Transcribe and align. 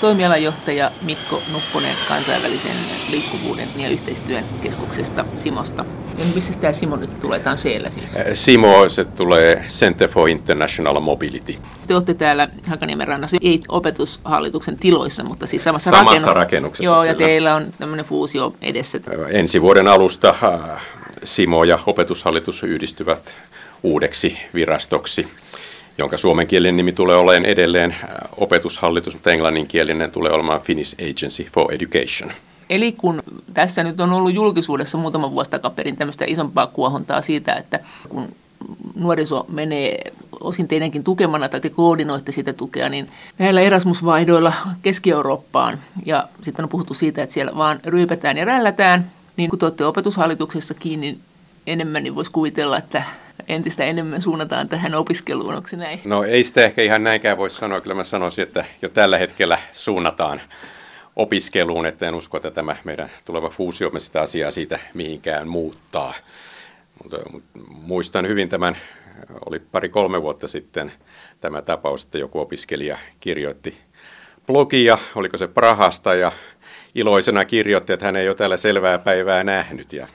Toimialajohtaja 0.00 0.90
Mikko 1.02 1.42
Nupponen 1.52 1.94
kansainvälisen 2.08 2.76
liikkuvuuden 3.10 3.68
ja 3.76 3.88
yhteistyön 3.88 4.44
keskuksesta 4.62 5.24
Simosta. 5.36 5.84
Ja 6.18 6.24
missä 6.34 6.52
tämä 6.60 6.72
Simo 6.72 6.96
nyt 6.96 7.20
tulee? 7.20 7.38
Tämä 7.38 7.52
on 7.52 7.58
siellä 7.58 7.90
siis. 7.90 8.16
Simo, 8.34 8.88
se 8.88 9.04
tulee 9.04 9.64
Center 9.68 10.08
for 10.08 10.28
International 10.28 11.00
Mobility. 11.00 11.54
Te 11.86 11.94
olette 11.94 12.14
täällä 12.14 12.48
Hakaniemen 12.66 13.08
rannassa, 13.08 13.36
ei 13.42 13.60
opetushallituksen 13.68 14.78
tiloissa, 14.78 15.24
mutta 15.24 15.46
siis 15.46 15.64
samassa, 15.64 15.90
samassa 15.90 16.14
rakennus... 16.14 16.34
rakennuksessa. 16.34 16.84
Joo, 16.84 17.04
ja 17.04 17.14
kyllä. 17.14 17.26
teillä 17.26 17.54
on 17.54 17.72
tämmöinen 17.78 18.04
fuusio 18.04 18.54
edessä. 18.62 18.98
Ensi 19.30 19.62
vuoden 19.62 19.88
alusta 19.88 20.34
äh, 20.42 20.82
Simo 21.24 21.64
ja 21.64 21.78
opetushallitus 21.86 22.62
yhdistyvät 22.62 23.32
uudeksi 23.82 24.38
virastoksi, 24.54 25.28
jonka 25.98 26.18
suomenkielinen 26.18 26.76
nimi 26.76 26.92
tulee 26.92 27.16
olemaan 27.16 27.44
edelleen 27.44 27.92
äh, 27.92 28.08
opetushallitus, 28.36 29.14
mutta 29.14 29.30
englanninkielinen 29.30 30.10
tulee 30.10 30.32
olemaan 30.32 30.60
Finnish 30.60 30.94
Agency 30.94 31.46
for 31.52 31.72
Education. 31.72 32.32
Eli 32.70 32.92
kun 32.92 33.22
tässä 33.54 33.84
nyt 33.84 34.00
on 34.00 34.12
ollut 34.12 34.34
julkisuudessa 34.34 34.98
muutama 34.98 35.30
vuosi 35.30 35.50
takaperin 35.50 35.96
tämmöistä 35.96 36.24
isompaa 36.28 36.66
kuohuntaa 36.66 37.22
siitä, 37.22 37.54
että 37.54 37.80
kun 38.08 38.28
nuoriso 38.94 39.46
menee 39.48 40.12
osin 40.40 40.68
teidänkin 40.68 41.04
tukemana 41.04 41.48
tai 41.48 41.60
te 41.60 41.70
koordinoitte 41.70 42.32
sitä 42.32 42.52
tukea, 42.52 42.88
niin 42.88 43.08
näillä 43.38 43.60
Erasmus-vaihdoilla 43.60 44.52
Keski-Eurooppaan 44.82 45.78
ja 46.06 46.28
sitten 46.42 46.62
on 46.62 46.68
puhuttu 46.68 46.94
siitä, 46.94 47.22
että 47.22 47.32
siellä 47.34 47.56
vaan 47.56 47.80
ryypätään 47.86 48.36
ja 48.36 48.44
rällätään, 48.44 49.10
niin 49.36 49.50
kun 49.50 49.58
te 49.58 49.66
olette 49.66 49.84
opetushallituksessa 49.84 50.74
kiinni 50.74 51.18
enemmän, 51.66 52.02
niin 52.02 52.14
voisi 52.14 52.32
kuvitella, 52.32 52.78
että 52.78 53.02
entistä 53.48 53.84
enemmän 53.84 54.22
suunnataan 54.22 54.68
tähän 54.68 54.94
opiskeluun, 54.94 55.54
onko 55.54 55.68
se 55.68 55.76
näin? 55.76 56.00
No 56.04 56.22
ei 56.22 56.44
sitä 56.44 56.64
ehkä 56.64 56.82
ihan 56.82 57.04
näinkään 57.04 57.38
voi 57.38 57.50
sanoa, 57.50 57.80
kyllä 57.80 57.94
mä 57.94 58.04
sanoisin, 58.04 58.42
että 58.42 58.64
jo 58.82 58.88
tällä 58.88 59.18
hetkellä 59.18 59.58
suunnataan 59.72 60.40
opiskeluun, 61.16 61.86
että 61.86 62.08
en 62.08 62.14
usko, 62.14 62.36
että 62.36 62.50
tämä 62.50 62.76
meidän 62.84 63.10
tuleva 63.24 63.48
fuusiomme 63.48 64.00
sitä 64.00 64.20
asiaa 64.20 64.50
siitä 64.50 64.78
mihinkään 64.94 65.48
muuttaa. 65.48 66.14
Mutta 67.02 67.18
muistan 67.68 68.28
hyvin 68.28 68.48
tämän, 68.48 68.76
oli 69.46 69.58
pari-kolme 69.58 70.22
vuotta 70.22 70.48
sitten 70.48 70.92
tämä 71.40 71.62
tapaus, 71.62 72.04
että 72.04 72.18
joku 72.18 72.40
opiskelija 72.40 72.98
kirjoitti 73.20 73.78
blogia, 74.46 74.98
oliko 75.14 75.38
se 75.38 75.48
Prahasta, 75.48 76.14
ja 76.14 76.32
iloisena 76.94 77.44
kirjoitti, 77.44 77.92
että 77.92 78.06
hän 78.06 78.16
ei 78.16 78.28
ole 78.28 78.36
täällä 78.36 78.56
selvää 78.56 78.98
päivää 78.98 79.44
nähnyt. 79.44 79.92
Ja 79.92 80.08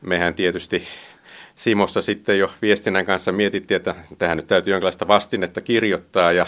mehän 0.00 0.34
tietysti 0.34 0.88
Simossa 1.58 2.02
sitten 2.02 2.38
jo 2.38 2.50
viestinnän 2.62 3.04
kanssa 3.04 3.32
mietittiin, 3.32 3.76
että 3.76 3.94
tähän 4.18 4.36
nyt 4.36 4.46
täytyy 4.46 4.72
jonkinlaista 4.72 5.08
vastinetta 5.08 5.60
kirjoittaa, 5.60 6.32
ja 6.32 6.46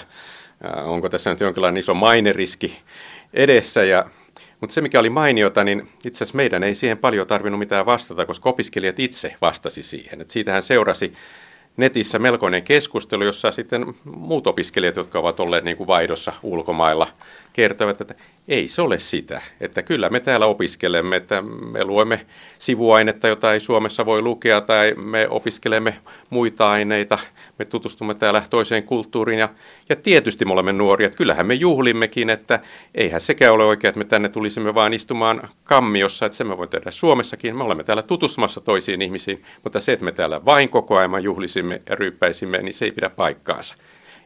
onko 0.84 1.08
tässä 1.08 1.30
nyt 1.30 1.41
jonkinlainen 1.41 1.78
iso 1.78 1.94
maineriski 1.94 2.78
edessä. 3.34 3.84
Ja, 3.84 4.05
mutta 4.61 4.75
se, 4.75 4.81
mikä 4.81 5.00
oli 5.00 5.11
mainiota, 5.11 5.64
niin 5.64 5.88
itse 6.05 6.16
asiassa 6.16 6.36
meidän 6.36 6.62
ei 6.62 6.75
siihen 6.75 6.98
paljon 6.98 7.27
tarvinnut 7.27 7.58
mitään 7.58 7.86
vastata, 7.86 8.27
koska 8.27 8.50
opiskelijat 8.50 8.98
itse 8.98 9.34
vastasi 9.41 9.83
siihen. 9.83 10.20
Et 10.20 10.31
siitähän 10.31 10.62
seurasi 10.62 11.12
netissä 11.77 12.19
melkoinen 12.19 12.62
keskustelu, 12.62 13.25
jossa 13.25 13.53
sitten 13.53 13.94
muut 14.05 14.47
opiskelijat, 14.47 14.97
jotka 14.97 15.19
ovat 15.19 15.41
olleet 15.41 15.64
niin 15.64 15.77
kuin 15.77 15.86
vaihdossa 15.86 16.33
ulkomailla, 16.42 17.08
kertovat, 17.61 18.00
että 18.00 18.14
ei 18.48 18.69
se 18.69 18.83
ole 18.83 18.98
sitä. 18.98 19.42
Että 19.61 19.83
kyllä 19.83 20.11
me 20.11 20.20
täällä 20.20 20.47
opiskelemme, 20.47 21.16
että 21.16 21.42
me 21.75 21.84
luemme 21.84 22.27
sivuainetta, 22.58 23.28
jota 23.28 23.53
ei 23.53 23.61
Suomessa 23.61 24.06
voi 24.06 24.22
lukea, 24.22 24.61
tai 24.61 24.94
me 24.94 25.28
opiskelemme 25.28 25.97
muita 26.31 26.70
aineita, 26.70 27.19
me 27.58 27.64
tutustumme 27.64 28.14
täällä 28.14 28.42
toiseen 28.50 28.83
kulttuuriin, 28.83 29.38
ja, 29.38 29.48
ja 29.88 29.97
tietysti 29.97 30.44
me 30.44 30.53
olemme 30.53 30.72
nuoria, 30.72 31.06
että 31.06 31.16
kyllähän 31.16 31.47
me 31.47 31.55
juhlimmekin, 31.55 32.31
että 32.31 32.61
eihän 32.94 33.20
sekään 33.20 33.53
ole 33.53 33.64
oikein, 33.64 33.88
että 33.88 33.98
me 33.98 34.05
tänne 34.05 34.28
tulisimme 34.28 34.75
vaan 34.75 34.94
istumaan 34.94 35.48
kammiossa, 35.64 36.27
että 36.27 36.36
se 36.36 36.44
me 36.44 36.58
voi 36.58 36.69
tehdä 36.69 36.91
Suomessakin, 36.91 37.56
me 37.56 37.64
olemme 37.64 37.84
täällä 37.84 38.03
tutustumassa 38.03 38.61
toisiin 38.61 39.03
ihmisiin, 39.03 39.42
mutta 39.62 39.81
se, 39.81 39.92
että 39.92 40.04
me 40.04 40.12
täällä 40.12 40.44
vain 40.44 40.69
koko 40.69 40.97
ajan 40.97 41.22
juhlisimme 41.22 41.82
ja 41.88 41.97
ryyppäisimme, 41.97 42.59
niin 42.59 42.75
se 42.75 42.84
ei 42.84 42.92
pidä 42.92 43.10
paikkaansa. 43.10 43.75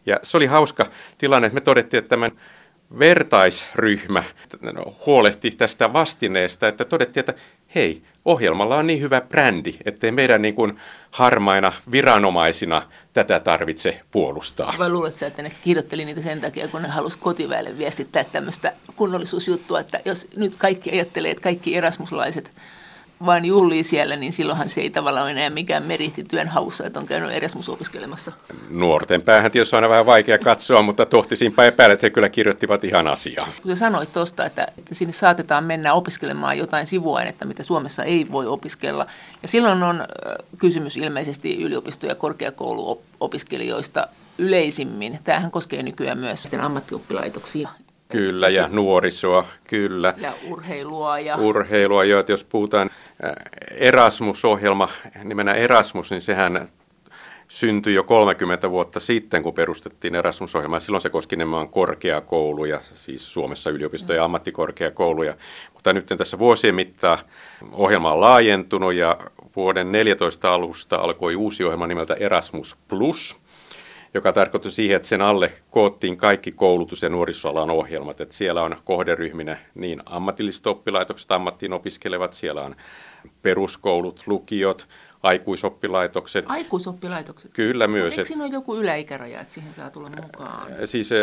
Ja 0.07 0.21
se 0.23 0.37
oli 0.37 0.47
hauska 0.47 0.87
tilanne, 1.19 1.47
että 1.47 1.55
me 1.55 1.61
todettiin, 1.61 1.99
että 1.99 2.09
tämän 2.09 2.33
vertaisryhmä 2.99 4.25
huolehti 5.07 5.51
tästä 5.51 5.93
vastineesta, 5.93 6.69
että 6.69 6.85
todettiin, 6.85 7.21
että 7.21 7.35
hei, 7.75 8.03
ohjelmalla 8.25 8.77
on 8.77 8.87
niin 8.87 9.01
hyvä 9.01 9.21
brändi, 9.21 9.75
ettei 9.85 10.11
meidän 10.11 10.43
niin 10.43 10.55
kuin 10.55 10.79
harmaina 11.11 11.73
viranomaisina 11.91 12.83
tätä 13.13 13.41
tarvitse 13.41 14.01
puolustaa. 14.11 14.75
Vai 14.79 14.91
luuletko 14.91 15.27
että 15.27 15.43
ne 15.43 15.53
kirjoitteli 15.65 16.05
niitä 16.05 16.21
sen 16.21 16.41
takia, 16.41 16.69
kun 16.69 16.83
ne 16.83 16.89
halusi 16.89 17.19
kotiväelle 17.19 17.79
viestittää 17.79 18.25
tämmöistä 18.25 18.73
kunnollisuusjuttua, 18.97 19.81
että 19.81 20.01
jos 20.05 20.29
nyt 20.37 20.57
kaikki 20.57 20.91
ajattelee, 20.91 21.31
että 21.31 21.43
kaikki 21.43 21.77
erasmuslaiset 21.77 22.53
vain 23.27 23.45
juhlii 23.45 23.83
siellä, 23.83 24.17
niin 24.17 24.33
silloinhan 24.33 24.69
se 24.69 24.81
ei 24.81 24.91
tavallaan 24.91 25.25
ole 25.25 25.31
enää 25.31 25.51
mikään 25.51 25.83
meritti 25.83 26.25
työn 26.25 26.49
haussa, 26.49 26.87
että 26.87 27.01
on 27.01 27.07
käynyt 27.07 27.33
Erasmus 27.33 27.69
opiskelemassa. 27.69 28.33
Nuorten 28.71 29.23
päähän 29.23 29.51
tietysti 29.51 29.77
on 29.77 29.79
aina 29.79 29.89
vähän 29.89 30.07
vaikea 30.07 30.39
katsoa, 30.39 30.83
mutta 30.83 31.07
tohtisinpä 31.07 31.65
epäillä, 31.65 31.93
että 31.93 32.07
he 32.07 32.11
kyllä 32.11 32.29
kirjoittivat 32.29 32.85
ihan 32.85 33.07
asiaa. 33.07 33.49
Kun 33.63 33.77
sanoit 33.77 34.13
tuosta, 34.13 34.47
että, 34.47 34.67
että 34.79 34.95
sinne 34.95 35.13
saatetaan 35.13 35.65
mennä 35.65 35.95
opiskelemaan 35.95 36.59
jotain 36.59 36.87
sivuainetta, 36.87 37.45
mitä 37.45 37.63
Suomessa 37.63 38.05
ei 38.05 38.27
voi 38.33 38.47
opiskella. 38.47 39.07
Ja 39.43 39.49
silloin 39.49 39.83
on 39.83 40.07
kysymys 40.59 40.97
ilmeisesti 40.97 41.57
yliopisto- 41.57 42.07
ja 42.07 42.15
korkeakouluopiskelijoista 42.15 44.07
yleisimmin. 44.39 45.19
Tämähän 45.25 45.51
koskee 45.51 45.83
nykyään 45.83 46.19
myös 46.19 46.49
ammattioppilaitoksia. 46.61 47.69
Kyllä, 48.09 48.49
ja 48.49 48.69
nuorisoa, 48.73 49.47
kyllä. 49.69 50.15
Ja 50.17 50.33
urheilua. 50.49 51.19
Ja... 51.19 51.37
Urheilua, 51.37 52.05
jo, 52.05 52.21
että 52.21 52.33
jos 52.33 52.45
puhutaan 52.45 52.91
Erasmus-ohjelma, 53.71 54.89
nimenä 55.25 55.55
Erasmus, 55.55 56.11
niin 56.11 56.21
sehän 56.21 56.69
syntyi 57.49 57.95
jo 57.95 58.03
30 58.03 58.71
vuotta 58.71 59.01
sitten, 59.01 59.43
kun 59.43 59.55
perustettiin 59.55 60.15
Erasmus-ohjelma. 60.15 60.81
Silloin 60.81 61.01
se 61.01 61.11
koski 61.11 61.37
nimenomaan 61.37 61.69
korkeakouluja, 61.69 62.81
siis 62.83 63.33
Suomessa 63.33 63.71
yliopistoja 63.71 64.17
ja 64.17 64.25
ammattikorkeakouluja. 64.25 65.35
Mutta 65.75 65.93
nyt 65.93 66.07
tässä 66.07 66.39
vuosien 66.39 66.75
mittaan 66.75 67.19
ohjelma 67.73 68.13
on 68.13 68.21
laajentunut 68.21 68.95
ja 68.95 69.19
vuoden 69.57 69.93
14 69.93 70.55
alusta 70.55 70.97
alkoi 70.97 71.37
uusi 71.37 71.65
ohjelma 71.65 71.87
nimeltä 71.87 72.15
Erasmus 72.15 72.77
Plus– 72.89 73.37
joka 74.15 74.33
tarkoitti 74.33 74.71
siihen, 74.71 74.97
että 74.97 75.09
sen 75.09 75.23
alle 75.23 75.53
koottiin 75.71 76.17
kaikki 76.17 76.53
koulutus- 76.53 77.03
ja 77.03 77.09
nuorisoalan 77.09 77.71
ohjelmat. 77.71 78.21
Että 78.21 78.35
siellä 78.35 78.63
on 78.63 78.77
kohderyhminä 78.85 79.57
niin 79.75 80.03
ammatilliset 80.07 80.67
oppilaitokset, 80.67 81.33
ammattiin 81.33 81.73
opiskelevat, 81.73 82.33
siellä 82.33 82.63
on 82.63 82.77
peruskoulut, 83.43 84.23
lukiot, 84.27 84.89
aikuisoppilaitokset. 85.23 86.45
Aikuisoppilaitokset? 86.49 87.53
Kyllä 87.55 87.87
myös. 87.87 88.19
Eikö 88.19 88.29
siinä 88.29 88.45
ole 88.45 88.53
joku 88.53 88.77
yläikäraja, 88.77 89.41
että 89.41 89.55
siihen 89.55 89.75
saa 89.75 89.91
tulla 89.91 90.11
mukaan? 90.23 90.73
Siis 90.85 91.13
äh, 91.13 91.19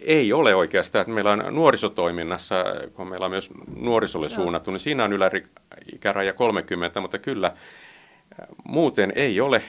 ei 0.00 0.32
ole 0.32 0.54
oikeastaan. 0.54 1.00
Että 1.00 1.12
meillä 1.12 1.32
on 1.32 1.44
nuorisotoiminnassa, 1.50 2.64
kun 2.94 3.08
meillä 3.08 3.24
on 3.24 3.30
myös 3.30 3.50
nuorisolle 3.76 4.26
Joo. 4.26 4.34
suunnattu, 4.34 4.70
niin 4.70 4.80
siinä 4.80 5.04
on 5.04 5.12
yläikäraja 5.12 6.32
30, 6.32 7.00
mutta 7.00 7.18
kyllä 7.18 7.52
muuten 8.64 9.12
ei 9.16 9.40
ole 9.40 9.62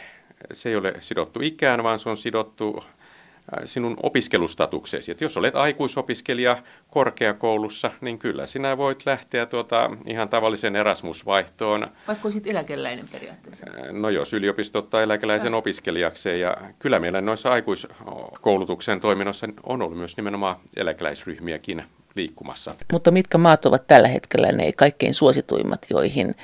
se 0.53 0.69
ei 0.69 0.75
ole 0.75 0.93
sidottu 0.99 1.39
ikään, 1.43 1.83
vaan 1.83 1.99
se 1.99 2.09
on 2.09 2.17
sidottu 2.17 2.83
äh, 2.83 3.63
sinun 3.65 3.97
opiskelustatuksesi. 4.03 5.11
Et 5.11 5.21
jos 5.21 5.37
olet 5.37 5.55
aikuisopiskelija 5.55 6.57
korkeakoulussa, 6.89 7.91
niin 8.01 8.19
kyllä 8.19 8.45
sinä 8.45 8.77
voit 8.77 9.05
lähteä 9.05 9.45
tuota 9.45 9.91
ihan 10.07 10.29
tavallisen 10.29 10.75
Erasmus-vaihtoon. 10.75 11.87
Vaikka 12.07 12.27
olisit 12.27 12.47
eläkeläinen 12.47 13.05
periaatteessa? 13.11 13.65
Äh, 13.69 13.91
no 13.91 14.09
jos 14.09 14.33
yliopisto 14.33 14.79
ottaa 14.79 15.01
eläkeläisen 15.01 15.53
ja. 15.53 15.57
opiskelijakseen. 15.57 16.39
Ja 16.39 16.57
kyllä 16.79 16.99
meillä 16.99 17.21
noissa 17.21 17.49
aikuiskoulutuksen 17.49 19.01
toiminnoissa 19.01 19.47
on 19.63 19.81
ollut 19.81 19.97
myös 19.97 20.17
nimenomaan 20.17 20.55
eläkeläisryhmiäkin 20.75 21.83
liikkumassa. 22.15 22.75
Mutta 22.91 23.11
mitkä 23.11 23.37
maat 23.37 23.65
ovat 23.65 23.87
tällä 23.87 24.07
hetkellä 24.07 24.51
ne 24.51 24.71
kaikkein 24.71 25.13
suosituimmat, 25.13 25.85
joihin 25.89 26.35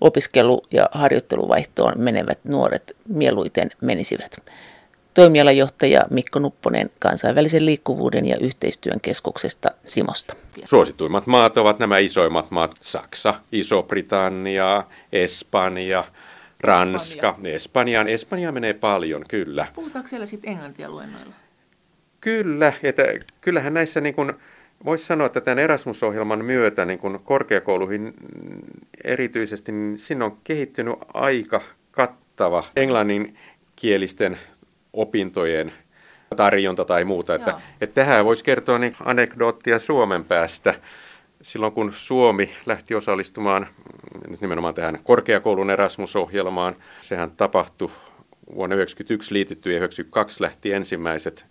opiskelu- 0.00 0.66
ja 0.70 0.88
harjoitteluvaihtoon 0.92 1.92
menevät 1.96 2.38
nuoret 2.44 2.96
mieluiten 3.08 3.70
menisivät? 3.80 4.36
Toimialajohtaja 5.14 6.00
Mikko 6.10 6.38
Nupponen 6.38 6.90
kansainvälisen 6.98 7.66
liikkuvuuden 7.66 8.26
ja 8.26 8.36
yhteistyön 8.40 9.00
keskuksesta 9.00 9.70
Simosta. 9.86 10.34
Suosituimmat 10.64 11.26
maat 11.26 11.56
ovat 11.56 11.78
nämä 11.78 11.98
isoimmat 11.98 12.50
maat. 12.50 12.74
Saksa, 12.80 13.34
Iso-Britannia, 13.52 14.84
Espanja, 15.12 16.04
Ranska. 16.60 17.28
Espanja. 17.28 17.54
Espanjaan. 17.54 18.08
Espanja 18.08 18.52
menee 18.52 18.74
paljon, 18.74 19.24
kyllä. 19.28 19.66
Puhutaanko 19.74 20.08
siellä 20.08 20.26
sitten 20.26 20.52
englantia 20.52 20.90
luennoilla? 20.90 21.34
Kyllä, 22.20 22.72
että 22.82 23.02
kyllähän 23.40 23.74
näissä 23.74 24.00
niin 24.00 24.14
kuin, 24.14 24.32
Voisi 24.84 25.04
sanoa, 25.04 25.26
että 25.26 25.40
tämän 25.40 25.58
Erasmus-ohjelman 25.58 26.44
myötä 26.44 26.84
niin 26.84 26.98
kun 26.98 27.20
korkeakouluihin 27.24 28.14
erityisesti, 29.04 29.72
niin 29.72 29.98
sinne 29.98 30.24
on 30.24 30.38
kehittynyt 30.44 30.94
aika 31.14 31.60
kattava 31.90 32.64
englanninkielisten 32.76 34.38
opintojen 34.92 35.72
tarjonta 36.36 36.84
tai 36.84 37.04
muuta. 37.04 37.34
Että, 37.34 37.60
että 37.80 37.94
tähän 37.94 38.24
voisi 38.24 38.44
kertoa 38.44 38.78
niin 38.78 38.96
anekdoottia 39.04 39.78
Suomen 39.78 40.24
päästä. 40.24 40.74
Silloin 41.42 41.72
kun 41.72 41.92
Suomi 41.94 42.50
lähti 42.66 42.94
osallistumaan 42.94 43.66
nyt 44.28 44.40
nimenomaan 44.40 44.74
tähän 44.74 44.98
korkeakoulun 45.04 45.70
Erasmus-ohjelmaan, 45.70 46.76
sehän 47.00 47.30
tapahtui 47.30 47.90
vuonna 48.54 48.76
1991 48.76 49.34
liitytty 49.34 49.72
ja 49.72 49.78
1992 49.78 50.42
lähti 50.42 50.72
ensimmäiset 50.72 51.46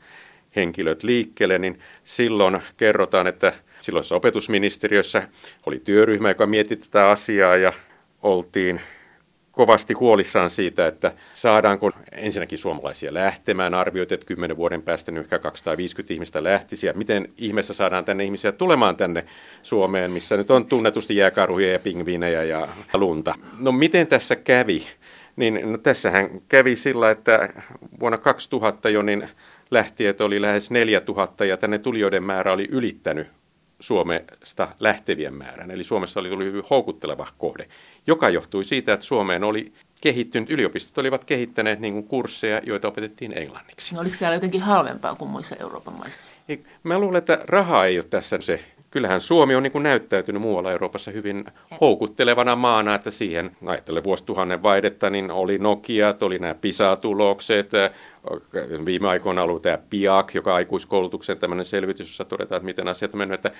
henkilöt 0.55 1.03
liikkeelle, 1.03 1.57
niin 1.57 1.79
silloin 2.03 2.61
kerrotaan, 2.77 3.27
että 3.27 3.53
silloisessa 3.81 4.15
opetusministeriössä 4.15 5.27
oli 5.65 5.79
työryhmä, 5.79 6.29
joka 6.29 6.45
mietti 6.45 6.75
tätä 6.75 7.09
asiaa 7.09 7.55
ja 7.55 7.73
oltiin 8.21 8.81
kovasti 9.51 9.93
huolissaan 9.93 10.49
siitä, 10.49 10.87
että 10.87 11.11
saadaanko 11.33 11.91
ensinnäkin 12.11 12.57
suomalaisia 12.57 13.13
lähtemään. 13.13 13.73
Arvioit, 13.73 14.11
että 14.11 14.25
10 14.25 14.57
vuoden 14.57 14.81
päästä 14.81 15.11
nyt 15.11 15.23
ehkä 15.23 15.39
250 15.39 16.13
ihmistä 16.13 16.43
lähtisi. 16.43 16.87
Ja 16.87 16.93
miten 16.93 17.29
ihmeessä 17.37 17.73
saadaan 17.73 18.05
tänne 18.05 18.23
ihmisiä 18.23 18.51
tulemaan 18.51 18.95
tänne 18.95 19.25
Suomeen, 19.61 20.11
missä 20.11 20.37
nyt 20.37 20.51
on 20.51 20.65
tunnetusti 20.65 21.15
jääkarhuja 21.15 21.71
ja 21.71 21.79
pingviinejä 21.79 22.43
ja 22.43 22.67
lunta. 22.93 23.35
No 23.59 23.71
miten 23.71 24.07
tässä 24.07 24.35
kävi? 24.35 24.87
Niin 25.35 25.71
no, 25.71 25.77
tässähän 25.77 26.29
kävi 26.49 26.75
sillä, 26.75 27.11
että 27.11 27.53
vuonna 27.99 28.17
2000 28.17 28.89
jo 28.89 29.01
niin 29.01 29.29
lähti, 29.71 30.07
että 30.07 30.25
oli 30.25 30.41
lähes 30.41 30.71
4000 30.71 31.45
ja 31.45 31.57
tänne 31.57 31.77
tulijoiden 31.77 32.23
määrä 32.23 32.53
oli 32.53 32.67
ylittänyt 32.71 33.27
Suomesta 33.79 34.67
lähtevien 34.79 35.33
määrän. 35.33 35.71
Eli 35.71 35.83
Suomessa 35.83 36.19
oli 36.19 36.29
tullut 36.29 36.45
hyvin 36.45 36.63
houkutteleva 36.69 37.27
kohde, 37.37 37.67
joka 38.07 38.29
johtui 38.29 38.63
siitä, 38.63 38.93
että 38.93 39.05
Suomeen 39.05 39.43
oli 39.43 39.73
kehittynyt, 40.01 40.49
yliopistot 40.49 40.97
olivat 40.97 41.25
kehittäneet 41.25 41.79
niin 41.79 41.93
kuin 41.93 42.07
kursseja, 42.07 42.61
joita 42.63 42.87
opetettiin 42.87 43.37
englanniksi. 43.37 43.95
No, 43.95 44.01
oliko 44.01 44.15
täällä 44.19 44.35
jotenkin 44.35 44.61
halvempaa 44.61 45.15
kuin 45.15 45.31
muissa 45.31 45.55
Euroopan 45.55 45.95
maissa? 45.95 46.23
Ei, 46.49 46.63
mä 46.83 46.99
luulen, 46.99 47.17
että 47.17 47.39
raha 47.43 47.85
ei 47.85 47.97
ole 47.97 48.05
tässä 48.09 48.37
se. 48.41 48.63
Kyllähän 48.91 49.21
Suomi 49.21 49.55
on 49.55 49.63
niin 49.63 49.71
kuin 49.71 49.83
näyttäytynyt 49.83 50.41
muualla 50.41 50.71
Euroopassa 50.71 51.11
hyvin 51.11 51.45
houkuttelevana 51.81 52.55
maana, 52.55 52.95
että 52.95 53.11
siihen, 53.11 53.51
ajattelen 53.65 54.03
vuosituhannen 54.03 54.63
vaihdetta, 54.63 55.09
niin 55.09 55.31
oli 55.31 55.57
Nokia, 55.57 56.15
oli 56.21 56.39
nämä 56.39 56.53
PISA-tulokset, 56.53 57.71
Viime 58.85 59.07
aikoina 59.07 59.43
ollut 59.43 59.61
tämä 59.61 59.77
PIAC, 59.89 60.33
joka 60.33 60.55
aikuiskoulutuksen 60.55 61.39
tämmöinen 61.39 61.65
selvitys, 61.65 62.07
jossa 62.07 62.25
todetaan, 62.25 62.57
että 62.57 62.65
miten 62.65 62.87
asiat 62.87 63.13
on 63.13 63.17
mennyt, 63.17 63.45
että 63.45 63.51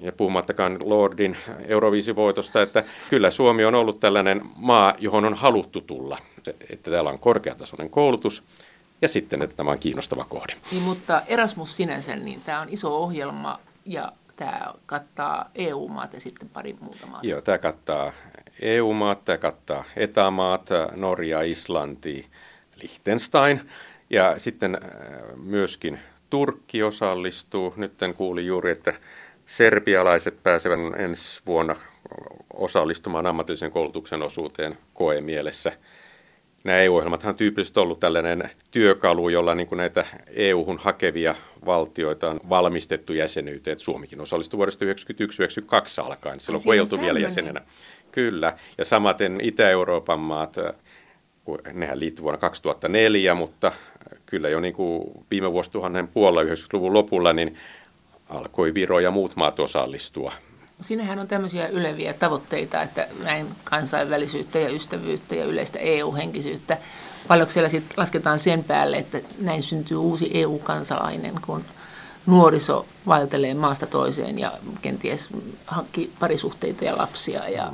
ja 0.00 0.12
puhumattakaan 0.12 0.78
Lordin 0.80 1.36
Euroviisivoitosta, 1.66 2.62
että 2.62 2.84
kyllä 3.10 3.30
Suomi 3.30 3.64
on 3.64 3.74
ollut 3.74 4.00
tällainen 4.00 4.42
maa, 4.56 4.94
johon 4.98 5.24
on 5.24 5.34
haluttu 5.34 5.80
tulla, 5.80 6.18
että 6.70 6.90
täällä 6.90 7.10
on 7.10 7.18
korkeatasoinen 7.18 7.90
koulutus 7.90 8.42
ja 9.02 9.08
sitten, 9.08 9.42
että 9.42 9.56
tämä 9.56 9.70
on 9.70 9.78
kiinnostava 9.78 10.24
kohde. 10.24 10.54
Niin, 10.70 10.82
mutta 10.82 11.22
Erasmus 11.26 11.76
sinänsä, 11.76 12.16
niin 12.16 12.40
tämä 12.40 12.60
on 12.60 12.68
iso 12.70 12.96
ohjelma 12.96 13.58
ja 13.86 14.12
tämä 14.36 14.74
kattaa 14.86 15.50
EU-maat 15.54 16.12
ja 16.12 16.20
sitten 16.20 16.48
pari 16.48 16.76
muuta 16.80 17.06
maata. 17.06 17.26
Joo, 17.26 17.40
tämä 17.40 17.58
kattaa 17.58 18.12
EU-maat, 18.60 19.24
tämä 19.24 19.38
kattaa 19.38 19.84
etämaat, 19.96 20.68
Norja, 20.96 21.42
Islanti, 21.42 22.26
Liechtenstein 22.82 23.60
ja 24.10 24.38
sitten 24.38 24.74
äh, 24.74 24.90
myöskin 25.36 25.98
Turkki 26.30 26.82
osallistuu. 26.82 27.74
Nyt 27.76 27.92
kuulin 28.16 28.46
juuri, 28.46 28.70
että 28.70 28.94
serbialaiset 29.46 30.42
pääsevät 30.42 30.80
ensi 30.96 31.40
vuonna 31.46 31.76
osallistumaan 32.54 33.26
ammatillisen 33.26 33.70
koulutuksen 33.70 34.22
osuuteen 34.22 34.78
koemielessä. 34.94 35.72
Nämä 36.64 36.78
EU-ohjelmathan 36.78 37.30
on 37.30 37.36
tyypillisesti 37.36 37.80
ollut 37.80 38.00
tällainen 38.00 38.50
työkalu, 38.70 39.28
jolla 39.28 39.54
niin 39.54 39.66
kuin 39.66 39.76
näitä 39.76 40.06
EU-hun 40.28 40.78
hakevia 40.78 41.34
valtioita 41.66 42.30
on 42.30 42.40
valmistettu 42.48 43.12
jäsenyyteen. 43.12 43.78
Suomikin 43.78 44.20
osallistui 44.20 44.58
vuodesta 44.58 44.84
1991-1992 44.84 44.88
alkaen, 46.06 46.40
silloin 46.40 46.64
kun 46.64 46.74
ei 46.74 46.80
oltu 46.80 47.00
vielä 47.00 47.18
jäsenenä. 47.18 47.60
Kyllä, 48.12 48.56
ja 48.78 48.84
samaten 48.84 49.40
Itä-Euroopan 49.40 50.20
maat 50.20 50.56
nehän 51.72 52.00
liittyi 52.00 52.22
vuonna 52.22 52.38
2004, 52.38 53.34
mutta 53.34 53.72
kyllä 54.26 54.48
jo 54.48 54.60
niin 54.60 54.74
kuin 54.74 55.04
viime 55.30 55.52
vuosituhannen 55.52 56.08
puolella 56.08 56.54
90-luvun 56.54 56.94
lopulla 56.94 57.32
niin 57.32 57.56
alkoi 58.28 58.74
Viro 58.74 59.00
ja 59.00 59.10
muut 59.10 59.36
maat 59.36 59.60
osallistua. 59.60 60.32
Siinähän 60.80 61.18
on 61.18 61.28
tämmöisiä 61.28 61.68
yleviä 61.68 62.12
tavoitteita, 62.12 62.82
että 62.82 63.08
näin 63.24 63.46
kansainvälisyyttä 63.64 64.58
ja 64.58 64.68
ystävyyttä 64.68 65.34
ja 65.34 65.44
yleistä 65.44 65.78
EU-henkisyyttä. 65.78 66.78
Paljonko 67.28 67.52
siellä 67.52 67.68
sitten 67.68 67.94
lasketaan 67.96 68.38
sen 68.38 68.64
päälle, 68.64 68.96
että 68.96 69.18
näin 69.38 69.62
syntyy 69.62 69.96
uusi 69.96 70.30
EU-kansalainen, 70.34 71.34
kun 71.46 71.64
nuoriso 72.26 72.86
vaeltelee 73.06 73.54
maasta 73.54 73.86
toiseen 73.86 74.38
ja 74.38 74.52
kenties 74.82 75.28
hankkii 75.66 76.10
parisuhteita 76.20 76.84
ja 76.84 76.98
lapsia. 76.98 77.48
Ja 77.48 77.72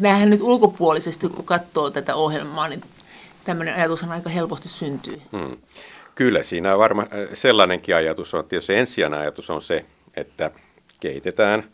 nämähän 0.00 0.30
nyt 0.30 0.40
ulkopuolisesti, 0.40 1.28
kun 1.28 1.44
katsoo 1.44 1.90
tätä 1.90 2.14
ohjelmaa, 2.14 2.68
niin 2.68 2.82
tämmöinen 3.46 3.74
ajatus 3.74 4.02
on 4.02 4.12
aika 4.12 4.30
helposti 4.30 4.68
syntyy. 4.68 5.22
Hmm. 5.32 5.56
Kyllä 6.14 6.42
siinä 6.42 6.78
varma, 6.78 7.02
äh, 7.02 7.08
sellainenkin 7.32 7.96
ajatus 7.96 8.34
on, 8.34 8.40
että 8.40 8.54
jos 8.54 8.70
ensisijainen 8.70 9.20
ajatus 9.20 9.50
on 9.50 9.62
se, 9.62 9.84
että 10.16 10.50
kehitetään 11.00 11.64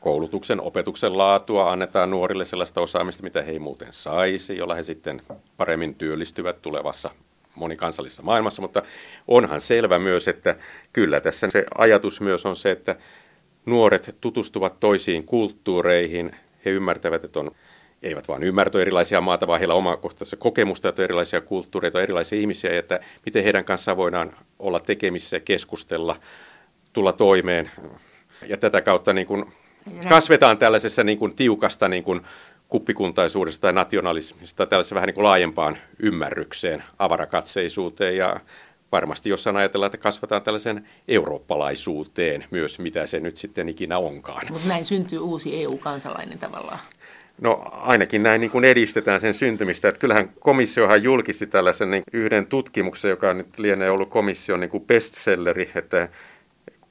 koulutuksen, 0.00 0.60
opetuksen 0.60 1.18
laatua, 1.18 1.72
annetaan 1.72 2.10
nuorille 2.10 2.44
sellaista 2.44 2.80
osaamista, 2.80 3.22
mitä 3.22 3.42
he 3.42 3.52
ei 3.52 3.58
muuten 3.58 3.92
saisi, 3.92 4.56
jolla 4.56 4.74
he 4.74 4.82
sitten 4.82 5.22
paremmin 5.56 5.94
työllistyvät 5.94 6.62
tulevassa 6.62 7.10
monikansallisessa 7.54 8.22
maailmassa, 8.22 8.62
mutta 8.62 8.82
onhan 9.28 9.60
selvä 9.60 9.98
myös, 9.98 10.28
että 10.28 10.56
kyllä 10.92 11.20
tässä 11.20 11.50
se 11.50 11.64
ajatus 11.78 12.20
myös 12.20 12.46
on 12.46 12.56
se, 12.56 12.70
että 12.70 12.96
nuoret 13.66 14.16
tutustuvat 14.20 14.80
toisiin 14.80 15.24
kulttuureihin, 15.24 16.36
he 16.64 16.70
ymmärtävät, 16.70 17.24
että 17.24 17.40
on 17.40 17.50
eivät 18.04 18.28
vain 18.28 18.42
ymmärtä 18.42 18.80
erilaisia 18.80 19.20
maata, 19.20 19.46
vaan 19.46 19.58
heillä 19.58 19.74
omakohtaisessa 19.74 20.36
kokemusta, 20.36 20.88
että 20.88 21.04
erilaisia 21.04 21.40
kulttuureita, 21.40 22.02
erilaisia 22.02 22.38
ihmisiä, 22.38 22.72
ja 22.72 22.78
että 22.78 23.00
miten 23.26 23.44
heidän 23.44 23.64
kanssaan 23.64 23.96
voidaan 23.96 24.36
olla 24.58 24.80
tekemisissä, 24.80 25.40
keskustella, 25.40 26.16
tulla 26.92 27.12
toimeen. 27.12 27.70
Ja 28.46 28.56
tätä 28.56 28.80
kautta 28.80 29.12
niin 29.12 29.26
kuin 29.26 29.44
kasvetaan 30.08 30.58
tällaisessa 30.58 31.04
niin 31.04 31.18
kuin 31.18 31.36
tiukasta 31.36 31.88
niin 31.88 32.04
kuin 32.04 32.20
kuppikuntaisuudesta 32.68 33.60
tai 33.60 33.72
nationalismista 33.72 34.66
tällaisessa 34.66 34.94
vähän 34.94 35.06
niin 35.06 35.14
kuin 35.14 35.24
laajempaan 35.24 35.78
ymmärrykseen, 35.98 36.84
avarakatseisuuteen 36.98 38.16
ja 38.16 38.40
varmasti 38.92 39.28
jossain 39.28 39.56
ajatellaan, 39.56 39.86
että 39.86 39.98
kasvataan 39.98 40.42
tällaisen 40.42 40.88
eurooppalaisuuteen 41.08 42.44
myös, 42.50 42.78
mitä 42.78 43.06
se 43.06 43.20
nyt 43.20 43.36
sitten 43.36 43.68
ikinä 43.68 43.98
onkaan. 43.98 44.46
Mutta 44.50 44.68
näin 44.68 44.84
syntyy 44.84 45.18
uusi 45.18 45.62
EU-kansalainen 45.62 46.38
tavallaan. 46.38 46.78
No 47.40 47.62
ainakin 47.72 48.22
näin 48.22 48.40
niin 48.40 48.50
kuin 48.50 48.64
edistetään 48.64 49.20
sen 49.20 49.34
syntymistä. 49.34 49.88
Että 49.88 49.98
kyllähän 49.98 50.30
komissiohan 50.40 51.02
julkisti 51.02 51.46
tällaisen 51.46 51.90
niin 51.90 52.02
yhden 52.12 52.46
tutkimuksen, 52.46 53.08
joka 53.08 53.34
nyt 53.34 53.58
lienee 53.58 53.90
ollut 53.90 54.10
komission 54.10 54.60
niin 54.60 54.70
kuin 54.70 54.84
bestselleri, 54.86 55.70
että 55.74 56.08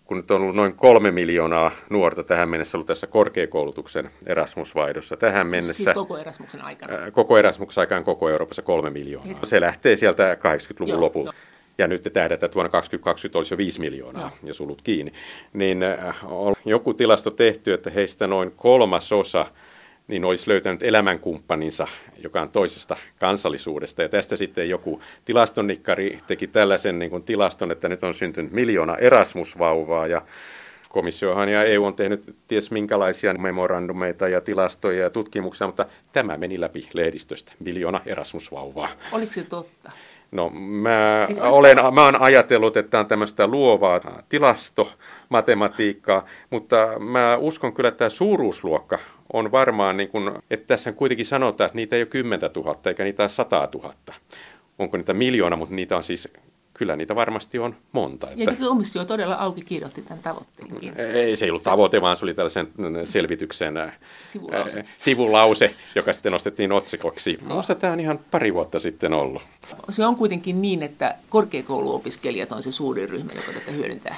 kun 0.05 0.17
nyt 0.17 0.31
on 0.31 0.41
ollut 0.41 0.55
noin 0.55 0.73
kolme 0.73 1.11
miljoonaa 1.11 1.71
nuorta 1.89 2.23
tähän 2.23 2.49
mennessä 2.49 2.77
ollut 2.77 2.87
tässä 2.87 3.07
korkeakoulutuksen 3.07 4.09
Erasmus-vaihdossa. 4.25 5.17
Tähän 5.17 5.45
siis, 5.45 5.51
mennessä, 5.51 5.83
siis 5.83 5.93
koko 5.93 6.17
Erasmuksen 6.17 6.61
aikana? 6.61 7.11
Koko 7.11 7.37
Erasmuksen 7.37 7.81
aikaan 7.81 8.03
koko 8.03 8.29
Euroopassa 8.29 8.61
kolme 8.61 8.89
miljoonaa. 8.89 9.39
Se 9.43 9.61
lähtee 9.61 9.95
sieltä 9.95 10.33
80-luvun 10.33 10.89
joo, 10.89 11.01
lopulta. 11.01 11.33
Jo. 11.33 11.53
Ja 11.77 11.87
nyt 11.87 12.01
te 12.01 12.09
tähdätte, 12.09 12.45
että 12.45 12.55
vuonna 12.55 12.69
2020 12.69 13.39
olisi 13.39 13.53
jo 13.53 13.57
5 13.57 13.79
miljoonaa 13.79 14.21
joo. 14.21 14.31
ja 14.43 14.53
sulut 14.53 14.81
kiinni. 14.81 15.13
Niin 15.53 15.79
on 16.23 16.55
joku 16.65 16.93
tilasto 16.93 17.31
tehty, 17.31 17.73
että 17.73 17.89
heistä 17.89 18.27
noin 18.27 18.51
kolmasosa 18.55 19.45
niin 20.07 20.25
olisi 20.25 20.49
löytänyt 20.49 20.83
elämänkumppaninsa, 20.83 21.87
joka 22.17 22.41
on 22.41 22.49
toisesta 22.49 22.97
kansallisuudesta. 23.19 24.01
Ja 24.01 24.09
tästä 24.09 24.37
sitten 24.37 24.69
joku 24.69 25.01
tilastonnikkari 25.25 26.17
teki 26.27 26.47
tällaisen 26.47 26.99
niin 26.99 27.11
kuin 27.11 27.23
tilaston, 27.23 27.71
että 27.71 27.89
nyt 27.89 28.03
on 28.03 28.13
syntynyt 28.13 28.51
miljoona 28.51 28.97
Erasmus-vauvaa 28.97 30.07
ja 30.07 30.21
komissiohan 30.89 31.49
ja 31.49 31.63
EU 31.63 31.85
on 31.85 31.93
tehnyt 31.93 32.35
ties 32.47 32.71
minkälaisia 32.71 33.33
memorandumeita 33.33 34.27
ja 34.27 34.41
tilastoja 34.41 35.01
ja 35.01 35.09
tutkimuksia, 35.09 35.67
mutta 35.67 35.85
tämä 36.11 36.37
meni 36.37 36.59
läpi 36.59 36.89
lehdistöstä. 36.93 37.53
Miljoona 37.59 38.01
Erasmus-vauvaa. 38.05 38.89
Oliko 39.11 39.31
se 39.31 39.43
totta? 39.43 39.91
No 40.31 40.49
mä, 40.49 41.23
siis 41.25 41.39
olen, 41.39 41.77
mä 41.93 42.03
olen 42.03 42.21
ajatellut, 42.21 42.77
että 42.77 42.89
tämä 42.89 43.01
on 43.01 43.07
tämmöistä 43.07 43.47
luovaa 43.47 44.01
tilastomatematiikkaa, 44.29 46.25
mutta 46.49 46.99
mä 46.99 47.37
uskon 47.37 47.73
kyllä, 47.73 47.87
että 47.87 47.97
tämä 47.97 48.09
suuruusluokka 48.09 48.99
on 49.33 49.51
varmaan, 49.51 49.97
niin 49.97 50.09
kuin, 50.09 50.31
että 50.49 50.67
tässä 50.67 50.91
kuitenkin 50.91 51.25
sanotaan, 51.25 51.65
että 51.65 51.75
niitä 51.75 51.95
ei 51.95 52.01
ole 52.01 52.07
10 52.07 52.49
000 52.55 52.79
eikä 52.85 53.03
niitä 53.03 53.23
ole 53.23 53.29
100 53.29 53.69
000. 53.75 53.93
Onko 54.79 54.97
niitä 54.97 55.13
miljoona, 55.13 55.55
mutta 55.55 55.75
niitä 55.75 55.97
on 55.97 56.03
siis 56.03 56.29
kyllä 56.73 56.95
niitä 56.95 57.15
varmasti 57.15 57.59
on 57.59 57.75
monta. 57.91 58.31
Että... 58.31 58.43
Ja 58.43 58.67
komissio 58.67 59.05
todella 59.05 59.35
auki 59.35 59.61
kirjoitti 59.61 60.01
tämän 60.01 60.23
tavoitteenkin. 60.23 60.93
Ei 60.97 61.35
se 61.35 61.45
ei 61.45 61.51
ollut 61.51 61.63
tavoite, 61.63 62.01
vaan 62.01 62.17
se 62.17 62.25
oli 62.25 62.33
tällaisen 62.33 62.67
selvityksen 63.03 63.91
sivulause, 64.25 64.85
sivulause 64.97 65.75
joka 65.95 66.13
sitten 66.13 66.31
nostettiin 66.31 66.71
otsikoksi. 66.71 67.37
No. 67.41 67.47
Minusta 67.47 67.75
tämä 67.75 67.93
on 67.93 67.99
ihan 67.99 68.19
pari 68.31 68.53
vuotta 68.53 68.79
sitten 68.79 69.13
ollut. 69.13 69.41
Se 69.89 70.05
on 70.05 70.15
kuitenkin 70.15 70.61
niin, 70.61 70.83
että 70.83 71.15
korkeakouluopiskelijat 71.29 72.51
on 72.51 72.63
se 72.63 72.71
suurin 72.71 73.09
ryhmä, 73.09 73.31
joka 73.35 73.59
tätä 73.59 73.71
hyödyntää. 73.71 74.15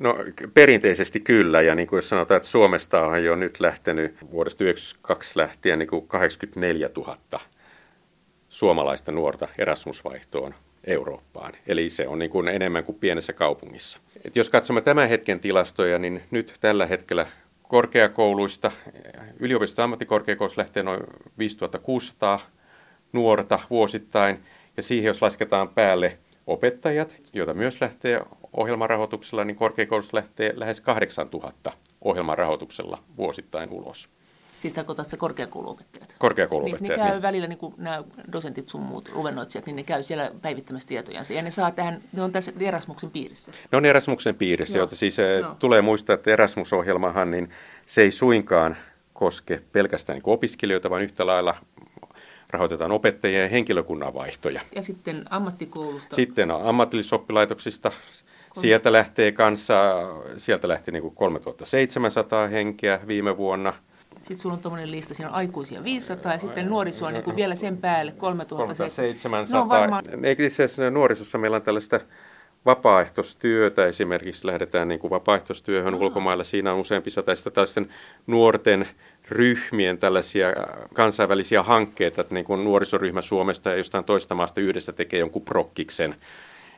No 0.00 0.16
perinteisesti 0.54 1.20
kyllä, 1.20 1.62
ja 1.62 1.74
niin 1.74 1.88
kuin 1.88 1.98
jos 1.98 2.08
sanotaan, 2.08 2.36
että 2.36 2.48
Suomesta 2.48 3.06
on 3.06 3.24
jo 3.24 3.36
nyt 3.36 3.60
lähtenyt 3.60 4.16
vuodesta 4.30 4.58
1992 4.58 5.38
lähtien 5.38 5.78
niin 5.78 5.88
kuin 5.88 6.08
84 6.08 6.90
000 6.96 7.18
suomalaista 8.48 9.12
nuorta 9.12 9.48
Erasmusvaihtoon 9.58 10.54
Eurooppaan. 10.86 11.52
Eli 11.66 11.90
se 11.90 12.08
on 12.08 12.18
niin 12.18 12.30
kuin 12.30 12.48
enemmän 12.48 12.84
kuin 12.84 12.98
pienessä 12.98 13.32
kaupungissa. 13.32 13.98
Et 14.24 14.36
jos 14.36 14.50
katsomme 14.50 14.80
tämän 14.80 15.08
hetken 15.08 15.40
tilastoja, 15.40 15.98
niin 15.98 16.22
nyt 16.30 16.54
tällä 16.60 16.86
hetkellä 16.86 17.26
korkeakouluista, 17.62 18.72
yliopistosta 19.40 19.84
ammattikorkeakoulusta 19.84 20.60
lähtee 20.60 20.82
noin 20.82 21.00
5600 21.38 22.40
nuorta 23.12 23.58
vuosittain, 23.70 24.38
ja 24.76 24.82
siihen 24.82 25.08
jos 25.08 25.22
lasketaan 25.22 25.68
päälle 25.68 26.18
opettajat, 26.46 27.16
joita 27.32 27.54
myös 27.54 27.80
lähtee 27.80 28.20
ohjelmarahoituksella, 28.52 29.44
niin 29.44 29.56
korkeakoulusta 29.56 30.16
lähtee 30.16 30.52
lähes 30.56 30.80
8000 30.80 31.72
ohjelmarahoituksella 32.00 33.02
vuosittain 33.16 33.70
ulos. 33.70 34.08
Siis 34.56 34.74
tarkoitat 34.74 35.06
se 35.06 35.16
korkeakouluopettajat? 35.16 36.16
Korkeakouluopettajat. 36.18 36.82
Niin, 36.82 36.98
ne 36.98 37.04
käy 37.04 37.10
niin. 37.10 37.22
välillä, 37.22 37.46
niin 37.46 37.58
kuin 37.58 37.74
nämä 37.76 38.04
dosentit 38.32 38.68
sun 38.68 38.80
muut 38.80 39.10
luennoitsijat, 39.14 39.66
niin 39.66 39.76
ne 39.76 39.82
käy 39.82 40.02
siellä 40.02 40.30
päivittämässä 40.42 40.88
tietojansa. 40.88 41.32
Ja 41.32 41.42
ne 41.42 41.50
saa 41.50 41.70
tähän, 41.70 42.02
ne 42.12 42.22
on 42.22 42.32
tässä 42.32 42.52
Erasmuksen 42.60 43.10
piirissä. 43.10 43.52
Ne 43.72 43.78
on 43.78 43.84
Erasmuksen 43.84 44.34
piirissä, 44.34 44.78
jotta 44.78 44.96
siis 44.96 45.18
eh, 45.18 45.40
Joo. 45.40 45.56
tulee 45.58 45.82
muistaa, 45.82 46.14
että 46.14 46.30
Erasmus-ohjelmahan, 46.30 47.30
niin 47.30 47.50
se 47.86 48.02
ei 48.02 48.10
suinkaan 48.10 48.76
koske 49.12 49.62
pelkästään 49.72 50.18
niin 50.18 50.32
opiskelijoita, 50.34 50.90
vaan 50.90 51.02
yhtä 51.02 51.26
lailla 51.26 51.54
rahoitetaan 52.50 52.92
opettajien 52.92 53.42
ja 53.42 53.48
henkilökunnan 53.48 54.14
vaihtoja. 54.14 54.60
Ja 54.74 54.82
sitten 54.82 55.24
ammattikoulusta? 55.30 56.16
Sitten 56.16 56.50
ammatillisoppilaitoksista. 56.50 57.92
Sieltä 58.60 58.92
lähtee 58.92 59.32
kanssa, 59.32 59.74
sieltä 60.36 60.68
lähti 60.68 60.92
niin 60.92 61.02
kuin 61.02 61.14
3700 61.14 62.48
henkeä 62.48 63.00
viime 63.06 63.36
vuonna– 63.36 63.72
sitten 64.28 64.38
sulla 64.38 64.54
on 64.54 64.62
tuommoinen 64.62 64.90
lista, 64.90 65.14
siinä 65.14 65.28
on 65.28 65.34
aikuisia 65.34 65.84
500 65.84 66.32
ja 66.32 66.38
sitten 66.38 66.68
nuorisoa 66.68 67.10
niin 67.10 67.24
kuin 67.24 67.36
vielä 67.36 67.54
sen 67.54 67.76
päälle 67.76 68.12
3700. 68.12 69.44
No 69.50 69.68
varmaan... 69.68 70.24
Eikö 70.24 70.46
itse 70.46 70.64
asiassa 70.64 70.90
nuorisossa 70.90 71.38
meillä 71.38 71.56
on 71.56 71.62
tällaista 71.62 72.00
vapaaehtoistyötä, 72.66 73.86
esimerkiksi 73.86 74.46
lähdetään 74.46 74.88
niin 74.88 75.00
kuin 75.00 75.10
vapaaehtoistyöhön 75.10 75.94
Aha. 75.94 76.04
ulkomailla, 76.04 76.44
siinä 76.44 76.72
on 76.72 76.80
useampi 76.80 77.10
sata, 77.10 77.30
ja 77.30 77.36
tällaisten 77.50 77.88
nuorten 78.26 78.88
ryhmien 79.28 79.98
tällaisia 79.98 80.48
kansainvälisiä 80.94 81.62
hankkeita, 81.62 82.20
että 82.20 82.34
niin 82.34 82.44
kuin 82.44 82.64
nuorisoryhmä 82.64 83.22
Suomesta 83.22 83.70
ja 83.70 83.76
jostain 83.76 84.04
toista 84.04 84.34
maasta 84.34 84.60
yhdessä 84.60 84.92
tekee 84.92 85.20
jonkun 85.20 85.42
prokkiksen, 85.42 86.14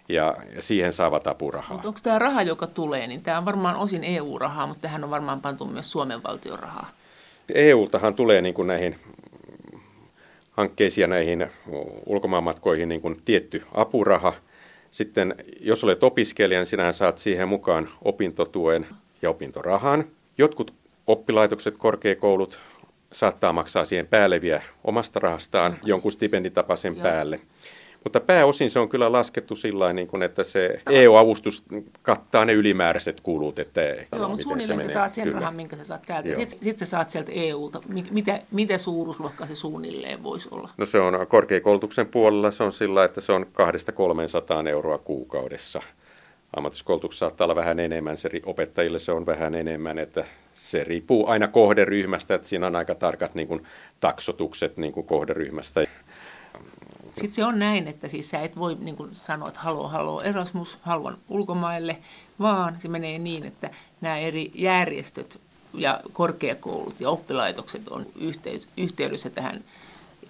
ja, 0.09 0.37
ja 0.55 0.62
siihen 0.62 0.93
saavat 0.93 1.26
apurahaa. 1.26 1.73
Mutta 1.73 1.88
onko 1.88 2.00
tämä 2.02 2.19
raha, 2.19 2.43
joka 2.43 2.67
tulee, 2.67 3.07
niin 3.07 3.23
tämä 3.23 3.38
on 3.38 3.45
varmaan 3.45 3.76
osin 3.76 4.05
EU-rahaa, 4.05 4.67
mutta 4.67 4.83
tähän 4.83 5.05
on 5.05 5.11
varmaan 5.11 5.40
pantu 5.40 5.67
myös 5.67 5.93
Suomen 5.93 6.23
valtion 6.23 6.59
rahaa. 6.59 6.87
EUltahan 7.55 8.14
tulee 8.14 8.43
niin 8.43 8.55
kuin 8.55 8.67
näihin 8.67 8.97
hankkeisiin 10.50 11.02
ja 11.02 11.07
näihin 11.07 11.47
ulkomaanmatkoihin 12.07 12.88
niin 12.88 13.00
kuin 13.00 13.17
tietty 13.25 13.62
apuraha. 13.75 14.35
Sitten 14.90 15.35
jos 15.61 15.85
olet 15.85 16.05
opiskelija, 16.05 16.61
niin 16.61 16.67
sinähän 16.67 16.95
saat 16.95 17.19
siihen 17.19 17.49
mukaan 17.49 17.88
opintotuen 18.05 18.87
ja 19.23 19.31
opintorahan. 19.31 20.05
Jotkut 20.38 20.75
oppilaitokset, 21.07 21.76
korkeakoulut 21.76 22.59
saattaa 23.12 23.52
maksaa 23.52 23.85
siihen 23.85 24.07
päälle 24.07 24.40
vielä 24.40 24.62
omasta 24.85 25.21
rahastaan 25.21 25.78
jonkun 25.85 26.12
stipenditapaisen 26.12 26.97
päälle. 26.97 27.40
Mutta 28.05 28.21
pääosin 28.21 28.71
se 28.71 28.78
on 28.78 28.88
kyllä 28.88 29.12
laskettu 29.12 29.55
sillä 29.55 29.93
niin 29.93 30.09
kuin, 30.09 30.23
että 30.23 30.45
se 30.45 30.81
EU-avustus 30.90 31.64
kattaa 32.02 32.45
ne 32.45 32.52
ylimääräiset 32.52 33.21
kulut. 33.21 33.59
Että 33.59 33.81
Joo, 33.81 34.28
mutta 34.28 34.43
suunnilleen 34.43 34.81
sä 34.81 34.88
saat 34.88 35.12
sen 35.12 35.25
kyllä. 35.25 35.38
rahan, 35.38 35.55
minkä 35.55 35.76
sä 35.76 35.85
saat 35.85 36.02
täältä. 36.07 36.35
Sitten 36.35 36.59
sit 36.62 36.78
sä 36.78 36.87
saat 36.87 37.11
sieltä 37.11 37.33
EUlta. 37.35 37.81
Mitä, 38.11 38.40
mitä 38.50 38.78
suuruusluokkaa 38.78 39.47
se 39.47 39.55
suunnilleen 39.55 40.23
voisi 40.23 40.49
olla? 40.52 40.71
No 40.76 40.87
se 40.87 41.00
on 41.00 41.26
korkeakoulutuksen 41.28 42.07
puolella 42.07 42.50
se 42.50 42.62
on 42.62 42.73
sillä, 42.73 43.05
että 43.05 43.21
se 43.21 43.33
on 43.33 43.47
200-300 44.64 44.69
euroa 44.69 44.99
kuukaudessa. 44.99 45.83
Ammattiskoulutuksessa 46.57 47.26
saattaa 47.26 47.45
olla 47.45 47.57
vähän 47.57 47.81
enemmän, 47.81 48.17
se 48.17 48.31
opettajille 48.47 48.99
se 48.99 49.12
on 49.12 49.26
vähän 49.26 49.55
enemmän, 49.55 49.99
että 49.99 50.25
se 50.55 50.85
riippuu 50.85 51.26
aina 51.26 51.49
kohderyhmästä, 51.49 52.35
että 52.35 52.49
siinä 52.49 52.67
on 52.67 52.76
aika 52.76 52.95
tarkat 52.95 53.35
niin 53.35 53.49
kuin, 53.49 53.62
taksotukset 54.00 54.76
niin 54.76 54.93
kuin 54.93 55.07
kohderyhmästä. 55.07 55.87
Sitten 57.21 57.35
se 57.35 57.45
on 57.45 57.59
näin, 57.59 57.89
että 57.89 58.09
siis 58.09 58.31
sä 58.31 58.41
et 58.41 58.57
voi 58.57 58.77
niin 58.81 58.97
kuin 58.97 59.15
sanoa, 59.15 59.49
että 59.49 59.61
haluan, 59.61 59.91
haluan 59.91 60.27
Erasmus, 60.27 60.79
haluan 60.83 61.19
ulkomaille, 61.29 61.99
vaan 62.41 62.77
se 62.81 62.89
menee 62.89 63.19
niin, 63.19 63.47
että 63.47 63.71
nämä 64.01 64.19
eri 64.19 64.53
järjestöt 64.55 65.41
ja 65.75 66.01
korkeakoulut 66.13 67.01
ja 67.01 67.11
oppilaitokset 67.11 67.89
on 67.89 68.07
yhteydessä 68.77 69.31
tähän 69.31 69.65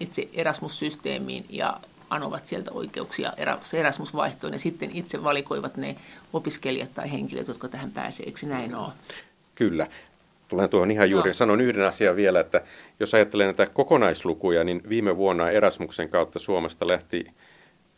itse 0.00 0.28
Erasmus-systeemiin 0.32 1.46
ja 1.48 1.80
anovat 2.10 2.46
sieltä 2.46 2.70
oikeuksia 2.72 3.32
Erasmus-vaihtoon 3.78 4.52
ja 4.52 4.58
sitten 4.58 4.90
itse 4.92 5.24
valikoivat 5.24 5.76
ne 5.76 5.96
opiskelijat 6.32 6.94
tai 6.94 7.12
henkilöt, 7.12 7.48
jotka 7.48 7.68
tähän 7.68 7.90
pääsee. 7.90 8.26
Eikö 8.26 8.46
näin 8.46 8.74
ole? 8.74 8.92
Kyllä 9.54 9.86
tulen 10.48 10.68
tuohon 10.68 10.90
ihan 10.90 11.10
juuri. 11.10 11.30
No. 11.30 11.34
Sanon 11.34 11.60
yhden 11.60 11.84
asian 11.84 12.16
vielä, 12.16 12.40
että 12.40 12.62
jos 13.00 13.14
ajattelee 13.14 13.46
näitä 13.46 13.66
kokonaislukuja, 13.66 14.64
niin 14.64 14.82
viime 14.88 15.16
vuonna 15.16 15.50
Erasmuksen 15.50 16.08
kautta 16.08 16.38
Suomesta 16.38 16.88
lähti 16.88 17.24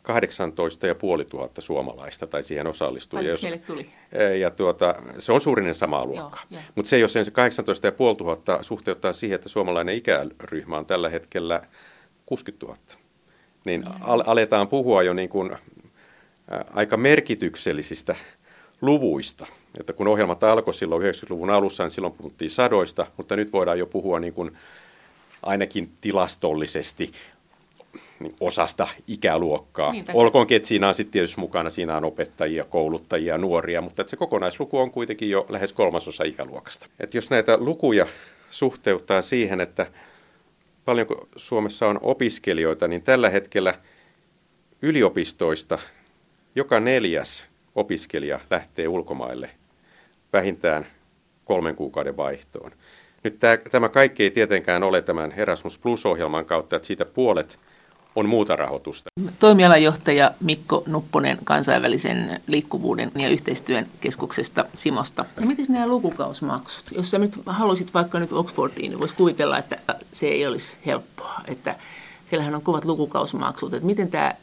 18 0.01 0.87
500 0.87 1.49
suomalaista 1.59 2.27
tai 2.27 2.43
siihen 2.43 2.67
osallistui. 2.67 3.25
Jos, 3.25 3.47
tuli? 3.65 3.89
Ja 4.39 4.51
tuota, 4.51 4.95
se 5.19 5.31
on 5.31 5.41
suurinen 5.41 5.75
samaa 5.75 6.05
luokkaa. 6.05 6.43
Mutta 6.75 6.89
se, 6.89 6.99
jos 6.99 7.13
sen 7.13 7.25
18 7.31 7.91
500 7.99 8.63
suhteuttaa 8.63 9.13
siihen, 9.13 9.35
että 9.35 9.49
suomalainen 9.49 9.95
ikäryhmä 9.95 10.77
on 10.77 10.85
tällä 10.85 11.09
hetkellä 11.09 11.61
60 12.25 12.65
000, 12.65 12.77
niin 13.65 13.83
al- 14.01 14.23
aletaan 14.25 14.67
puhua 14.67 15.03
jo 15.03 15.13
niin 15.13 15.29
kuin, 15.29 15.51
ä, 15.51 15.57
aika 16.73 16.97
merkityksellisistä 16.97 18.15
luvuista. 18.81 19.47
Että 19.79 19.93
kun 19.93 20.07
ohjelmat 20.07 20.43
alkoi 20.43 20.73
silloin 20.73 21.01
90-luvun 21.01 21.49
alussa, 21.49 21.83
niin 21.83 21.91
silloin 21.91 22.13
puhuttiin 22.13 22.49
sadoista, 22.49 23.07
mutta 23.17 23.35
nyt 23.35 23.53
voidaan 23.53 23.79
jo 23.79 23.85
puhua 23.85 24.19
niin 24.19 24.33
kuin 24.33 24.51
ainakin 25.43 25.91
tilastollisesti 26.01 27.11
niin 28.19 28.35
osasta 28.39 28.87
ikäluokkaa. 29.07 29.91
Niin, 29.91 30.05
Olkoonkin, 30.13 30.55
että 30.55 30.67
siinä 30.67 30.87
on 30.87 30.93
sitten 30.93 31.11
tietysti 31.11 31.39
mukana, 31.39 31.69
siinä 31.69 31.97
on 31.97 32.05
opettajia, 32.05 32.63
kouluttajia, 32.63 33.37
nuoria, 33.37 33.81
mutta 33.81 34.01
että 34.01 34.09
se 34.09 34.17
kokonaisluku 34.17 34.79
on 34.79 34.91
kuitenkin 34.91 35.29
jo 35.29 35.45
lähes 35.49 35.73
kolmasosa 35.73 36.23
ikäluokasta. 36.23 36.87
Et 36.99 37.13
jos 37.13 37.29
näitä 37.29 37.57
lukuja 37.57 38.07
suhteuttaa 38.49 39.21
siihen, 39.21 39.61
että 39.61 39.87
paljonko 40.85 41.27
Suomessa 41.35 41.87
on 41.87 41.99
opiskelijoita, 42.01 42.87
niin 42.87 43.03
tällä 43.03 43.29
hetkellä 43.29 43.73
yliopistoista 44.81 45.79
joka 46.55 46.79
neljäs 46.79 47.45
opiskelija 47.75 48.39
lähtee 48.49 48.87
ulkomaille 48.87 49.49
vähintään 50.33 50.85
kolmen 51.45 51.75
kuukauden 51.75 52.17
vaihtoon. 52.17 52.71
Nyt 53.23 53.39
tämä, 53.39 53.57
tämä 53.57 53.89
kaikki 53.89 54.23
ei 54.23 54.31
tietenkään 54.31 54.83
ole 54.83 55.01
tämän 55.01 55.31
Erasmus 55.31 55.79
Plus-ohjelman 55.79 56.45
kautta, 56.45 56.75
että 56.75 56.85
siitä 56.85 57.05
puolet 57.05 57.59
on 58.15 58.29
muuta 58.29 58.55
rahoitusta. 58.55 59.09
Toimialajohtaja 59.39 60.31
Mikko 60.39 60.83
Nupponen 60.87 61.37
kansainvälisen 61.43 62.41
liikkuvuuden 62.47 63.11
ja 63.15 63.29
yhteistyön 63.29 63.87
keskuksesta 63.99 64.65
Simosta. 64.75 65.25
Ja 65.39 65.45
miten 65.45 65.65
nämä 65.69 65.87
lukukausmaksut? 65.87 66.85
Jos 66.91 67.11
sä 67.11 67.17
nyt 67.17 67.39
haluaisit 67.45 67.93
vaikka 67.93 68.19
nyt 68.19 68.31
Oxfordiin, 68.31 68.89
niin 68.89 68.99
voisi 68.99 69.15
kuvitella, 69.15 69.57
että 69.57 69.77
se 70.13 70.27
ei 70.27 70.47
olisi 70.47 70.77
helppoa. 70.85 71.41
Että 71.47 71.75
siellähän 72.25 72.55
on 72.55 72.61
kovat 72.61 72.85
lukukausmaksut. 72.85 73.73
Että 73.73 73.85
miten 73.85 74.11
tämä 74.11 74.33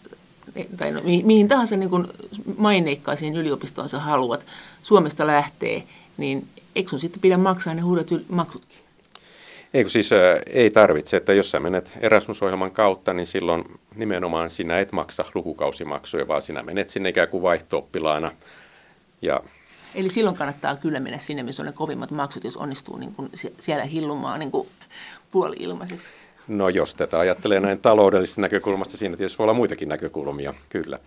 tai 0.77 0.93
no, 0.93 1.00
mihin 1.25 1.49
tahansa 1.49 1.77
niin 1.77 1.91
kuin 1.91 2.07
maineikkaisiin 2.57 3.37
yliopistoon 3.37 3.88
sä 3.88 3.99
haluat 3.99 4.47
Suomesta 4.83 5.27
lähtee, 5.27 5.83
niin 6.17 6.47
eikö 6.77 6.91
sun 6.91 6.99
sitten 6.99 7.21
pidä 7.21 7.37
maksaa 7.37 7.75
ne 7.75 7.81
huudet 7.81 8.09
maksutkin? 8.29 8.79
Eikö 9.75 9.91
siis 9.91 10.12
ä, 10.12 10.17
ei 10.47 10.71
tarvitse, 10.71 11.17
että 11.17 11.33
jos 11.33 11.50
sä 11.50 11.61
menet 11.61 11.93
Erasmus-ohjelman 12.00 12.71
kautta, 12.71 13.12
niin 13.12 13.27
silloin 13.27 13.65
nimenomaan 13.97 14.50
sinä 14.50 14.79
et 14.79 14.93
maksa 14.93 15.25
lukukausimaksuja, 15.35 16.29
vaan 16.29 16.43
sinä 16.43 16.62
menet 16.62 16.91
sinne 16.91 17.09
ikään 17.09 17.29
kuin 17.29 17.43
vaihto 17.43 17.88
Ja 19.23 19.41
Eli 19.95 20.11
silloin 20.11 20.37
kannattaa 20.37 20.77
kyllä 20.77 21.00
mennä 21.00 21.19
sinne, 21.19 21.43
missä 21.43 21.62
on 21.62 21.67
ne 21.67 21.73
kovimmat 21.73 22.11
maksut, 22.11 22.45
jos 22.45 22.57
onnistuu 22.57 22.97
niin 22.97 23.15
kuin 23.15 23.31
siellä 23.61 23.85
hillumaan 23.85 24.41
niin 24.41 24.50
kuin 24.50 24.69
puoli 25.31 25.57
ilmaiseksi. 25.59 26.09
No 26.49 26.69
jos 26.69 26.95
tätä 26.95 27.19
ajattelee 27.19 27.61
näin 27.61 27.78
taloudellisesta 27.78 28.40
näkökulmasta, 28.40 28.97
siinä 28.97 29.17
tietysti 29.17 29.38
voi 29.38 29.45
olla 29.45 29.55
muitakin 29.55 29.88
näkökulmia, 29.88 30.55
kyllä. 30.69 30.99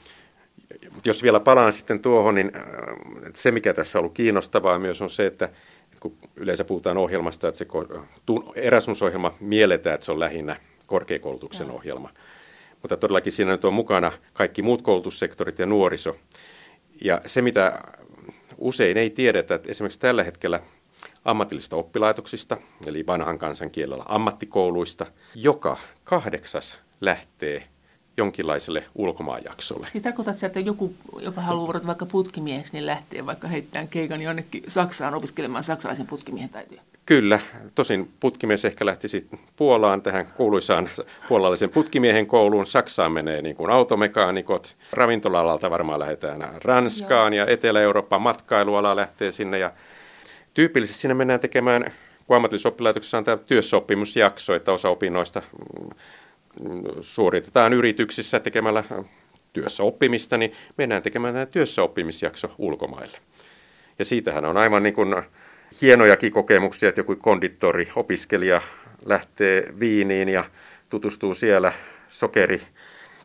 jos 1.05 1.23
vielä 1.23 1.39
palaan 1.39 1.73
sitten 1.73 1.99
tuohon, 1.99 2.35
niin 2.35 2.51
se 3.33 3.51
mikä 3.51 3.73
tässä 3.73 3.99
on 3.99 4.01
ollut 4.01 4.13
kiinnostavaa 4.13 4.79
myös 4.79 5.01
on 5.01 5.09
se, 5.09 5.25
että 5.25 5.49
kun 5.99 6.15
yleensä 6.35 6.63
puhutaan 6.63 6.97
ohjelmasta, 6.97 7.47
että 7.47 7.57
se 7.57 7.65
Erasmus-ohjelma 8.55 9.33
mielletään, 9.39 9.93
että 9.93 10.05
se 10.05 10.11
on 10.11 10.19
lähinnä 10.19 10.55
korkeakoulutuksen 10.85 11.67
ja. 11.67 11.73
ohjelma. 11.73 12.09
Mutta 12.81 12.97
todellakin 12.97 13.31
siinä 13.31 13.51
nyt 13.51 13.65
on 13.65 13.73
mukana 13.73 14.11
kaikki 14.33 14.61
muut 14.61 14.81
koulutussektorit 14.81 15.59
ja 15.59 15.65
nuoriso. 15.65 16.15
Ja 17.03 17.21
se, 17.25 17.41
mitä 17.41 17.81
usein 18.57 18.97
ei 18.97 19.09
tiedetä, 19.09 19.55
että 19.55 19.71
esimerkiksi 19.71 19.99
tällä 19.99 20.23
hetkellä 20.23 20.59
ammatillisista 21.25 21.75
oppilaitoksista, 21.75 22.57
eli 22.85 23.07
vanhan 23.07 23.37
kansan 23.37 23.69
kielellä 23.69 24.03
ammattikouluista, 24.07 25.05
joka 25.35 25.77
kahdeksas 26.03 26.77
lähtee 27.01 27.67
jonkinlaiselle 28.17 28.83
ulkomaanjaksolle. 28.95 29.87
Siis 29.91 30.03
tarkoitat 30.03 30.43
että 30.43 30.59
joku, 30.59 30.93
joka 31.19 31.41
haluaa 31.41 31.65
vuorota 31.65 31.87
vaikka 31.87 32.05
putkimieheksi, 32.05 32.73
niin 32.73 32.85
lähtee 32.85 33.25
vaikka 33.25 33.47
heittämään 33.47 33.87
keikan 33.87 34.21
jonnekin 34.21 34.63
Saksaan 34.67 35.15
opiskelemaan 35.15 35.63
saksalaisen 35.63 36.07
putkimiehen 36.07 36.49
taitoja? 36.49 36.81
Kyllä. 37.05 37.39
Tosin 37.75 38.11
putkimies 38.19 38.65
ehkä 38.65 38.85
lähtisi 38.85 39.27
Puolaan 39.55 40.01
tähän 40.01 40.27
kuuluisaan 40.27 40.89
puolalaisen 41.29 41.69
putkimiehen 41.69 42.27
kouluun. 42.27 42.65
Saksaan 42.65 43.11
menee 43.11 43.41
niin 43.41 43.55
kuin 43.55 43.71
automekaanikot. 43.71 44.75
Ravintolalalta 44.93 45.69
varmaan 45.69 45.99
lähdetään 45.99 46.61
Ranskaan 46.63 47.33
Joo. 47.33 47.45
ja 47.45 47.53
Etelä-Euroopan 47.53 48.21
matkailuala 48.21 48.95
lähtee 48.95 49.31
sinne. 49.31 49.59
Ja 49.59 49.71
tyypillisesti 50.53 51.01
sinne 51.01 51.13
mennään 51.13 51.39
tekemään, 51.39 51.93
kun 52.27 52.35
ammatillisessa 52.35 52.69
oppilaitoksessa 52.69 53.17
on 53.17 53.23
tämä 53.23 53.37
työssäoppimusjakso, 53.37 54.55
että 54.55 54.71
osa 54.71 54.89
opinnoista 54.89 55.41
suoritetaan 57.01 57.73
yrityksissä 57.73 58.39
tekemällä 58.39 58.83
työssä 59.53 59.83
oppimista, 59.83 60.37
niin 60.37 60.53
mennään 60.77 61.03
tekemään 61.03 61.33
tämä 61.33 61.45
työssäoppimisjakso 61.45 62.51
ulkomaille. 62.57 63.17
Ja 63.99 64.05
siitähän 64.05 64.45
on 64.45 64.57
aivan 64.57 64.83
niin 64.83 64.93
kuin 64.93 65.15
hienojakin 65.81 66.31
kokemuksia, 66.31 66.89
että 66.89 66.99
joku 66.99 67.15
konditori, 67.15 67.91
opiskelija 67.95 68.61
lähtee 69.05 69.73
Viiniin 69.79 70.29
ja 70.29 70.43
tutustuu 70.89 71.33
siellä 71.33 71.73
sokeri 72.09 72.61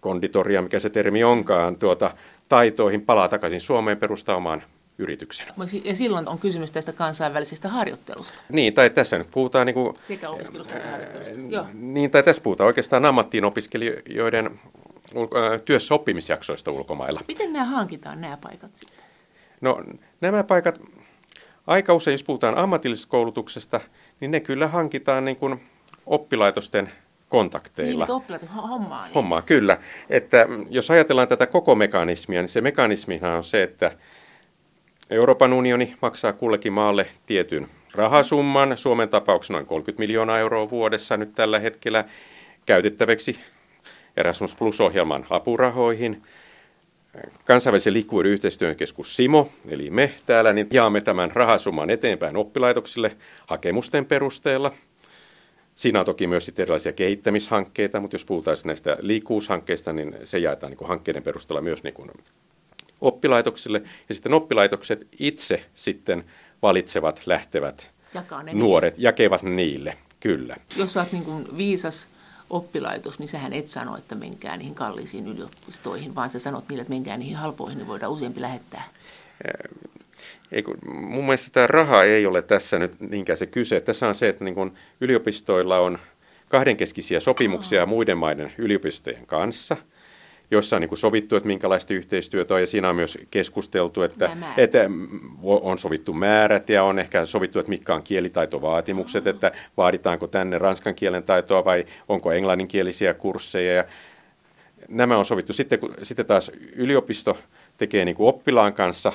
konditoria, 0.00 0.62
mikä 0.62 0.78
se 0.78 0.90
termi 0.90 1.24
onkaan, 1.24 1.76
tuota, 1.76 2.10
taitoihin, 2.48 3.02
palaa 3.02 3.28
takaisin 3.28 3.60
Suomeen, 3.60 3.98
perustaa 3.98 4.36
omaan 4.36 4.62
yrityksen. 4.98 5.46
Ja 5.84 5.96
silloin 5.96 6.28
on 6.28 6.38
kysymys 6.38 6.70
tästä 6.70 6.92
kansainvälisestä 6.92 7.68
harjoittelusta. 7.68 8.38
Niin, 8.48 8.74
tai 8.74 8.90
tässä 8.90 9.18
nyt 9.18 9.30
puhutaan... 9.30 9.66
Niin 9.66 9.74
kuin, 9.74 9.94
Sekä 10.08 10.30
opiskelusta 10.30 10.76
että 10.76 10.90
harjoittelusta. 10.90 11.34
Joo. 11.48 11.66
Niin, 11.74 12.10
tai 12.10 12.22
tässä 12.22 12.42
puhutaan 12.42 12.66
oikeastaan 12.66 13.04
ammattiin 13.04 13.44
opiskelijoiden 13.44 14.60
työssä 15.64 15.94
oppimisjaksoista 15.94 16.70
ulkomailla. 16.70 17.20
Miten 17.28 17.52
nämä 17.52 17.64
hankitaan, 17.64 18.20
nämä 18.20 18.36
paikat 18.36 18.74
sitten? 18.74 19.04
No, 19.60 19.82
nämä 20.20 20.44
paikat, 20.44 20.80
aika 21.66 21.94
usein, 21.94 22.12
jos 22.12 22.24
puhutaan 22.24 22.58
ammatillisesta 22.58 23.10
koulutuksesta, 23.10 23.80
niin 24.20 24.30
ne 24.30 24.40
kyllä 24.40 24.68
hankitaan 24.68 25.24
niin 25.24 25.36
kuin 25.36 25.66
oppilaitosten 26.06 26.92
kontakteilla. 27.28 28.04
Niin, 28.04 28.14
oppilaat 28.14 28.42
hommaa. 28.68 29.04
Niin. 29.04 29.14
Hommaa, 29.14 29.42
kyllä. 29.42 29.78
Että 30.10 30.46
jos 30.70 30.90
ajatellaan 30.90 31.28
tätä 31.28 31.46
koko 31.46 31.74
mekanismia, 31.74 32.40
niin 32.40 32.48
se 32.48 32.60
mekanismihan 32.60 33.32
on 33.32 33.44
se, 33.44 33.62
että 33.62 33.92
Euroopan 35.10 35.52
unioni 35.52 35.96
maksaa 36.02 36.32
kullekin 36.32 36.72
maalle 36.72 37.06
tietyn 37.26 37.68
rahasumman, 37.94 38.78
Suomen 38.78 39.08
tapauksessa 39.08 39.52
noin 39.52 39.66
30 39.66 40.00
miljoonaa 40.00 40.38
euroa 40.38 40.70
vuodessa 40.70 41.16
nyt 41.16 41.34
tällä 41.34 41.58
hetkellä 41.58 42.04
käytettäväksi 42.66 43.40
Erasmus 44.16 44.56
Plus-ohjelman 44.56 45.26
apurahoihin. 45.30 46.22
Kansainvälisen 47.44 47.92
liikkuvuuden 47.92 48.32
yhteistyön 48.32 48.76
keskus 48.76 49.16
SIMO, 49.16 49.48
eli 49.68 49.90
me 49.90 50.14
täällä, 50.26 50.52
niin 50.52 50.66
jaamme 50.72 51.00
tämän 51.00 51.30
rahasumman 51.30 51.90
eteenpäin 51.90 52.36
oppilaitoksille 52.36 53.16
hakemusten 53.46 54.04
perusteella. 54.04 54.72
Siinä 55.74 56.00
on 56.00 56.06
toki 56.06 56.26
myös 56.26 56.46
sitten 56.46 56.62
erilaisia 56.62 56.92
kehittämishankkeita, 56.92 58.00
mutta 58.00 58.14
jos 58.14 58.24
puhutaan 58.24 58.56
näistä 58.64 58.96
liikkuvuushankkeista, 59.00 59.92
niin 59.92 60.14
se 60.24 60.38
jaetaan 60.38 60.72
niin 60.72 60.88
hankkeiden 60.88 61.22
perusteella 61.22 61.60
myös 61.60 61.82
niin 61.82 61.94
oppilaitoksille 63.00 63.82
ja 64.08 64.14
sitten 64.14 64.34
oppilaitokset 64.34 65.06
itse 65.18 65.64
sitten 65.74 66.24
valitsevat 66.62 67.22
lähtevät 67.26 67.90
nuoret, 68.52 68.94
niille. 68.94 69.08
jakevat 69.08 69.42
niille, 69.42 69.96
kyllä. 70.20 70.56
Jos 70.76 70.92
sä 70.92 71.00
oot 71.00 71.12
niin 71.12 71.24
kuin 71.24 71.56
viisas 71.56 72.08
oppilaitos, 72.50 73.18
niin 73.18 73.28
sähän 73.28 73.52
et 73.52 73.68
sano, 73.68 73.96
että 73.96 74.14
menkää 74.14 74.56
niihin 74.56 74.74
kalliisiin 74.74 75.26
yliopistoihin, 75.26 76.14
vaan 76.14 76.30
sä 76.30 76.38
sanot 76.38 76.68
niille, 76.68 76.82
että 76.82 76.94
menkää 76.94 77.16
niihin 77.16 77.36
halpoihin, 77.36 77.78
niin 77.78 77.88
voidaan 77.88 78.12
useampi 78.12 78.40
lähettää. 78.40 78.84
Ei, 80.52 80.62
kun, 80.62 80.78
mun 80.94 81.24
mielestä 81.24 81.50
tämä 81.52 81.66
raha 81.66 82.02
ei 82.02 82.26
ole 82.26 82.42
tässä 82.42 82.78
nyt 82.78 83.00
niinkään 83.00 83.36
se 83.36 83.46
kyse. 83.46 83.80
Tässä 83.80 84.08
on 84.08 84.14
se, 84.14 84.28
että 84.28 84.44
niin 84.44 84.54
kun 84.54 84.74
yliopistoilla 85.00 85.78
on 85.78 85.98
kahdenkeskisiä 86.48 87.20
sopimuksia 87.20 87.82
oh. 87.82 87.88
muiden 87.88 88.18
maiden 88.18 88.52
yliopistojen 88.58 89.26
kanssa– 89.26 89.76
jossa 90.50 90.76
on 90.76 90.80
niin 90.80 90.88
kuin 90.88 90.98
sovittu, 90.98 91.36
että 91.36 91.46
minkälaista 91.46 91.94
yhteistyötä 91.94 92.54
on, 92.54 92.60
ja 92.60 92.66
siinä 92.66 92.90
on 92.90 92.96
myös 92.96 93.18
keskusteltu, 93.30 94.02
että, 94.02 94.36
että 94.56 94.78
on 95.42 95.78
sovittu 95.78 96.12
määrät, 96.12 96.68
ja 96.68 96.84
on 96.84 96.98
ehkä 96.98 97.26
sovittu, 97.26 97.58
että 97.58 97.70
mitkä 97.70 97.94
on 97.94 98.02
kielitaitovaatimukset, 98.02 99.26
oh. 99.26 99.30
että 99.30 99.52
vaaditaanko 99.76 100.26
tänne 100.26 100.58
ranskan 100.58 100.94
kielen 100.94 101.22
taitoa 101.22 101.64
vai 101.64 101.84
onko 102.08 102.32
englanninkielisiä 102.32 103.14
kursseja, 103.14 103.74
ja 103.74 103.84
nämä 104.88 105.18
on 105.18 105.24
sovittu. 105.24 105.52
Sitten, 105.52 105.78
kun, 105.78 105.94
sitten 106.02 106.26
taas 106.26 106.50
yliopisto 106.72 107.38
tekee 107.78 108.04
niin 108.04 108.16
kuin 108.16 108.28
oppilaan 108.28 108.72
kanssa 108.72 109.12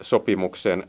sopimuksen 0.00 0.84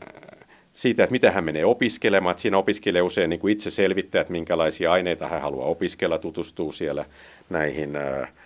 siitä, 0.72 1.04
että 1.04 1.12
mitä 1.12 1.30
hän 1.30 1.44
menee 1.44 1.64
opiskelemaan. 1.64 2.30
Että 2.30 2.42
siinä 2.42 2.58
opiskelee 2.58 3.02
usein 3.02 3.30
niin 3.30 3.40
kuin 3.40 3.52
itse 3.52 3.70
selvittää, 3.70 4.20
että 4.20 4.32
minkälaisia 4.32 4.92
aineita 4.92 5.28
hän 5.28 5.42
haluaa 5.42 5.68
opiskella, 5.68 6.18
tutustuu 6.18 6.72
siellä 6.72 7.04
näihin 7.50 7.96
ää, 7.96 8.28
Ähm, 8.28 8.45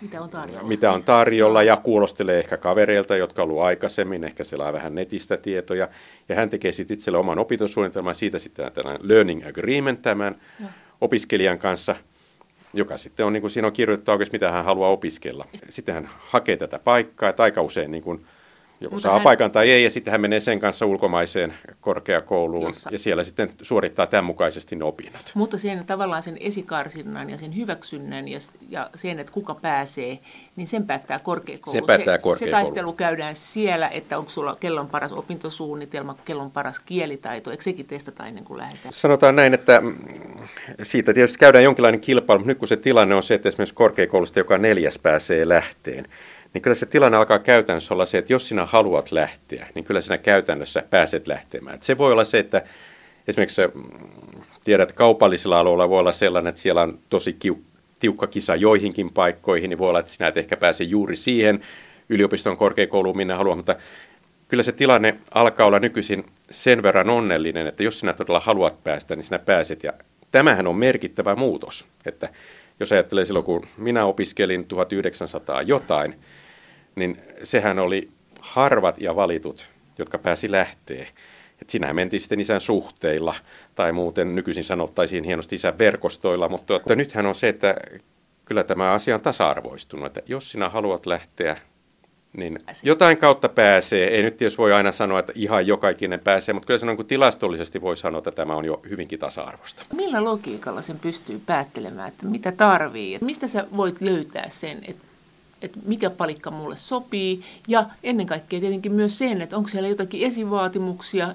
mitä 0.00 0.20
on 0.20 0.30
tarjolla. 0.30 0.68
Mitä 0.68 0.92
on 0.92 1.02
tarjolla 1.02 1.62
ja 1.62 1.76
kuulostelee 1.76 2.38
ehkä 2.38 2.56
kavereilta, 2.56 3.16
jotka 3.16 3.42
on 3.42 3.50
ollut 3.50 3.62
aikaisemmin, 3.62 4.24
ehkä 4.24 4.44
siellä 4.44 4.66
on 4.66 4.72
vähän 4.72 4.94
netistä 4.94 5.36
tietoja. 5.36 5.88
Ja 6.28 6.34
hän 6.34 6.50
tekee 6.50 6.72
sitten 6.72 6.94
itselle 6.94 7.18
oman 7.18 7.38
opintosuunnitelman, 7.38 8.14
siitä 8.14 8.38
sitten 8.38 8.72
tällainen 8.72 9.08
learning 9.08 9.46
agreement 9.46 10.02
tämän 10.02 10.36
ja. 10.60 10.66
opiskelijan 11.00 11.58
kanssa, 11.58 11.96
joka 12.74 12.96
sitten 12.96 13.26
on, 13.26 13.32
niin 13.32 13.40
kuin 13.40 13.50
siinä 13.50 13.66
on 13.66 13.72
kirjoittaa 13.72 14.12
oikeasti, 14.12 14.34
mitä 14.34 14.52
hän 14.52 14.64
haluaa 14.64 14.90
opiskella. 14.90 15.44
Sitten 15.68 15.94
hän 15.94 16.08
hakee 16.18 16.56
tätä 16.56 16.78
paikkaa, 16.78 17.28
että 17.28 17.42
aika 17.42 17.62
usein 17.62 17.90
niin 17.90 18.02
kuin 18.02 18.26
Joko 18.80 18.94
Mutta 18.94 19.08
saa 19.08 19.14
hän... 19.14 19.22
paikan 19.22 19.50
tai 19.50 19.70
ei, 19.70 19.84
ja 19.84 19.90
sitten 19.90 20.12
hän 20.12 20.20
menee 20.20 20.40
sen 20.40 20.60
kanssa 20.60 20.86
ulkomaiseen 20.86 21.54
korkeakouluun, 21.80 22.66
Jossa. 22.66 22.90
ja 22.92 22.98
siellä 22.98 23.24
sitten 23.24 23.50
suorittaa 23.62 24.06
tämän 24.06 24.24
mukaisesti 24.24 24.76
ne 24.76 24.84
opinnot. 24.84 25.32
Mutta 25.34 25.58
sen 25.58 25.86
tavallaan 25.86 26.22
sen 26.22 26.36
esikarsinnan 26.40 27.30
ja 27.30 27.38
sen 27.38 27.56
hyväksynnän 27.56 28.28
ja, 28.28 28.38
ja 28.68 28.90
sen, 28.94 29.18
että 29.18 29.32
kuka 29.32 29.54
pääsee, 29.54 30.18
niin 30.56 30.66
sen 30.66 30.86
päättää 30.86 31.18
korkeakoulu. 31.18 31.80
Se 31.80 31.86
päättää 31.86 32.18
korkeakoulu. 32.18 32.38
Se, 32.38 32.44
se 32.44 32.50
taistelu 32.50 32.92
käydään 32.92 33.34
siellä, 33.34 33.88
että 33.88 34.18
onko 34.18 34.30
sulla 34.30 34.56
kellon 34.60 34.88
paras 34.88 35.12
opintosuunnitelma, 35.12 36.16
kellon 36.24 36.50
paras 36.50 36.80
kielitaito, 36.80 37.50
eikö 37.50 37.62
sekin 37.62 37.86
testata 37.86 38.24
ennen 38.24 38.44
kuin 38.44 38.58
lähdetään? 38.58 38.92
Sanotaan 38.92 39.36
näin, 39.36 39.54
että 39.54 39.82
siitä 40.82 41.14
tietysti 41.14 41.38
käydään 41.38 41.64
jonkinlainen 41.64 42.00
kilpailu, 42.00 42.38
mutta 42.38 42.48
nyt 42.50 42.58
kun 42.58 42.68
se 42.68 42.76
tilanne 42.76 43.14
on 43.14 43.22
se, 43.22 43.34
että 43.34 43.48
esimerkiksi 43.48 43.74
korkeakoulusta 43.74 44.38
joka 44.38 44.58
neljäs 44.58 44.98
pääsee 44.98 45.48
lähteen, 45.48 46.06
niin 46.54 46.62
kyllä 46.62 46.74
se 46.74 46.86
tilanne 46.86 47.18
alkaa 47.18 47.38
käytännössä 47.38 47.94
olla 47.94 48.06
se, 48.06 48.18
että 48.18 48.32
jos 48.32 48.48
sinä 48.48 48.66
haluat 48.66 49.12
lähteä, 49.12 49.66
niin 49.74 49.84
kyllä 49.84 50.00
sinä 50.00 50.18
käytännössä 50.18 50.82
pääset 50.90 51.26
lähtemään. 51.26 51.74
Että 51.74 51.86
se 51.86 51.98
voi 51.98 52.12
olla 52.12 52.24
se, 52.24 52.38
että 52.38 52.62
esimerkiksi 53.28 53.62
mm, 53.74 53.82
tiedät, 54.64 54.88
että 54.88 54.98
kaupallisilla 54.98 55.60
aloilla 55.60 55.88
voi 55.88 55.98
olla 55.98 56.12
sellainen, 56.12 56.48
että 56.48 56.60
siellä 56.60 56.82
on 56.82 56.98
tosi 57.10 57.36
tiukka 58.00 58.26
kisa 58.26 58.56
joihinkin 58.56 59.12
paikkoihin, 59.12 59.70
niin 59.70 59.78
voi 59.78 59.88
olla, 59.88 60.00
että 60.00 60.12
sinä 60.12 60.28
et 60.28 60.36
ehkä 60.36 60.56
pääse 60.56 60.84
juuri 60.84 61.16
siihen 61.16 61.60
yliopiston 62.08 62.56
korkeakouluun, 62.56 63.16
minne 63.16 63.34
haluat, 63.34 63.56
mutta 63.56 63.76
kyllä 64.48 64.62
se 64.62 64.72
tilanne 64.72 65.16
alkaa 65.34 65.66
olla 65.66 65.78
nykyisin 65.78 66.26
sen 66.50 66.82
verran 66.82 67.10
onnellinen, 67.10 67.66
että 67.66 67.82
jos 67.82 67.98
sinä 67.98 68.12
todella 68.12 68.40
haluat 68.40 68.84
päästä, 68.84 69.16
niin 69.16 69.24
sinä 69.24 69.38
pääset. 69.38 69.84
Ja 69.84 69.92
tämähän 70.32 70.66
on 70.66 70.76
merkittävä 70.76 71.36
muutos, 71.36 71.86
että 72.06 72.28
jos 72.80 72.92
ajattelee 72.92 73.24
silloin, 73.24 73.44
kun 73.44 73.66
minä 73.76 74.04
opiskelin 74.04 74.64
1900 74.64 75.62
jotain, 75.62 76.14
niin 76.96 77.20
sehän 77.44 77.78
oli 77.78 78.10
harvat 78.40 79.00
ja 79.00 79.16
valitut, 79.16 79.70
jotka 79.98 80.18
pääsi 80.18 80.50
lähtee. 80.50 81.08
Et 81.62 81.70
sinähän 81.70 81.96
mentiin 81.96 82.20
sitten 82.20 82.40
isän 82.40 82.60
suhteilla, 82.60 83.34
tai 83.74 83.92
muuten 83.92 84.34
nykyisin 84.34 84.64
sanottaisiin 84.64 85.24
hienosti 85.24 85.56
isän 85.56 85.78
verkostoilla, 85.78 86.48
mutta, 86.48 86.74
mutta 86.74 86.94
nythän 86.94 87.26
on 87.26 87.34
se, 87.34 87.48
että 87.48 87.74
kyllä 88.44 88.64
tämä 88.64 88.92
asia 88.92 89.14
on 89.14 89.20
tasa-arvoistunut, 89.20 90.06
että 90.06 90.22
jos 90.26 90.50
sinä 90.50 90.68
haluat 90.68 91.06
lähteä, 91.06 91.56
niin 92.36 92.58
jotain 92.82 93.16
kautta 93.16 93.48
pääsee. 93.48 94.08
Ei 94.08 94.22
nyt 94.22 94.40
jos 94.40 94.58
voi 94.58 94.72
aina 94.72 94.92
sanoa, 94.92 95.18
että 95.18 95.32
ihan 95.34 95.66
jokaikinen 95.66 96.20
pääsee, 96.20 96.52
mutta 96.52 96.66
kyllä 96.66 96.78
sanon, 96.78 96.96
kun 96.96 97.06
tilastollisesti 97.06 97.80
voi 97.80 97.96
sanoa, 97.96 98.18
että 98.18 98.32
tämä 98.32 98.54
on 98.54 98.64
jo 98.64 98.82
hyvinkin 98.90 99.18
tasa-arvoista. 99.18 99.82
Millä 99.94 100.24
logiikalla 100.24 100.82
sen 100.82 100.98
pystyy 100.98 101.42
päättelemään, 101.46 102.08
että 102.08 102.26
mitä 102.26 102.52
tarvii? 102.52 103.18
Mistä 103.20 103.48
sä 103.48 103.66
voit 103.76 104.00
löytää 104.00 104.48
sen, 104.48 104.78
että 104.88 105.04
että 105.66 105.80
mikä 105.86 106.10
palikka 106.10 106.50
mulle 106.50 106.76
sopii. 106.76 107.44
Ja 107.68 107.84
ennen 108.02 108.26
kaikkea 108.26 108.60
tietenkin 108.60 108.92
myös 108.92 109.18
sen, 109.18 109.42
että 109.42 109.56
onko 109.56 109.68
siellä 109.68 109.88
jotakin 109.88 110.26
esivaatimuksia 110.26 111.34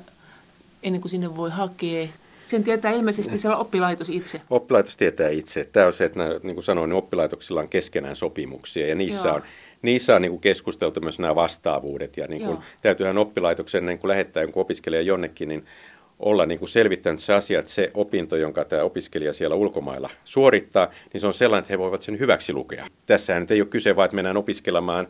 ennen 0.83 1.01
kuin 1.01 1.09
sinne 1.09 1.35
voi 1.35 1.49
hakea. 1.49 2.07
Sen 2.47 2.63
tietää 2.63 2.91
ilmeisesti 2.91 3.37
siellä 3.37 3.57
oppilaitos 3.57 4.09
itse. 4.09 4.41
Oppilaitos 4.49 4.97
tietää 4.97 5.29
itse. 5.29 5.69
Tämä 5.71 5.85
on 5.85 5.93
se, 5.93 6.05
että 6.05 6.19
nämä, 6.19 6.39
niin 6.43 6.55
kuin 6.55 6.63
sanoin, 6.63 6.89
niin 6.89 6.97
oppilaitoksilla 6.97 7.61
on 7.61 7.69
keskenään 7.69 8.15
sopimuksia 8.15 8.87
ja 8.87 8.95
niissä 8.95 9.27
Joo. 9.27 9.35
on 9.35 9.43
niissä 9.81 10.15
on 10.15 10.21
niin 10.21 10.31
kuin 10.31 10.41
keskusteltu 10.41 11.01
myös 11.01 11.19
nämä 11.19 11.35
vastaavuudet 11.35 12.17
ja 12.17 12.27
niin 12.27 12.45
kuin, 12.45 12.57
täytyyhän 12.81 13.17
oppilaitoksen 13.17 13.85
niin 13.85 13.99
kuin 13.99 14.09
lähettää 14.09 14.43
jonkun 14.43 14.61
opiskelija 14.61 15.01
jonnekin, 15.01 15.49
niin 15.49 15.65
olla 16.21 16.45
niin 16.45 16.59
kuin 16.59 16.69
selvittänyt 16.69 17.19
se 17.19 17.33
asia, 17.33 17.59
että 17.59 17.71
se 17.71 17.91
opinto, 17.93 18.35
jonka 18.35 18.65
tämä 18.65 18.83
opiskelija 18.83 19.33
siellä 19.33 19.55
ulkomailla 19.55 20.09
suorittaa, 20.23 20.89
niin 21.13 21.21
se 21.21 21.27
on 21.27 21.33
sellainen, 21.33 21.61
että 21.63 21.73
he 21.73 21.79
voivat 21.79 22.01
sen 22.01 22.19
hyväksi 22.19 22.53
lukea. 22.53 22.87
Tässähän 23.05 23.41
nyt 23.41 23.51
ei 23.51 23.61
ole 23.61 23.69
kyse 23.69 23.95
vain, 23.95 24.05
että 24.05 24.15
mennään 24.15 24.37
opiskelemaan 24.37 25.07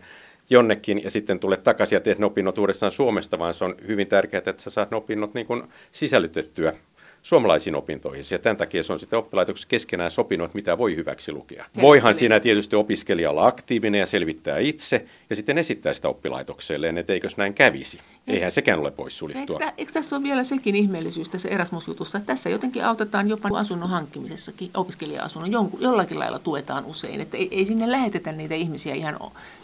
jonnekin 0.50 1.04
ja 1.04 1.12
sitten 1.12 1.40
tulet 1.40 1.64
takaisin 1.64 1.96
ja 1.96 2.02
teet 2.02 2.20
ne 2.20 2.26
opinnot 2.26 2.58
uudestaan 2.58 2.92
Suomesta, 2.92 3.40
vaan 3.40 3.54
se 3.54 3.66
on 3.66 3.76
hyvin 3.88 4.08
tärkeää, 4.08 4.44
että 4.46 4.64
sä 4.64 4.70
saat 4.70 4.92
ne 4.92 4.98
opinnot 4.98 5.34
niin 5.34 5.46
kuin 5.46 5.64
sisällytettyä 5.92 6.74
suomalaisiin 7.22 7.76
opintoihin. 7.76 8.26
Ja 8.32 8.40
tämän 8.40 8.58
takia 8.58 8.84
se 8.84 8.94
on 8.94 9.00
sitten 9.00 9.20
oppilaitoksessa 9.20 9.68
keskenään 9.68 10.12
sopinut, 10.12 10.46
että 10.46 10.56
mitä 10.56 10.78
voi 10.78 10.96
hyväksi 10.96 11.32
lukea. 11.32 11.66
Se 11.72 11.82
Voihan 11.82 12.16
siinä 12.16 12.40
tietysti 12.40 12.76
opiskelija 12.76 13.30
olla 13.30 13.48
aktiivinen 13.48 14.00
ja 14.00 14.06
selvittää 14.06 14.58
itse 14.58 15.06
ja 15.30 15.36
sitten 15.36 15.58
esittää 15.58 15.94
sitä 15.94 16.10
oppilaitokselleen, 16.10 16.98
että 16.98 17.14
eikös 17.14 17.38
näin 17.38 17.54
kävisi. 17.54 17.98
Eikö, 17.98 18.38
Eihän 18.38 18.52
sekään 18.52 18.80
ole 18.80 18.92
poissuljettua. 18.92 19.60
Eikö, 19.60 19.74
eikö 19.78 19.92
tässä 19.92 20.16
ole 20.16 20.24
vielä 20.24 20.44
sekin 20.44 20.76
ihmeellisyys 20.76 21.30
tässä 21.30 21.50
Erasmus-jutussa, 21.50 22.18
että 22.18 22.28
tässä 22.28 22.50
jotenkin 22.50 22.86
autetaan 22.86 23.30
jopa 23.30 23.50
asunnon 23.54 23.90
hankkimisessakin, 23.90 24.72
opiskelija-asunnon, 24.74 25.52
jonkun, 25.52 25.82
jollakin 25.82 26.20
lailla 26.20 26.40
tuetaan 26.40 26.86
usein, 26.86 27.22
että 27.22 27.38
ei, 27.38 27.48
ei 27.52 27.66
sinne 27.66 27.92
lähetetä 27.92 28.32
niitä 28.32 28.56
ihmisiä 28.56 28.96
ihan 28.96 29.18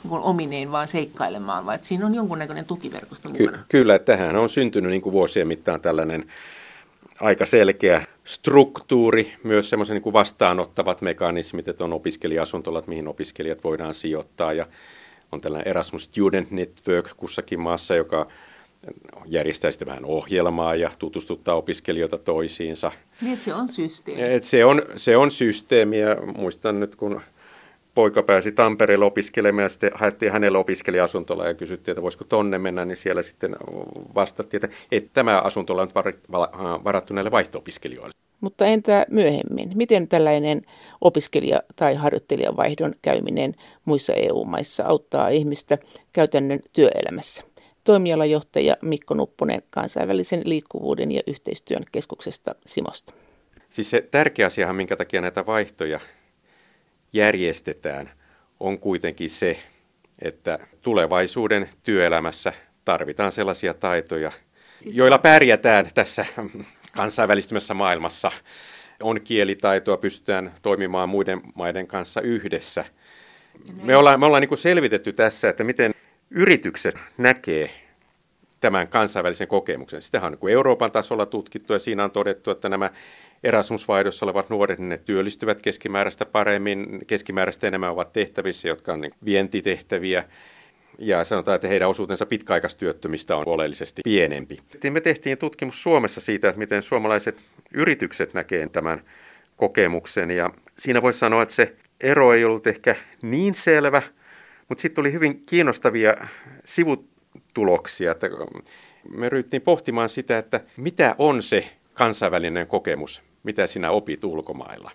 niin 0.03 0.11
omineen 0.11 0.71
vaan 0.71 0.87
seikkailemaan, 0.87 1.65
vaan 1.65 1.75
että 1.75 1.87
siinä 1.87 2.05
on 2.05 2.15
jonkunnäköinen 2.15 2.65
tukiverkosto 2.65 3.29
mukana. 3.29 3.57
Ky- 3.57 3.63
kyllä, 3.69 3.99
tähän 3.99 4.35
on 4.35 4.49
syntynyt 4.49 4.91
niin 4.91 5.01
kuin 5.01 5.13
vuosien 5.13 5.47
mittaan 5.47 5.81
tällainen 5.81 6.25
aika 7.21 7.45
selkeä 7.45 8.05
struktuuri, 8.23 9.33
myös 9.43 9.69
semmoisen 9.69 9.93
niin 9.93 10.03
kuin 10.03 10.13
vastaanottavat 10.13 11.01
mekanismit, 11.01 11.67
että 11.67 11.83
on 11.83 11.93
opiskelija-asuntolat, 11.93 12.87
mihin 12.87 13.07
opiskelijat 13.07 13.63
voidaan 13.63 13.93
sijoittaa 13.93 14.53
ja 14.53 14.65
on 15.31 15.41
tällainen 15.41 15.67
Erasmus 15.67 16.03
Student 16.03 16.51
Network 16.51 17.09
kussakin 17.17 17.59
maassa, 17.59 17.95
joka 17.95 18.27
järjestää 19.25 19.71
sitten 19.71 19.87
vähän 19.87 20.05
ohjelmaa 20.05 20.75
ja 20.75 20.91
tutustuttaa 20.99 21.55
opiskelijoita 21.55 22.17
toisiinsa. 22.17 22.91
Niin, 23.21 23.33
että 23.33 23.45
se 23.45 23.53
on 23.53 23.67
systeemi. 23.67 24.21
Et 24.21 24.43
se, 24.43 24.65
on, 24.65 24.81
se 24.95 25.17
on 25.17 25.31
systeemi 25.31 25.99
ja 25.99 26.15
muistan 26.37 26.79
nyt, 26.79 26.95
kun 26.95 27.21
poika 27.97 28.23
pääsi 28.23 28.51
Tampereelle 28.51 29.05
opiskelemaan 29.05 29.63
ja 29.63 29.69
sitten 29.69 29.91
haettiin 29.93 30.31
hänelle 30.31 30.57
opiskelija-asuntola 30.57 31.47
ja 31.47 31.53
kysyttiin, 31.53 31.93
että 31.93 32.01
voisiko 32.01 32.23
tonne 32.23 32.57
mennä, 32.57 32.85
niin 32.85 32.95
siellä 32.95 33.21
sitten 33.21 33.55
vastattiin, 34.15 34.65
että, 34.65 34.77
että 34.91 35.09
tämä 35.13 35.39
asuntola 35.39 35.81
on 35.81 35.89
varattu 36.83 37.13
näille 37.13 37.31
vaihto-opiskelijoille. 37.31 38.13
Mutta 38.41 38.65
entä 38.65 39.05
myöhemmin? 39.09 39.71
Miten 39.75 40.07
tällainen 40.07 40.61
opiskelija- 41.01 41.63
tai 41.75 41.95
harjoittelijavaihdon 41.95 42.95
käyminen 43.01 43.55
muissa 43.85 44.13
EU-maissa 44.13 44.83
auttaa 44.83 45.29
ihmistä 45.29 45.77
käytännön 46.13 46.59
työelämässä? 46.73 47.43
Toimialajohtaja 47.83 48.77
Mikko 48.81 49.13
Nuppunen 49.13 49.61
kansainvälisen 49.69 50.41
liikkuvuuden 50.45 51.11
ja 51.11 51.21
yhteistyön 51.27 51.83
keskuksesta 51.91 52.55
Simosta. 52.65 53.13
Siis 53.69 53.89
se 53.89 54.07
tärkeä 54.11 54.45
asia, 54.45 54.73
minkä 54.73 54.95
takia 54.95 55.21
näitä 55.21 55.45
vaihtoja 55.45 55.99
järjestetään, 57.13 58.09
on 58.59 58.79
kuitenkin 58.79 59.29
se, 59.29 59.59
että 60.21 60.59
tulevaisuuden 60.81 61.69
työelämässä 61.83 62.53
tarvitaan 62.85 63.31
sellaisia 63.31 63.73
taitoja, 63.73 64.31
siis 64.79 64.97
joilla 64.97 65.17
pärjätään 65.17 65.89
tässä 65.93 66.25
kansainvälistymässä 66.91 67.73
maailmassa. 67.73 68.31
On 69.03 69.21
kielitaitoa, 69.21 69.97
pystytään 69.97 70.53
toimimaan 70.61 71.09
muiden 71.09 71.41
maiden 71.55 71.87
kanssa 71.87 72.21
yhdessä. 72.21 72.85
Me 73.83 73.95
ollaan, 73.95 74.19
me 74.19 74.25
ollaan 74.25 74.41
niin 74.41 74.57
selvitetty 74.57 75.13
tässä, 75.13 75.49
että 75.49 75.63
miten 75.63 75.93
yritykset 76.29 76.95
näkee 77.17 77.69
tämän 78.59 78.87
kansainvälisen 78.87 79.47
kokemuksen. 79.47 80.01
Sitä 80.01 80.21
on 80.21 80.37
niin 80.41 80.53
Euroopan 80.53 80.91
tasolla 80.91 81.25
tutkittu 81.25 81.73
ja 81.73 81.79
siinä 81.79 82.03
on 82.03 82.11
todettu, 82.11 82.51
että 82.51 82.69
nämä 82.69 82.91
Erasmus-vaihdossa 83.43 84.25
olevat 84.25 84.49
nuoret, 84.49 84.79
niin 84.79 84.89
ne 84.89 84.97
työllistyvät 84.97 85.61
keskimääräistä 85.61 86.25
paremmin, 86.25 86.99
keskimääräistä 87.07 87.67
enemmän 87.67 87.91
ovat 87.91 88.13
tehtävissä, 88.13 88.67
jotka 88.67 88.93
on 88.93 89.01
niin 89.01 89.13
vientitehtäviä. 89.25 90.23
Ja 90.99 91.23
sanotaan, 91.23 91.55
että 91.55 91.67
heidän 91.67 91.89
osuutensa 91.89 92.25
pitkäaikaistyöttömistä 92.25 93.35
on 93.35 93.47
oleellisesti 93.47 94.01
pienempi. 94.03 94.57
Me 94.91 95.01
tehtiin 95.01 95.37
tutkimus 95.37 95.83
Suomessa 95.83 96.21
siitä, 96.21 96.47
että 96.47 96.59
miten 96.59 96.81
suomalaiset 96.81 97.37
yritykset 97.73 98.33
näkevät 98.33 98.71
tämän 98.71 99.01
kokemuksen. 99.57 100.31
Ja 100.31 100.49
siinä 100.79 101.01
voisi 101.01 101.19
sanoa, 101.19 101.43
että 101.43 101.55
se 101.55 101.75
ero 102.01 102.33
ei 102.33 102.45
ollut 102.45 102.67
ehkä 102.67 102.95
niin 103.21 103.55
selvä, 103.55 104.01
mutta 104.69 104.81
sitten 104.81 104.95
tuli 104.95 105.11
hyvin 105.13 105.43
kiinnostavia 105.45 106.13
sivutuloksia. 106.65 108.11
Että 108.11 108.29
me 109.09 109.29
ryhdyttiin 109.29 109.61
pohtimaan 109.61 110.09
sitä, 110.09 110.37
että 110.37 110.61
mitä 110.77 111.15
on 111.17 111.41
se 111.41 111.69
kansainvälinen 111.93 112.67
kokemus, 112.67 113.26
mitä 113.47 113.67
sinä 113.67 113.91
opit 113.91 114.23
ulkomailla. 114.23 114.91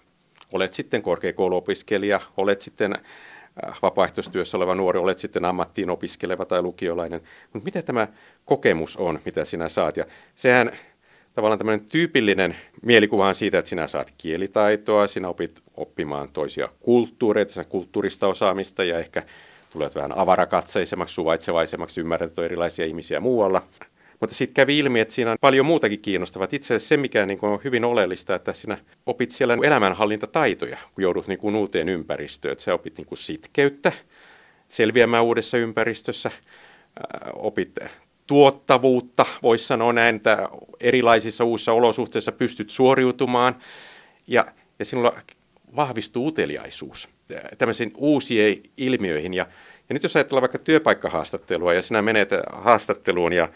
Olet 0.53 0.75
sitten 0.75 1.03
korkeakouluopiskelija, 1.03 2.21
olet 2.37 2.61
sitten 2.61 2.93
äh, 2.93 3.79
vapaaehtoistyössä 3.83 4.57
oleva 4.57 4.75
nuori, 4.75 4.99
olet 4.99 5.19
sitten 5.19 5.45
ammattiin 5.45 5.91
opiskeleva 5.91 6.45
tai 6.45 6.63
lukiolainen. 6.63 7.21
Mutta 7.53 7.65
mitä 7.65 7.83
tämä 7.83 8.09
kokemus 8.45 8.97
on, 8.97 9.21
mitä 9.25 9.45
sinä 9.45 9.69
saat? 9.69 9.97
Ja 9.97 10.05
sehän 10.35 10.73
tavallaan 11.35 11.59
tämmöinen 11.59 11.87
tyypillinen 11.91 12.57
mielikuva 12.83 13.29
on 13.29 13.35
siitä, 13.35 13.59
että 13.59 13.69
sinä 13.69 13.87
saat 13.87 14.15
kielitaitoa, 14.19 15.07
sinä 15.07 15.29
opit 15.29 15.63
oppimaan 15.75 16.29
toisia 16.29 16.69
kulttuureita, 16.81 17.65
kulttuurista 17.65 18.27
osaamista 18.29 18.85
ja 18.85 18.99
ehkä 18.99 19.23
tulet 19.73 19.95
vähän 19.95 20.19
avarakatseisemmaksi, 20.19 21.15
suvaitsevaisemmaksi, 21.15 22.01
ymmärrät 22.01 22.39
erilaisia 22.39 22.87
ihmisiä 22.87 23.21
muualla. 23.21 23.63
Mutta 24.23 24.37
sitten 24.37 24.55
kävi 24.55 24.79
ilmi, 24.79 25.01
että 25.01 25.15
siinä 25.15 25.31
on 25.31 25.37
paljon 25.41 25.67
muutakin 25.67 26.01
kiinnostavaa. 26.01 26.49
Itse 26.53 26.75
asiassa 26.75 26.89
se, 26.89 26.97
mikä 26.97 27.27
niin 27.27 27.39
on 27.43 27.61
hyvin 27.65 27.85
oleellista, 27.85 28.35
että 28.35 28.53
sinä 28.53 28.79
opit 29.07 29.31
siellä 29.31 29.59
elämänhallintataitoja, 29.63 30.79
kun 30.95 31.03
joudut 31.03 31.27
niin 31.27 31.39
kuin 31.39 31.57
uuteen 31.57 31.89
ympäristöön. 31.89 32.53
Että 32.53 32.65
sä 32.65 32.75
opit 32.75 32.99
niin 32.99 33.07
kuin 33.07 33.19
sitkeyttä, 33.19 33.93
selviämään 34.69 35.25
uudessa 35.25 35.59
ympäristössä, 35.59 36.31
opit 37.33 37.79
tuottavuutta, 38.27 39.27
voisi 39.43 39.67
sanoa 39.67 39.93
näin, 39.93 40.17
että 40.17 40.49
erilaisissa 40.81 41.45
uusissa 41.45 41.73
olosuhteissa 41.73 42.33
pystyt 42.33 42.71
suoriutumaan 42.71 43.57
ja, 44.27 44.47
ja 44.79 44.85
sinulla 44.85 45.13
vahvistuu 45.77 46.27
uteliaisuus 46.27 47.09
tämmöisiin 47.59 47.93
uusiin 47.97 48.71
ilmiöihin. 48.77 49.35
Ja, 49.35 49.47
ja 49.89 49.93
nyt 49.93 50.03
jos 50.03 50.17
ajatellaan 50.17 50.43
vaikka 50.43 50.59
työpaikkahaastattelua 50.59 51.75
ja 51.75 51.83
sinä 51.83 52.03
menet 52.03 52.31
haastatteluun 52.53 53.33
ja 53.33 53.49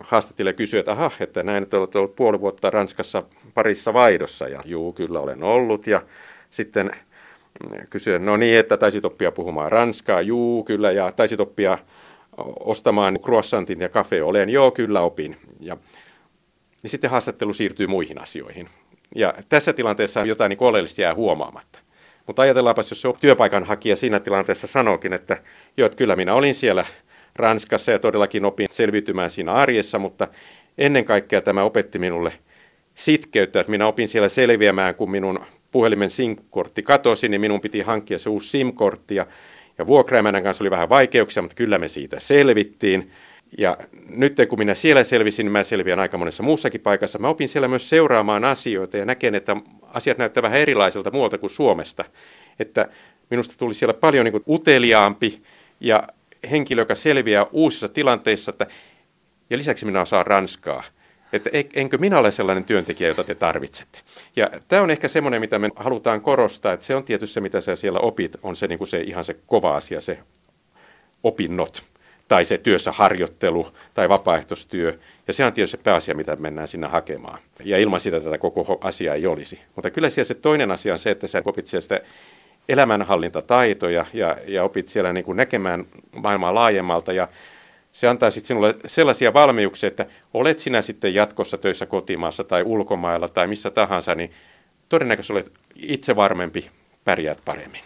haastattelija 0.00 0.52
kysyi, 0.52 0.80
että 0.80 0.92
aha, 0.92 1.10
että 1.20 1.42
näin 1.42 1.60
nyt 1.62 1.74
olet 1.74 1.96
ollut 1.96 2.16
puoli 2.16 2.40
vuotta 2.40 2.70
Ranskassa 2.70 3.22
parissa 3.54 3.92
vaihdossa. 3.92 4.48
Ja 4.48 4.62
juu, 4.64 4.92
kyllä 4.92 5.20
olen 5.20 5.42
ollut. 5.42 5.86
Ja 5.86 6.02
sitten 6.50 6.90
kysyi, 7.90 8.18
no 8.18 8.36
niin, 8.36 8.58
että 8.58 8.76
taisit 8.76 9.04
oppia 9.04 9.32
puhumaan 9.32 9.72
ranskaa. 9.72 10.20
Juu, 10.20 10.64
kyllä. 10.64 10.92
Ja 10.92 11.12
taisit 11.12 11.40
oppia 11.40 11.78
ostamaan 12.60 13.18
croissantin 13.22 13.80
ja 13.80 13.88
kafe. 13.88 14.22
Olen, 14.22 14.50
joo, 14.50 14.70
kyllä 14.70 15.00
opin. 15.00 15.36
Ja 15.60 15.76
niin 16.82 16.90
sitten 16.90 17.10
haastattelu 17.10 17.52
siirtyy 17.52 17.86
muihin 17.86 18.20
asioihin. 18.20 18.68
Ja 19.14 19.34
tässä 19.48 19.72
tilanteessa 19.72 20.24
jotain 20.24 20.50
niin 20.50 20.62
oleellista 20.62 21.00
jää 21.00 21.14
huomaamatta. 21.14 21.78
Mutta 22.26 22.42
ajatellaanpa, 22.42 22.80
jos 22.90 23.00
se 23.00 23.08
työpaikan 23.20 23.64
hakija 23.64 23.96
siinä 23.96 24.20
tilanteessa 24.20 24.66
sanookin, 24.66 25.12
että 25.12 25.42
joo, 25.76 25.86
että 25.86 25.96
kyllä 25.96 26.16
minä 26.16 26.34
olin 26.34 26.54
siellä 26.54 26.84
Ranskassa 27.36 27.92
ja 27.92 27.98
todellakin 27.98 28.44
opin 28.44 28.68
selviytymään 28.70 29.30
siinä 29.30 29.52
arjessa, 29.52 29.98
mutta 29.98 30.28
ennen 30.78 31.04
kaikkea 31.04 31.40
tämä 31.40 31.62
opetti 31.62 31.98
minulle 31.98 32.32
sitkeyttä, 32.94 33.60
että 33.60 33.70
minä 33.70 33.86
opin 33.86 34.08
siellä 34.08 34.28
selviämään, 34.28 34.94
kun 34.94 35.10
minun 35.10 35.40
puhelimen 35.70 36.10
SIM-kortti 36.10 36.82
katosi, 36.82 37.28
niin 37.28 37.40
minun 37.40 37.60
piti 37.60 37.80
hankkia 37.80 38.18
se 38.18 38.30
uusi 38.30 38.50
SIM-kortti 38.50 39.14
ja, 39.14 39.26
ja 39.78 39.86
vuokraimänän 39.86 40.42
kanssa 40.42 40.64
oli 40.64 40.70
vähän 40.70 40.88
vaikeuksia, 40.88 41.42
mutta 41.42 41.56
kyllä 41.56 41.78
me 41.78 41.88
siitä 41.88 42.20
selvittiin. 42.20 43.10
Ja 43.58 43.76
nyt 44.08 44.36
kun 44.48 44.58
minä 44.58 44.74
siellä 44.74 45.04
selvisin, 45.04 45.44
niin 45.44 45.52
mä 45.52 45.62
selviän 45.62 46.00
aika 46.00 46.18
monessa 46.18 46.42
muussakin 46.42 46.80
paikassa. 46.80 47.18
Mä 47.18 47.28
opin 47.28 47.48
siellä 47.48 47.68
myös 47.68 47.88
seuraamaan 47.88 48.44
asioita 48.44 48.96
ja 48.96 49.04
näken, 49.04 49.34
että 49.34 49.56
asiat 49.82 50.18
näyttävät 50.18 50.48
vähän 50.48 50.60
erilaiselta 50.60 51.10
muualta 51.10 51.38
kuin 51.38 51.50
Suomesta. 51.50 52.04
Että 52.58 52.88
minusta 53.30 53.54
tuli 53.58 53.74
siellä 53.74 53.94
paljon 53.94 54.24
niin 54.24 54.42
uteliaampi 54.48 55.42
ja 55.80 56.02
henkilö, 56.50 56.82
joka 56.82 56.94
selviää 56.94 57.46
uusissa 57.52 57.88
tilanteissa, 57.88 58.50
että, 58.50 58.66
ja 59.50 59.58
lisäksi 59.58 59.86
minä 59.86 60.00
osaan 60.00 60.26
ranskaa. 60.26 60.82
Että 61.32 61.50
enkö 61.74 61.98
minä 61.98 62.18
ole 62.18 62.30
sellainen 62.30 62.64
työntekijä, 62.64 63.08
jota 63.08 63.24
te 63.24 63.34
tarvitsette. 63.34 64.00
Ja 64.36 64.50
tämä 64.68 64.82
on 64.82 64.90
ehkä 64.90 65.08
semmoinen, 65.08 65.40
mitä 65.40 65.58
me 65.58 65.70
halutaan 65.76 66.20
korostaa, 66.20 66.72
että 66.72 66.86
se 66.86 66.94
on 66.94 67.04
tietysti 67.04 67.34
se, 67.34 67.40
mitä 67.40 67.60
sä 67.60 67.76
siellä 67.76 67.98
opit, 67.98 68.36
on 68.42 68.56
se, 68.56 68.66
niin 68.66 68.78
kuin 68.78 68.88
se 68.88 69.00
ihan 69.00 69.24
se 69.24 69.36
kova 69.46 69.76
asia, 69.76 70.00
se 70.00 70.18
opinnot 71.22 71.84
tai 72.28 72.44
se 72.44 72.58
työssä 72.58 72.92
harjoittelu 72.92 73.68
tai 73.94 74.08
vapaaehtoistyö. 74.08 74.98
Ja 75.26 75.32
se 75.32 75.44
on 75.44 75.52
tietysti 75.52 75.76
se 75.76 75.82
pääasia, 75.82 76.14
mitä 76.14 76.36
mennään 76.36 76.68
sinne 76.68 76.86
hakemaan. 76.86 77.38
Ja 77.64 77.78
ilman 77.78 78.00
sitä 78.00 78.20
tätä 78.20 78.38
koko 78.38 78.78
asiaa 78.80 79.14
ei 79.14 79.26
olisi. 79.26 79.60
Mutta 79.74 79.90
kyllä 79.90 80.10
siellä 80.10 80.28
se 80.28 80.34
toinen 80.34 80.70
asia 80.70 80.92
on 80.92 80.98
se, 80.98 81.10
että 81.10 81.26
sä 81.26 81.42
opit 81.44 81.66
siellä 81.66 81.82
sitä 81.82 82.00
elämänhallintataitoja 82.70 84.06
ja, 84.12 84.36
ja 84.46 84.64
opit 84.64 84.88
siellä 84.88 85.12
niin 85.12 85.24
kuin 85.24 85.36
näkemään 85.36 85.84
maailmaa 86.12 86.54
laajemmalta. 86.54 87.12
Ja 87.12 87.28
se 87.92 88.08
antaa 88.08 88.30
sitten 88.30 88.48
sinulle 88.48 88.76
sellaisia 88.86 89.34
valmiuksia, 89.34 89.88
että 89.88 90.06
olet 90.34 90.58
sinä 90.58 90.82
sitten 90.82 91.14
jatkossa 91.14 91.58
töissä 91.58 91.86
kotimaassa 91.86 92.44
tai 92.44 92.62
ulkomailla 92.62 93.28
tai 93.28 93.46
missä 93.46 93.70
tahansa, 93.70 94.14
niin 94.14 94.32
todennäköisesti 94.88 95.32
olet 95.32 95.52
itse 95.76 96.16
varmempi, 96.16 96.70
pärjäät 97.04 97.38
paremmin. 97.44 97.80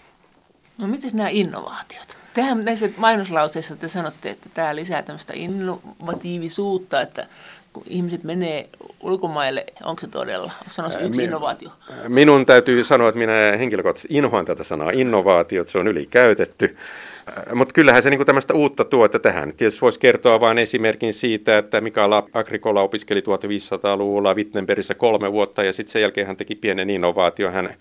No 0.78 0.86
miten 0.86 1.10
nämä 1.14 1.28
innovaatiot? 1.28 2.18
Tähän 2.34 2.64
näissä 2.64 2.88
mainoslauseissa 2.96 3.76
te 3.76 3.88
sanotte, 3.88 4.30
että 4.30 4.48
tämä 4.54 4.76
lisää 4.76 5.02
tämmöistä 5.02 5.32
innovatiivisuutta, 5.36 7.00
että 7.00 7.26
kun 7.74 7.82
ihmiset 7.88 8.24
menee 8.24 8.68
ulkomaille, 9.00 9.66
onko 9.84 10.00
se 10.00 10.08
todella? 10.08 10.52
Sanoisi 10.66 10.98
yksi 10.98 11.10
Min, 11.10 11.24
innovaatio. 11.24 11.70
Minun 12.08 12.46
täytyy 12.46 12.84
sanoa, 12.84 13.08
että 13.08 13.18
minä 13.18 13.56
henkilökohtaisesti 13.58 14.14
inhoan 14.14 14.44
tätä 14.44 14.64
sanaa 14.64 14.90
innovaatiot, 14.90 15.68
se 15.68 15.78
on 15.78 15.88
ylikäytetty. 15.88 16.76
Mutta 17.54 17.72
kyllähän 17.72 18.02
se 18.02 18.10
niinku 18.10 18.24
tämmöistä 18.24 18.54
uutta 18.54 18.84
tuo, 18.84 19.04
että 19.04 19.18
tähän 19.18 19.52
tietysti 19.56 19.80
voisi 19.80 20.00
kertoa 20.00 20.40
vain 20.40 20.58
esimerkin 20.58 21.12
siitä, 21.12 21.58
että 21.58 21.80
Mikael 21.80 22.12
Agricola 22.32 22.82
opiskeli 22.82 23.20
1500-luvulla 23.20 24.34
Wittenbergissä 24.34 24.94
kolme 24.94 25.32
vuotta 25.32 25.64
ja 25.64 25.72
sitten 25.72 25.92
sen 25.92 26.02
jälkeen 26.02 26.26
hän 26.26 26.36
teki 26.36 26.54
pienen 26.54 26.90
innovaation. 26.90 27.52
Hän 27.52 27.74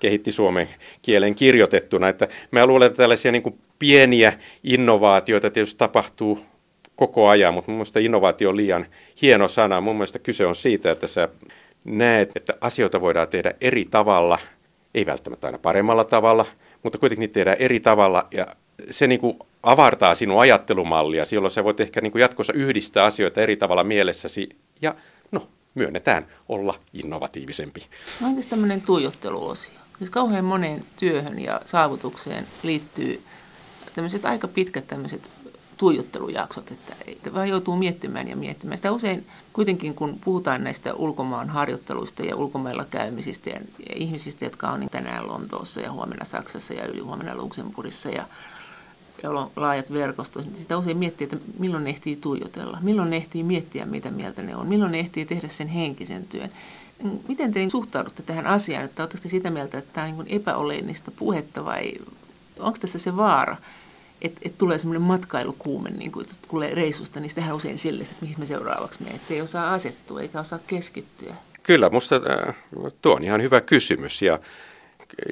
kehitti 0.00 0.32
suomen 0.32 0.68
kielen 1.02 1.34
kirjoitettuna. 1.34 2.08
Että 2.08 2.28
mä 2.50 2.66
luulen, 2.66 2.86
että 2.86 2.96
tällaisia 2.96 3.32
niin 3.32 3.58
pieniä 3.78 4.32
innovaatioita 4.64 5.50
tietysti 5.50 5.78
tapahtuu 5.78 6.49
koko 7.00 7.28
ajan, 7.28 7.54
mutta 7.54 7.70
mun 7.70 7.86
innovaatio 8.00 8.48
on 8.48 8.56
liian 8.56 8.86
hieno 9.22 9.48
sana. 9.48 9.80
Mun 9.80 9.96
mielestä 9.96 10.18
kyse 10.18 10.46
on 10.46 10.56
siitä, 10.56 10.90
että 10.90 11.06
sä 11.06 11.28
näet, 11.84 12.30
että 12.36 12.54
asioita 12.60 13.00
voidaan 13.00 13.28
tehdä 13.28 13.54
eri 13.60 13.84
tavalla, 13.90 14.38
ei 14.94 15.06
välttämättä 15.06 15.46
aina 15.46 15.58
paremmalla 15.58 16.04
tavalla, 16.04 16.46
mutta 16.82 16.98
kuitenkin 16.98 17.20
niitä 17.20 17.32
tehdään 17.32 17.56
eri 17.60 17.80
tavalla 17.80 18.26
ja 18.30 18.46
se 18.90 19.06
niin 19.06 19.20
kuin 19.20 19.38
avartaa 19.62 20.14
sinun 20.14 20.40
ajattelumallia, 20.40 21.24
jolloin 21.32 21.50
sä 21.50 21.64
voit 21.64 21.80
ehkä 21.80 22.00
niin 22.00 22.12
kuin 22.12 22.20
jatkossa 22.20 22.52
yhdistää 22.52 23.04
asioita 23.04 23.40
eri 23.40 23.56
tavalla 23.56 23.84
mielessäsi 23.84 24.48
ja 24.82 24.94
no, 25.30 25.48
myönnetään 25.74 26.26
olla 26.48 26.74
innovatiivisempi. 26.92 27.86
No 28.20 28.28
entäs 28.28 28.46
tämmöinen 28.46 28.80
tuijotteluosio? 28.80 29.74
Siis 29.98 30.10
kauhean 30.10 30.44
moneen 30.44 30.84
työhön 30.96 31.38
ja 31.38 31.60
saavutukseen 31.64 32.46
liittyy 32.62 33.22
tämmöiset 33.94 34.24
aika 34.24 34.48
pitkät 34.48 34.86
tämmöiset 34.86 35.30
tuijottelujaksot, 35.80 36.70
että, 36.70 36.96
että 37.06 37.34
vaan 37.34 37.48
joutuu 37.48 37.76
miettimään 37.76 38.28
ja 38.28 38.36
miettimään. 38.36 38.78
Sitä 38.78 38.92
usein 38.92 39.26
kuitenkin, 39.52 39.94
kun 39.94 40.18
puhutaan 40.24 40.64
näistä 40.64 40.94
ulkomaan 40.94 41.48
harjoitteluista 41.48 42.22
ja 42.22 42.36
ulkomailla 42.36 42.84
käymisistä 42.84 43.50
ja, 43.50 43.60
ja 43.88 43.94
ihmisistä, 43.94 44.44
jotka 44.44 44.70
on 44.70 44.80
niin 44.80 44.90
tänään 44.90 45.28
Lontoossa 45.28 45.80
ja 45.80 45.92
huomenna 45.92 46.24
Saksassa 46.24 46.74
ja 46.74 46.86
ylihuomenna 46.86 47.36
Luxemburgissa 47.36 48.08
ja, 48.08 48.24
ja 49.22 49.30
on 49.30 49.50
laajat 49.56 49.92
verkostot, 49.92 50.44
niin 50.44 50.56
sitä 50.56 50.78
usein 50.78 50.96
miettii, 50.96 51.24
että 51.24 51.36
milloin 51.58 51.84
ne 51.84 51.90
ehtii 51.90 52.16
tuijotella, 52.16 52.78
milloin 52.80 53.10
ne 53.10 53.16
ehtii 53.16 53.42
miettiä, 53.42 53.86
mitä 53.86 54.10
mieltä 54.10 54.42
ne 54.42 54.56
on, 54.56 54.66
milloin 54.66 54.92
ne 54.92 54.98
ehtii 54.98 55.26
tehdä 55.26 55.48
sen 55.48 55.68
henkisen 55.68 56.24
työn. 56.24 56.50
Miten 57.28 57.52
te 57.52 57.70
suhtaudutte 57.70 58.22
tähän 58.22 58.46
asiaan, 58.46 58.84
että 58.84 59.02
oletteko 59.02 59.22
te 59.22 59.28
sitä 59.28 59.50
mieltä, 59.50 59.78
että 59.78 59.92
tämä 59.92 60.06
on 60.06 60.24
niin 60.24 60.40
epäoleellista 60.40 61.10
puhetta 61.10 61.64
vai 61.64 61.92
onko 62.58 62.78
tässä 62.80 62.98
se 62.98 63.16
vaara, 63.16 63.56
että 64.22 64.40
et 64.42 64.58
tulee 64.58 64.78
semmoinen 64.78 65.02
matkailukuume, 65.02 65.90
niin 65.90 66.12
kuin 66.12 66.26
tulee 66.50 66.74
reissusta, 66.74 67.20
niin 67.20 67.30
sitähän 67.30 67.56
usein 67.56 67.78
sille, 67.78 68.02
että 68.02 68.14
mihin 68.20 68.36
me 68.38 68.46
seuraavaksi 68.46 69.02
menee, 69.02 69.16
että 69.16 69.34
ei 69.34 69.40
osaa 69.40 69.74
asettua 69.74 70.20
eikä 70.20 70.40
osaa 70.40 70.58
keskittyä. 70.66 71.34
Kyllä, 71.62 71.88
minusta 71.88 72.20
äh, 72.48 72.54
tuo 73.02 73.14
on 73.14 73.24
ihan 73.24 73.42
hyvä 73.42 73.60
kysymys 73.60 74.22
ja 74.22 74.38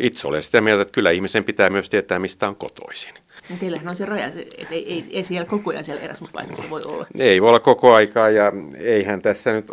itse 0.01 0.29
olen 0.29 0.42
sitä 0.42 0.61
mieltä, 0.61 0.83
että 0.83 0.92
kyllä 0.92 1.11
ihmisen 1.11 1.44
pitää 1.44 1.70
myös 1.70 1.90
tietää, 1.90 2.18
mistä 2.18 2.48
on 2.48 2.57
kotoisin. 2.57 3.14
No 3.51 3.57
teillähän 3.57 3.88
on 3.88 3.96
se 3.96 4.05
raja, 4.05 4.27
että 4.27 4.74
ei, 4.74 4.92
ei, 4.92 5.05
ei 5.11 5.24
siellä 5.24 5.46
koko 5.46 5.70
ajan 5.70 5.85
siellä 5.85 6.03
erasmus 6.03 6.33
voi 6.70 6.83
olla. 6.85 7.07
Ei 7.18 7.42
voi 7.42 7.48
olla 7.48 7.61
koko 7.61 7.94
aikaa 7.94 8.31
ja 8.31 8.53
eihän 8.77 9.22
tässä 9.22 9.53
nyt 9.53 9.66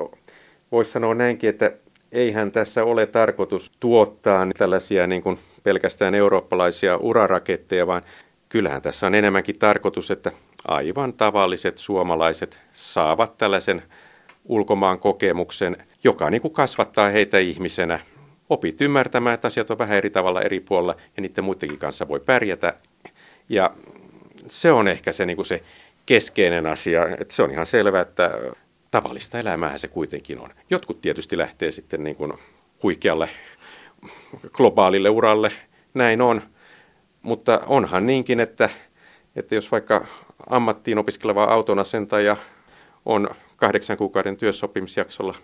voisi 0.71 0.91
sanoa 0.91 1.15
näinkin, 1.15 1.49
että 1.49 1.71
eihän 2.11 2.51
tässä 2.51 2.83
ole 2.83 3.05
tarkoitus 3.05 3.71
tuottaa 3.79 4.47
tällaisia 4.57 5.07
niin 5.07 5.23
kuin 5.23 5.39
pelkästään 5.63 6.15
eurooppalaisia 6.15 6.97
uraraketteja, 6.97 7.87
vaan 7.87 8.01
kyllähän 8.49 8.81
tässä 8.81 9.07
on 9.07 9.15
enemmänkin 9.15 9.59
tarkoitus, 9.59 10.11
että 10.11 10.31
aivan 10.67 11.13
tavalliset 11.13 11.77
suomalaiset 11.77 12.59
saavat 12.71 13.37
tällaisen 13.37 13.83
ulkomaan 14.45 14.99
kokemuksen, 14.99 15.77
joka 16.03 16.29
niin 16.29 16.41
kuin 16.41 16.53
kasvattaa 16.53 17.09
heitä 17.09 17.39
ihmisenä. 17.39 17.99
Opit 18.49 18.81
ymmärtämään, 18.81 19.33
että 19.33 19.47
asiat 19.47 19.71
on 19.71 19.77
vähän 19.77 19.97
eri 19.97 20.09
tavalla 20.09 20.41
eri 20.41 20.59
puolilla 20.59 20.95
ja 21.17 21.21
niiden 21.21 21.43
muidenkin 21.43 21.79
kanssa 21.79 22.07
voi 22.07 22.19
pärjätä. 22.19 22.73
Ja 23.49 23.71
se 24.47 24.71
on 24.71 24.87
ehkä 24.87 25.11
se, 25.11 25.25
niin 25.25 25.37
kuin 25.37 25.45
se 25.45 25.61
keskeinen 26.05 26.65
asia. 26.65 27.07
Että 27.19 27.35
se 27.35 27.43
on 27.43 27.51
ihan 27.51 27.65
selvää, 27.65 28.01
että 28.01 28.31
tavallista 28.91 29.39
elämää 29.39 29.77
se 29.77 29.87
kuitenkin 29.87 30.39
on. 30.39 30.49
Jotkut 30.69 31.01
tietysti 31.01 31.37
lähtee 31.37 31.71
sitten 31.71 32.03
niin 32.03 32.15
kuin 32.15 32.33
huikealle 32.83 33.29
globaalille 34.51 35.09
uralle, 35.09 35.51
näin 35.93 36.21
on. 36.21 36.41
Mutta 37.25 37.61
onhan 37.65 38.05
niinkin, 38.05 38.39
että, 38.39 38.69
että 39.35 39.55
jos 39.55 39.71
vaikka 39.71 40.05
ammattiin 40.49 40.97
opiskeleva 40.97 41.43
autonasentaja 41.43 42.37
on 43.05 43.29
kahdeksan 43.55 43.97
kuukauden 43.97 44.37
työsopimusjaksolla 44.37 45.35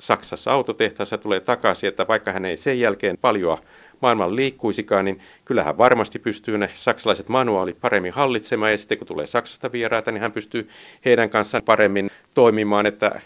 Saksassa 0.00 0.52
autotehtaassa 0.52 1.18
tulee 1.18 1.40
takaisin, 1.40 1.88
että 1.88 2.08
vaikka 2.08 2.32
hän 2.32 2.44
ei 2.44 2.56
sen 2.56 2.80
jälkeen 2.80 3.18
paljon 3.18 3.58
maailman 4.02 4.36
liikkuisikaan, 4.36 5.04
niin 5.04 5.20
kyllähän 5.44 5.78
varmasti 5.78 6.18
pystyy 6.18 6.58
ne 6.58 6.70
saksalaiset 6.74 7.28
manuaalit 7.28 7.80
paremmin 7.80 8.12
hallitsemaan 8.12 8.72
ja 8.72 8.78
sitten 8.78 8.98
kun 8.98 9.06
tulee 9.06 9.26
Saksasta 9.26 9.72
vieraita, 9.72 10.12
niin 10.12 10.22
hän 10.22 10.32
pystyy 10.32 10.68
heidän 11.04 11.30
kanssaan 11.30 11.64
paremmin 11.64 12.10
toimimaan, 12.34 12.86
että 12.86 13.20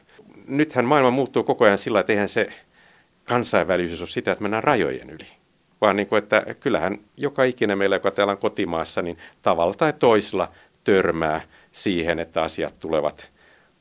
nythän 0.46 0.84
maailma 0.84 1.10
muuttuu 1.10 1.44
koko 1.44 1.64
ajan 1.64 1.78
sillä, 1.78 2.00
että 2.00 2.12
eihän 2.12 2.28
se 2.28 2.48
kansainvälisyys 3.24 4.00
ole 4.00 4.08
sitä, 4.08 4.32
että 4.32 4.42
mennään 4.42 4.64
rajojen 4.64 5.10
yli. 5.10 5.37
Vaan 5.80 5.96
niin 5.96 6.06
kuin, 6.06 6.22
että 6.22 6.42
kyllähän 6.60 6.98
joka 7.16 7.44
ikinen 7.44 7.78
meillä, 7.78 7.96
joka 7.96 8.10
täällä 8.10 8.30
on 8.30 8.38
kotimaassa, 8.38 9.02
niin 9.02 9.18
tavalla 9.42 9.74
tai 9.74 9.92
toisella 9.92 10.48
törmää 10.84 11.40
siihen, 11.72 12.18
että 12.18 12.42
asiat 12.42 12.74
tulevat 12.80 13.30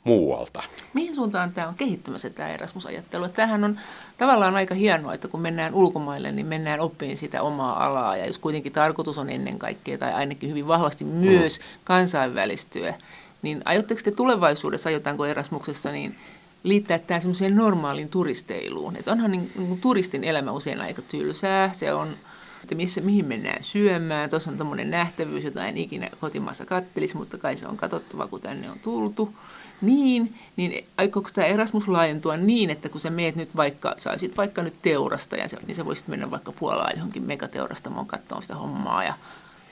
muualta. 0.03 0.63
Mihin 0.93 1.15
suuntaan 1.15 1.51
tämä 1.51 1.67
on 1.67 1.75
kehittymässä 1.75 2.29
tämä 2.29 2.49
Erasmus-ajattelu? 2.49 3.29
Tämähän 3.29 3.63
on 3.63 3.79
tavallaan 4.17 4.55
aika 4.55 4.75
hienoa, 4.75 5.13
että 5.13 5.27
kun 5.27 5.39
mennään 5.41 5.73
ulkomaille, 5.73 6.31
niin 6.31 6.45
mennään 6.45 6.79
oppiin 6.79 7.17
sitä 7.17 7.41
omaa 7.41 7.85
alaa. 7.85 8.17
Ja 8.17 8.25
jos 8.25 8.39
kuitenkin 8.39 8.71
tarkoitus 8.71 9.17
on 9.17 9.29
ennen 9.29 9.59
kaikkea, 9.59 9.97
tai 9.97 10.13
ainakin 10.13 10.49
hyvin 10.49 10.67
vahvasti 10.67 11.03
myös 11.03 11.59
mm. 11.59 11.65
kansainvälistyä, 11.83 12.93
niin 13.41 13.61
aiotteko 13.65 14.01
te 14.03 14.11
tulevaisuudessa, 14.11 14.89
aiotaanko 14.89 15.25
Erasmuksessa, 15.25 15.91
niin 15.91 16.15
liittää 16.63 16.99
tämä 16.99 17.19
semmoiseen 17.19 17.55
normaaliin 17.55 18.09
turisteiluun. 18.09 18.95
Että 18.95 19.11
onhan 19.11 19.31
niin, 19.31 19.51
niin 19.55 19.81
turistin 19.81 20.23
elämä 20.23 20.51
usein 20.51 20.81
aika 20.81 21.01
tylsää. 21.01 21.73
Se 21.73 21.93
on, 21.93 22.17
että 22.63 22.75
missä, 22.75 23.01
mihin 23.01 23.25
mennään 23.25 23.63
syömään. 23.63 24.29
Tuossa 24.29 24.51
on 24.51 24.57
tuommoinen 24.57 24.91
nähtävyys, 24.91 25.43
jota 25.43 25.65
en 25.65 25.77
ikinä 25.77 26.09
kotimaassa 26.21 26.65
kattelisi, 26.65 27.17
mutta 27.17 27.37
kai 27.37 27.57
se 27.57 27.67
on 27.67 27.77
katsottava, 27.77 28.27
kun 28.27 28.41
tänne 28.41 28.71
on 28.71 28.79
tultu 28.79 29.33
niin, 29.81 30.35
niin 30.55 30.87
aikooko 30.97 31.29
tämä 31.33 31.47
Erasmus 31.47 31.87
laajentua 31.87 32.37
niin, 32.37 32.69
että 32.69 32.89
kun 32.89 33.01
sä 33.01 33.09
meet 33.09 33.35
nyt 33.35 33.55
vaikka, 33.55 33.95
saisit 33.97 34.37
vaikka 34.37 34.61
nyt 34.61 34.81
teurasta, 34.81 35.35
ja 35.35 35.47
se, 35.47 35.57
niin 35.67 35.75
sä 35.75 35.85
voisit 35.85 36.07
mennä 36.07 36.31
vaikka 36.31 36.51
Puolaan 36.51 36.93
johonkin 36.95 37.23
megateurastamoon 37.23 38.07
katsomaan 38.07 38.41
sitä 38.41 38.55
hommaa 38.55 39.03
ja 39.03 39.13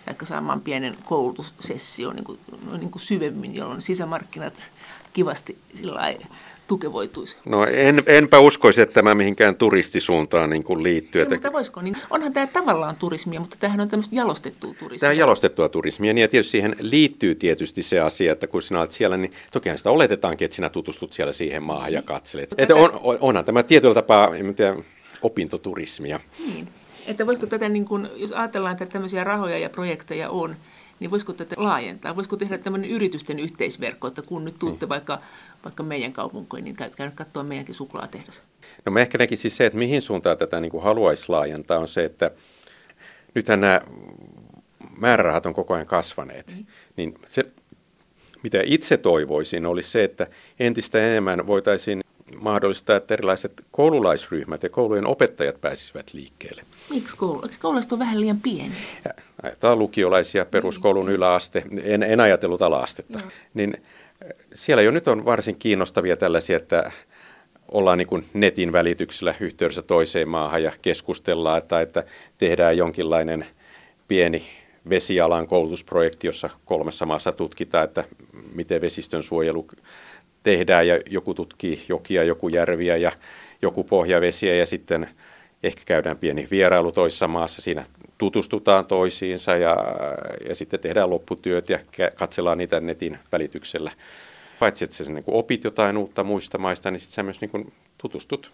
vaikka 0.07 0.25
saamaan 0.25 0.61
pienen 0.61 0.97
koulutussession 1.03 2.15
niin 2.15 2.23
kuin, 2.23 2.39
niin 2.77 2.91
kuin 2.91 3.01
syvemmin, 3.01 3.55
jolloin 3.55 3.81
sisämarkkinat 3.81 4.71
kivasti 5.13 5.57
sillä 5.75 5.93
tukevoituisi? 6.67 7.37
No 7.45 7.65
en, 7.65 8.03
enpä 8.05 8.39
uskoisi, 8.39 8.81
että 8.81 8.93
tämä 8.93 9.15
mihinkään 9.15 9.55
turistisuuntaan 9.55 10.49
niin 10.49 10.63
kuin 10.63 10.83
liittyy. 10.83 11.21
Ei, 11.21 11.29
mutta 11.29 11.53
voisiko? 11.53 11.81
Niin, 11.81 11.97
onhan 12.09 12.33
tämä 12.33 12.47
tavallaan 12.47 12.95
turismia, 12.95 13.39
mutta 13.39 13.57
tämähän 13.59 13.79
on 13.79 13.89
tämmöistä 13.89 14.15
jalostettua 14.15 14.73
turismia. 14.73 14.99
Tämä 14.99 15.11
on 15.11 15.17
jalostettua 15.17 15.69
turismia, 15.69 16.13
niin 16.13 16.21
ja 16.21 16.27
tietysti 16.27 16.51
siihen 16.51 16.75
liittyy 16.79 17.35
tietysti 17.35 17.83
se 17.83 17.99
asia, 17.99 18.31
että 18.31 18.47
kun 18.47 18.61
sinä 18.61 18.79
olet 18.79 18.91
siellä, 18.91 19.17
niin 19.17 19.33
tokihan 19.51 19.77
sitä 19.77 19.91
oletetaankin, 19.91 20.45
että 20.45 20.55
sinä 20.55 20.69
tutustut 20.69 21.13
siellä 21.13 21.33
siihen 21.33 21.63
maahan 21.63 21.93
ja 21.93 22.01
katselet. 22.01 22.55
Että 22.57 22.75
on, 22.75 22.99
onhan 23.19 23.45
tämä 23.45 23.63
tietyllä 23.63 23.93
tapaa, 23.93 24.35
en 24.35 24.55
tiedä, 24.55 24.75
opintoturismia. 25.21 26.19
Niin. 26.47 26.67
Että 27.07 27.27
voisiko 27.27 27.47
tätä, 27.47 27.69
niin 27.69 27.85
kun, 27.85 28.09
jos 28.15 28.31
ajatellaan, 28.31 28.71
että 28.71 28.85
tämmöisiä 28.85 29.23
rahoja 29.23 29.57
ja 29.57 29.69
projekteja 29.69 30.29
on, 30.29 30.55
niin 30.99 31.11
voisiko 31.11 31.33
tätä 31.33 31.55
laajentaa? 31.57 32.15
Voisiko 32.15 32.37
tehdä 32.37 32.57
tämmöinen 32.57 32.89
yritysten 32.89 33.39
yhteisverkko, 33.39 34.07
että 34.07 34.21
kun 34.21 34.45
nyt 34.45 34.59
tuutte 34.59 34.85
mm. 34.85 34.89
vaikka, 34.89 35.19
vaikka 35.63 35.83
meidän 35.83 36.13
kaupunkiin, 36.13 36.63
niin 36.63 36.75
käytkää 36.75 37.05
nyt 37.05 37.15
katsoa 37.15 37.43
meidänkin 37.43 37.75
suklaatehdas. 37.75 38.43
No 38.85 38.91
mä 38.91 38.99
ehkä 38.99 39.17
näkisin 39.17 39.41
siis 39.41 39.57
se, 39.57 39.65
että 39.65 39.79
mihin 39.79 40.01
suuntaan 40.01 40.37
tätä 40.37 40.61
niin 40.61 40.81
haluaisi 40.81 41.25
laajentaa, 41.27 41.79
on 41.79 41.87
se, 41.87 42.05
että 42.05 42.31
nythän 43.35 43.61
nämä 43.61 43.81
määrärahat 44.97 45.45
on 45.45 45.53
koko 45.53 45.73
ajan 45.73 45.87
kasvaneet. 45.87 46.55
Mm. 46.57 46.65
Niin 46.97 47.15
se, 47.25 47.43
mitä 48.43 48.61
itse 48.65 48.97
toivoisin, 48.97 49.65
olisi 49.65 49.91
se, 49.91 50.03
että 50.03 50.27
entistä 50.59 51.07
enemmän 51.07 51.47
voitaisiin 51.47 52.01
mahdollistaa, 52.39 52.95
että 52.95 53.13
erilaiset 53.13 53.65
koululaisryhmät 53.71 54.63
ja 54.63 54.69
koulujen 54.69 55.07
opettajat 55.07 55.61
pääsisivät 55.61 56.13
liikkeelle. 56.13 56.65
Miksi 56.89 57.17
koulu? 57.17 57.41
Koulusta 57.61 57.95
on 57.95 57.99
vähän 57.99 58.21
liian 58.21 58.39
pieni? 58.39 58.75
Ajatellaan 59.45 59.79
lukiolaisia, 59.79 60.45
peruskoulun 60.45 61.05
niin. 61.05 61.15
yläaste, 61.15 61.63
en, 61.83 62.03
en 62.03 62.19
ajatellut 62.19 62.61
alaastetta. 62.61 63.19
No. 63.19 63.25
Niin 63.53 63.73
eh, 63.73 64.33
siellä 64.53 64.83
jo 64.83 64.91
nyt 64.91 65.07
on 65.07 65.25
varsin 65.25 65.55
kiinnostavia 65.55 66.17
tällaisia, 66.17 66.57
että 66.57 66.91
ollaan 67.71 67.97
niin 67.97 68.25
netin 68.33 68.71
välityksellä 68.71 69.35
yhteydessä 69.39 69.81
toiseen 69.81 70.29
maahan 70.29 70.63
ja 70.63 70.71
keskustellaan, 70.81 71.57
että, 71.57 71.81
että 71.81 72.03
tehdään 72.37 72.77
jonkinlainen 72.77 73.45
pieni 74.07 74.47
vesialan 74.89 75.47
koulutusprojekti, 75.47 76.27
jossa 76.27 76.49
kolmessa 76.65 77.05
maassa 77.05 77.31
tutkitaan, 77.31 77.83
että 77.83 78.03
miten 78.55 78.81
vesistön 78.81 79.23
suojelu 79.23 79.67
tehdään 80.43 80.87
ja 80.87 80.99
joku 81.09 81.33
tutkii 81.33 81.85
jokia, 81.89 82.23
joku 82.23 82.49
järviä 82.49 82.97
ja 82.97 83.11
joku 83.61 83.83
pohjavesiä 83.83 84.55
ja 84.55 84.65
sitten 84.65 85.09
ehkä 85.63 85.81
käydään 85.85 86.17
pieni 86.17 86.47
vierailu 86.51 86.91
toisessa 86.91 87.27
maassa, 87.27 87.61
siinä 87.61 87.85
tutustutaan 88.17 88.85
toisiinsa 88.85 89.55
ja, 89.55 89.77
ja 90.47 90.55
sitten 90.55 90.79
tehdään 90.79 91.09
lopputyöt 91.09 91.69
ja 91.69 91.79
katsellaan 92.15 92.57
niitä 92.57 92.79
netin 92.79 93.19
välityksellä. 93.31 93.91
Paitsi 94.59 94.85
että 94.85 94.97
sä 94.97 95.03
niin 95.03 95.23
opit 95.27 95.63
jotain 95.63 95.97
uutta 95.97 96.23
muista 96.23 96.57
maista, 96.57 96.91
niin 96.91 96.99
sitten 96.99 97.13
sä 97.13 97.23
myös 97.23 97.41
niin 97.41 97.73
tutustut 97.97 98.51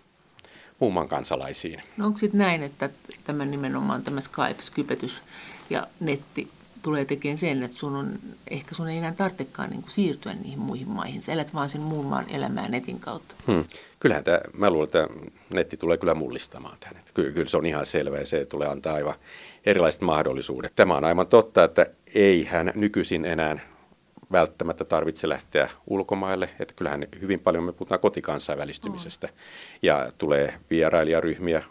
muun 0.80 1.08
kansalaisiin. 1.08 1.82
No 1.98 2.06
onko 2.06 2.20
sitten 2.20 2.38
näin, 2.38 2.64
että 2.64 2.90
tämä 3.24 3.46
nimenomaan 3.46 4.04
tämä 4.04 4.22
Skype, 4.22 4.62
Skypetys 4.62 5.22
ja 5.70 5.88
netti 6.00 6.48
tulee 6.82 7.06
tekemään 7.06 7.38
sen, 7.38 7.64
että 7.64 7.78
sun 7.78 7.96
on, 7.96 8.20
ehkä 8.50 8.76
sun 8.76 8.90
ei 8.90 8.98
enää 8.98 9.14
tarvitsekaan 9.14 9.70
niin 9.70 9.82
kuin 9.82 9.92
siirtyä 9.92 10.34
niihin 10.34 10.60
muihin 10.60 10.90
maihin. 10.90 11.22
Sä 11.22 11.32
elät 11.32 11.54
vaan 11.54 11.70
sen 11.70 11.82
muun 11.82 12.06
maan 12.06 12.30
elämää 12.30 12.70
netin 12.70 13.00
kautta. 13.00 13.36
Hmm. 13.48 13.64
Kyllähän 14.00 14.24
tämä, 14.24 14.40
mä 14.54 14.70
luulen, 14.70 14.86
että 14.86 15.08
netti 15.50 15.78
tulee 15.78 15.98
kyllä 15.98 16.14
mullistamaan 16.14 16.78
tämän. 16.80 17.04
Kyllä, 17.14 17.32
kyllä 17.32 17.50
se 17.50 17.58
on 17.58 17.66
ihan 17.66 17.86
selvä 17.86 18.18
ja 18.18 18.26
se 18.26 18.46
tulee 18.46 18.68
antaa 18.68 18.94
aivan 18.94 19.16
erilaiset 19.66 20.02
mahdollisuudet. 20.02 20.74
Tämä 20.76 20.98
on 20.98 21.04
aivan 21.04 21.28
totta, 21.28 21.64
että 21.64 21.86
ei 22.14 22.46
hän 22.46 22.72
nykyisin 22.76 23.26
enää 23.26 23.60
välttämättä 24.32 24.86
tarvitse 24.86 25.30
lähteä 25.30 25.70
ulkomaille. 25.88 26.50
Että 26.60 26.74
kyllähän 26.74 27.08
hyvin 27.22 27.40
paljon 27.40 27.64
me 27.64 27.72
puhutaan 27.72 28.00
kotikansainvälistymisestä. 28.00 29.28
Mm. 29.28 29.34
Ja 29.82 30.12
tulee 30.18 30.54
vierailijaryhmiä 30.70 31.64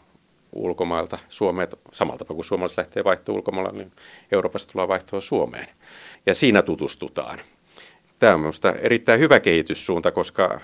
ulkomailta 0.52 1.18
Suomeen, 1.28 1.68
samalla 1.92 2.18
tavalla 2.18 2.36
kuin 2.36 2.44
suomalaiset 2.44 2.78
lähtee 2.78 3.04
vaihtoon 3.04 3.36
ulkomailla, 3.36 3.72
niin 3.72 3.92
Euroopasta 4.32 4.72
tullaan 4.72 4.88
vaihtoa 4.88 5.20
Suomeen. 5.20 5.68
Ja 6.26 6.34
siinä 6.34 6.62
tutustutaan. 6.62 7.38
Tämä 8.18 8.34
on 8.34 8.40
minusta 8.40 8.72
erittäin 8.72 9.20
hyvä 9.20 9.40
kehityssuunta, 9.40 10.10
koska 10.10 10.60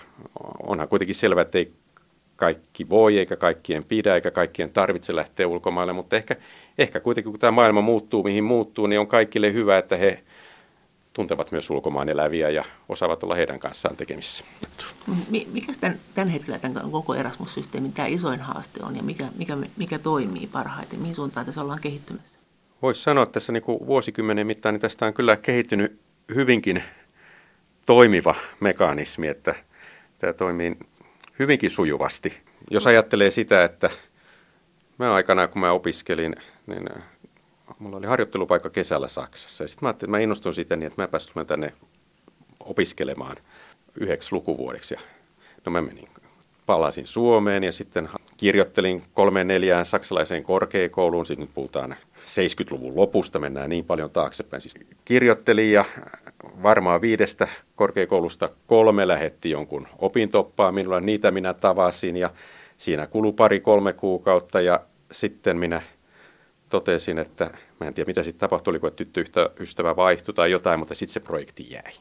onhan 0.62 0.88
kuitenkin 0.88 1.14
selvää, 1.14 1.42
että 1.42 1.59
ei 1.59 1.72
kaikki 2.37 2.88
voi, 2.88 3.18
eikä 3.18 3.37
kaikkien 3.37 3.85
pidä, 3.85 4.14
eikä 4.14 4.31
kaikkien 4.31 4.72
tarvitse 4.72 5.16
lähteä 5.16 5.49
ulkomaille, 5.49 5.92
mutta 5.92 6.16
ehkä, 6.16 6.37
ehkä 6.79 7.01
kuitenkin 7.01 7.33
kun 7.33 7.40
tämä 7.40 7.51
maailma 7.51 7.81
muuttuu, 7.81 8.22
mihin 8.22 8.44
muuttuu, 8.44 8.87
niin 8.87 9.01
on 9.01 9.07
kaikille 9.07 9.53
hyvä, 9.53 9.79
että 9.79 9.96
he 9.96 10.22
tuntevat 11.16 11.52
myös 11.52 11.70
ulkomaan 11.70 12.09
eläviä 12.09 12.50
ja 12.50 12.64
osaavat 12.88 13.22
olla 13.22 13.35
heidän 13.35 13.59
kanssaan 13.59 13.96
tekemissä. 13.96 14.44
Mikä 15.52 15.72
tämän, 15.81 15.98
tämän 16.14 16.29
hetkellä 16.29 16.59
tämän 16.59 16.90
koko 16.90 17.14
Erasmus-systeemin 17.14 17.92
tämä 17.92 18.09
isoin 18.09 18.40
haaste 18.40 18.81
on 18.83 18.96
ja 18.96 19.02
mikä, 19.02 19.26
mikä, 19.37 19.57
mikä 19.76 19.98
toimii 19.98 20.46
parhaiten? 20.46 21.00
Mihin 21.00 21.14
suuntaan 21.14 21.46
tässä 21.46 21.62
ollaan 21.62 21.81
kehittymässä? 21.81 22.40
Voisi 22.83 23.02
sanoa 23.02 23.22
että 23.22 23.33
tässä 23.33 23.52
niin 23.52 23.62
kuin 23.62 23.87
vuosikymmenen 23.87 24.46
mittaan, 24.46 24.74
niin 24.74 24.81
tästä 24.81 25.07
on 25.07 25.14
kyllä 25.14 25.37
kehittynyt 25.37 26.00
hyvinkin 26.35 26.83
toimiva 27.87 28.35
mekanismi, 28.61 29.29
että 29.29 29.55
tämä 30.18 30.33
toimii 30.33 30.76
hyvinkin 31.38 31.70
sujuvasti. 31.70 32.40
Jos 32.70 32.87
ajattelee 32.87 33.31
sitä, 33.31 33.64
että 33.64 33.90
mä 34.98 35.14
aikana 35.14 35.48
kun 35.48 35.61
mä 35.61 35.72
opiskelin, 35.72 36.35
niin 36.66 36.88
mulla 37.79 37.97
oli 37.97 38.07
harjoittelupaikka 38.07 38.71
kesällä 38.71 39.09
Saksassa. 39.09 39.65
Ja 39.65 39.69
sitten 39.69 39.85
mä 39.85 39.89
ajattelin, 39.89 40.09
että 40.11 40.19
mä 40.19 40.23
innostuin 40.23 40.55
siitä 40.55 40.77
niin, 40.77 40.87
että 40.87 41.03
mä 41.03 41.09
pääsin 41.09 41.47
tänne 41.47 41.73
opiskelemaan 42.61 43.37
yhdeksi 43.95 44.33
lukuvuodeksi. 44.33 44.95
Ja 44.95 45.01
no 45.67 45.73
mä 45.73 45.83
menin, 45.83 46.09
palasin 46.67 47.07
Suomeen 47.07 47.65
ja 47.65 47.73
sitten 47.73 48.09
kirjoittelin 48.37 49.03
kolmeen 49.15 49.49
neljään 49.49 49.87
saksalaiseen 49.87 50.43
korkeakouluun. 50.43 51.27
Sitten 51.27 51.47
nyt 51.47 51.55
puhutaan 51.55 51.97
70-luvun 52.25 52.97
lopusta, 52.97 53.39
mennään 53.39 53.71
niin 53.71 53.85
paljon 53.85 54.11
taaksepäin. 54.11 54.61
Siis 54.61 54.75
kirjoittelin 55.05 55.73
ja 55.73 55.85
varmaan 56.62 57.01
viidestä 57.01 57.49
korkeakoulusta 57.77 58.51
kolme 58.67 59.09
lähetti 59.09 59.51
jonkun 59.51 59.89
opintoppaa 59.99 60.73
minulle. 60.73 61.01
Niitä 61.01 61.31
minä 61.31 61.55
tavasin 61.55 62.17
ja 62.17 62.31
siinä 62.77 63.07
kului 63.07 63.33
pari-kolme 63.33 63.93
kuukautta 63.93 64.61
ja 64.61 64.81
sitten 65.12 65.59
minä 65.59 65.83
totesin, 66.68 67.18
että 67.18 67.50
mä 67.81 67.87
en 67.87 67.94
tiedä 67.94 68.09
mitä 68.09 68.22
sitten 68.22 68.40
tapahtui, 68.40 68.72
oliko 68.72 68.90
tyttöystävä 68.90 69.96
vaihtui 69.96 70.35
tai 70.35 70.50
jotain, 70.50 70.79
mutta 70.79 70.94
sitten 70.94 71.12
se 71.14 71.20
projekti 71.20 71.70
jäi. 71.70 71.92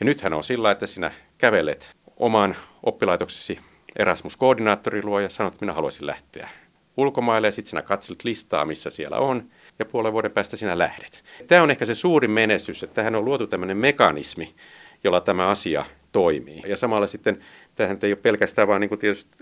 Ja 0.00 0.06
nythän 0.06 0.32
on 0.32 0.44
sillä, 0.44 0.70
että 0.70 0.86
sinä 0.86 1.10
kävelet 1.38 1.92
oman 2.16 2.56
oppilaitoksesi 2.82 3.60
Erasmus-koordinaattori 3.98 5.02
luo 5.04 5.20
ja 5.20 5.28
sanot, 5.28 5.54
että 5.54 5.64
minä 5.64 5.72
haluaisin 5.72 6.06
lähteä 6.06 6.48
ulkomaille 6.96 7.48
ja 7.48 7.52
sitten 7.52 7.70
sinä 7.70 7.82
katselet 7.82 8.24
listaa, 8.24 8.64
missä 8.64 8.90
siellä 8.90 9.18
on 9.18 9.50
ja 9.78 9.84
puolen 9.84 10.12
vuoden 10.12 10.30
päästä 10.30 10.56
sinä 10.56 10.78
lähdet. 10.78 11.24
Tämä 11.46 11.62
on 11.62 11.70
ehkä 11.70 11.84
se 11.84 11.94
suurin 11.94 12.30
menestys, 12.30 12.82
että 12.82 12.94
tähän 12.94 13.14
on 13.14 13.24
luotu 13.24 13.46
tämmöinen 13.46 13.76
mekanismi, 13.76 14.54
jolla 15.04 15.20
tämä 15.20 15.46
asia 15.46 15.84
toimii. 16.12 16.62
Ja 16.66 16.76
samalla 16.76 17.06
sitten 17.06 17.44
tähän 17.74 17.98
ei 18.02 18.12
ole 18.12 18.18
pelkästään 18.22 18.68
vain 18.68 18.80
niin 18.80 18.98
tietysti 18.98 19.36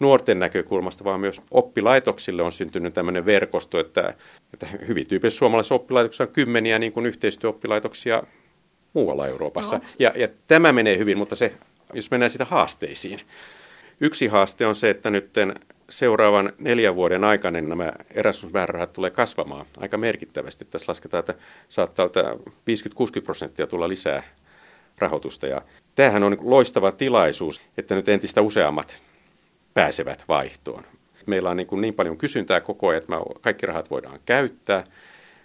nuorten 0.00 0.38
näkökulmasta, 0.38 1.04
vaan 1.04 1.20
myös 1.20 1.40
oppilaitoksille 1.50 2.42
on 2.42 2.52
syntynyt 2.52 2.94
tämmöinen 2.94 3.26
verkosto, 3.26 3.80
että, 3.80 4.14
että 4.54 4.66
hyvin 4.88 5.06
tyypillisesti 5.06 5.38
suomalaisissa 5.38 5.74
oppilaitoksissa 5.74 6.24
on 6.24 6.32
kymmeniä 6.32 6.78
niin 6.78 6.92
kuin 6.92 7.06
yhteistyöoppilaitoksia 7.06 8.22
muualla 8.92 9.26
Euroopassa. 9.26 9.76
No, 9.76 9.84
ja, 9.98 10.12
ja 10.16 10.28
tämä 10.46 10.72
menee 10.72 10.98
hyvin, 10.98 11.18
mutta 11.18 11.36
se, 11.36 11.54
jos 11.92 12.10
mennään 12.10 12.30
sitä 12.30 12.44
haasteisiin. 12.44 13.20
Yksi 14.00 14.26
haaste 14.26 14.66
on 14.66 14.74
se, 14.74 14.90
että 14.90 15.10
nyt 15.10 15.30
seuraavan 15.90 16.52
neljän 16.58 16.96
vuoden 16.96 17.24
aikana 17.24 17.60
nämä 17.60 17.92
Erasmus-määrärahat 18.14 18.92
tulee 18.92 19.10
kasvamaan 19.10 19.66
aika 19.76 19.96
merkittävästi. 19.98 20.64
Tässä 20.64 20.84
lasketaan, 20.88 21.20
että 21.20 21.34
saattaa 21.68 22.06
50-60 22.06 22.10
prosenttia 23.24 23.66
tulla 23.66 23.88
lisää 23.88 24.22
rahoitusta. 24.98 25.46
Ja 25.46 25.62
tämähän 25.98 26.22
on 26.22 26.36
loistava 26.40 26.92
tilaisuus, 26.92 27.60
että 27.78 27.94
nyt 27.94 28.08
entistä 28.08 28.42
useammat 28.42 29.02
pääsevät 29.74 30.24
vaihtoon. 30.28 30.84
Meillä 31.26 31.50
on 31.50 31.56
niin, 31.56 31.66
kuin 31.66 31.80
niin 31.80 31.94
paljon 31.94 32.18
kysyntää 32.18 32.60
koko 32.60 32.88
ajan, 32.88 33.02
että 33.02 33.12
kaikki 33.40 33.66
rahat 33.66 33.90
voidaan 33.90 34.20
käyttää, 34.26 34.84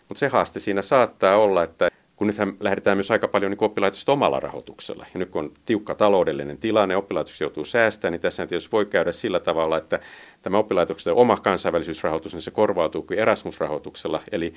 mutta 0.09 0.19
se 0.19 0.27
haaste 0.27 0.59
siinä 0.59 0.81
saattaa 0.81 1.37
olla, 1.37 1.63
että 1.63 1.91
kun 2.15 2.27
nythän 2.27 2.53
lähdetään 2.59 2.97
myös 2.97 3.11
aika 3.11 3.27
paljon 3.27 3.51
niin 3.51 3.63
oppilaitosta 3.63 4.11
omalla 4.11 4.39
rahoituksella. 4.39 5.05
Ja 5.13 5.19
nyt 5.19 5.29
kun 5.29 5.43
on 5.43 5.51
tiukka 5.65 5.95
taloudellinen 5.95 6.57
tilanne, 6.57 6.95
oppilaitos 6.95 7.41
joutuu 7.41 7.65
säästämään, 7.65 8.11
niin 8.11 8.21
tässä 8.21 8.47
tietysti 8.47 8.71
voi 8.71 8.85
käydä 8.85 9.11
sillä 9.11 9.39
tavalla, 9.39 9.77
että 9.77 9.99
tämä 10.41 10.57
oppilaitoksen 10.57 11.13
oma 11.13 11.37
kansainvälisyysrahoitus, 11.37 12.33
niin 12.33 12.41
se 12.41 12.51
korvautuu 12.51 13.01
kuin 13.01 13.19
Erasmus-rahoituksella, 13.19 14.21
eli 14.31 14.53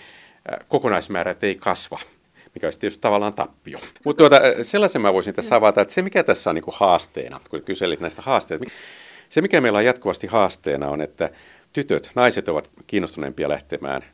kokonaismäärät 0.68 1.44
ei 1.44 1.54
kasva 1.54 1.98
mikä 2.56 2.66
olisi 2.66 2.78
tietysti 2.78 3.02
tavallaan 3.02 3.34
tappio. 3.34 3.78
Mutta 4.04 4.18
tuota, 4.18 4.40
sellaisen 4.62 5.02
mä 5.02 5.12
voisin 5.12 5.34
tässä 5.34 5.56
avata, 5.56 5.80
että 5.80 5.94
se 5.94 6.02
mikä 6.02 6.24
tässä 6.24 6.50
on 6.50 6.54
niin 6.54 6.64
kuin 6.64 6.74
haasteena, 6.78 7.40
kun 7.50 7.62
kyselit 7.62 8.00
näistä 8.00 8.22
haasteista, 8.22 8.66
se 9.28 9.40
mikä 9.40 9.60
meillä 9.60 9.78
on 9.78 9.84
jatkuvasti 9.84 10.26
haasteena 10.26 10.88
on, 10.88 11.00
että 11.00 11.30
tytöt, 11.72 12.10
naiset 12.14 12.48
ovat 12.48 12.70
kiinnostuneempia 12.86 13.48
lähtemään 13.48 14.04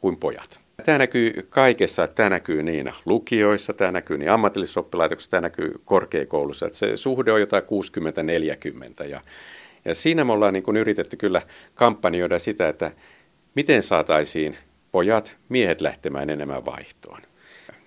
kuin 0.00 0.16
pojat. 0.16 0.60
Tämä 0.84 0.98
näkyy 0.98 1.46
kaikessa, 1.50 2.06
tämä 2.06 2.30
näkyy 2.30 2.62
niin 2.62 2.92
lukioissa, 3.04 3.72
tämä 3.72 3.92
näkyy 3.92 4.18
niin 4.18 4.30
ammatillisissa 4.30 4.80
oppilaitoksissa, 4.80 5.30
tämä 5.30 5.40
näkyy 5.40 5.72
korkeakoulussa, 5.84 6.66
että 6.66 6.78
se 6.78 6.96
suhde 6.96 7.32
on 7.32 7.40
jotain 7.40 7.62
60-40 9.02 9.04
ja, 9.04 9.20
ja 9.84 9.94
siinä 9.94 10.24
me 10.24 10.32
ollaan 10.32 10.52
niin 10.52 10.62
kuin 10.62 10.76
yritetty 10.76 11.16
kyllä 11.16 11.42
kampanjoida 11.74 12.38
sitä, 12.38 12.68
että 12.68 12.92
miten 13.54 13.82
saataisiin 13.82 14.56
pojat, 14.92 15.36
miehet 15.48 15.80
lähtemään 15.80 16.30
enemmän 16.30 16.64
vaihtoon. 16.64 17.20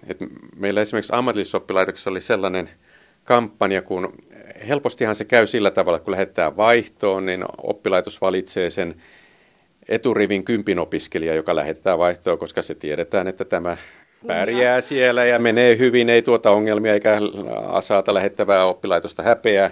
Et 0.07 0.17
meillä 0.55 0.81
esimerkiksi 0.81 1.13
ammatillisessa 1.15 1.57
oppilaitoksessa 1.57 2.09
oli 2.09 2.21
sellainen 2.21 2.69
kampanja, 3.23 3.81
kun 3.81 4.13
helpostihan 4.67 5.15
se 5.15 5.25
käy 5.25 5.47
sillä 5.47 5.71
tavalla, 5.71 5.97
että 5.97 6.05
kun 6.05 6.11
lähdetään 6.11 6.57
vaihtoon, 6.57 7.25
niin 7.25 7.45
oppilaitos 7.57 8.21
valitsee 8.21 8.69
sen 8.69 8.95
eturivin 9.89 10.43
kympin 10.43 10.79
opiskelija, 10.79 11.35
joka 11.35 11.55
lähetetään 11.55 11.99
vaihtoon, 11.99 12.37
koska 12.37 12.61
se 12.61 12.75
tiedetään, 12.75 13.27
että 13.27 13.45
tämä 13.45 13.77
pärjää 14.27 14.81
siellä 14.81 15.25
ja 15.25 15.39
menee 15.39 15.77
hyvin, 15.77 16.09
ei 16.09 16.21
tuota 16.21 16.51
ongelmia 16.51 16.93
eikä 16.93 17.19
saata 17.81 18.13
lähettävää 18.13 18.65
oppilaitosta 18.65 19.23
häpeää. 19.23 19.71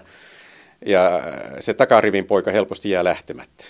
Ja 0.86 1.22
se 1.60 1.74
takarivin 1.74 2.26
poika 2.26 2.52
helposti 2.52 2.90
jää 2.90 3.04
lähtemättä. 3.04 3.66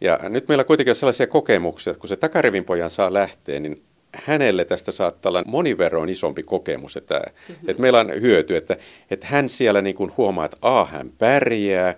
Ja 0.00 0.18
nyt 0.28 0.48
meillä 0.48 0.64
kuitenkin 0.64 0.90
on 0.90 0.96
sellaisia 0.96 1.26
kokemuksia, 1.26 1.90
että 1.90 2.00
kun 2.00 2.08
se 2.08 2.16
takarivin 2.16 2.64
pojan 2.64 2.90
saa 2.90 3.12
lähteä, 3.12 3.60
niin 3.60 3.82
hänelle 4.14 4.64
tästä 4.64 4.92
saattaa 4.92 5.30
olla 5.30 5.44
moniverroin 5.46 6.08
isompi 6.08 6.42
kokemus, 6.42 6.96
että, 6.96 7.22
mm-hmm. 7.48 7.70
että 7.70 7.82
meillä 7.82 8.00
on 8.00 8.20
hyöty, 8.20 8.56
että, 8.56 8.76
että 9.10 9.26
hän 9.26 9.48
siellä 9.48 9.82
niin 9.82 9.94
kuin 9.96 10.12
huomaa, 10.16 10.44
että 10.44 10.56
A, 10.62 10.84
hän 10.84 11.12
pärjää, 11.18 11.94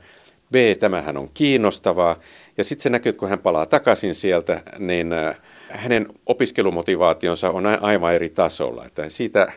B, 0.52 0.54
tämähän 0.78 1.16
on 1.16 1.30
kiinnostavaa, 1.34 2.16
ja 2.58 2.64
sitten 2.64 2.82
se 2.82 2.90
näkyy, 2.90 3.10
että 3.10 3.20
kun 3.20 3.28
hän 3.28 3.38
palaa 3.38 3.66
takaisin 3.66 4.14
sieltä, 4.14 4.62
niin 4.78 5.12
äh, 5.12 5.36
hänen 5.68 6.06
opiskelumotivaationsa 6.26 7.50
on 7.50 7.66
aivan 7.66 8.14
eri 8.14 8.28
tasolla. 8.28 8.86
Että 8.86 9.08
siitä 9.08 9.52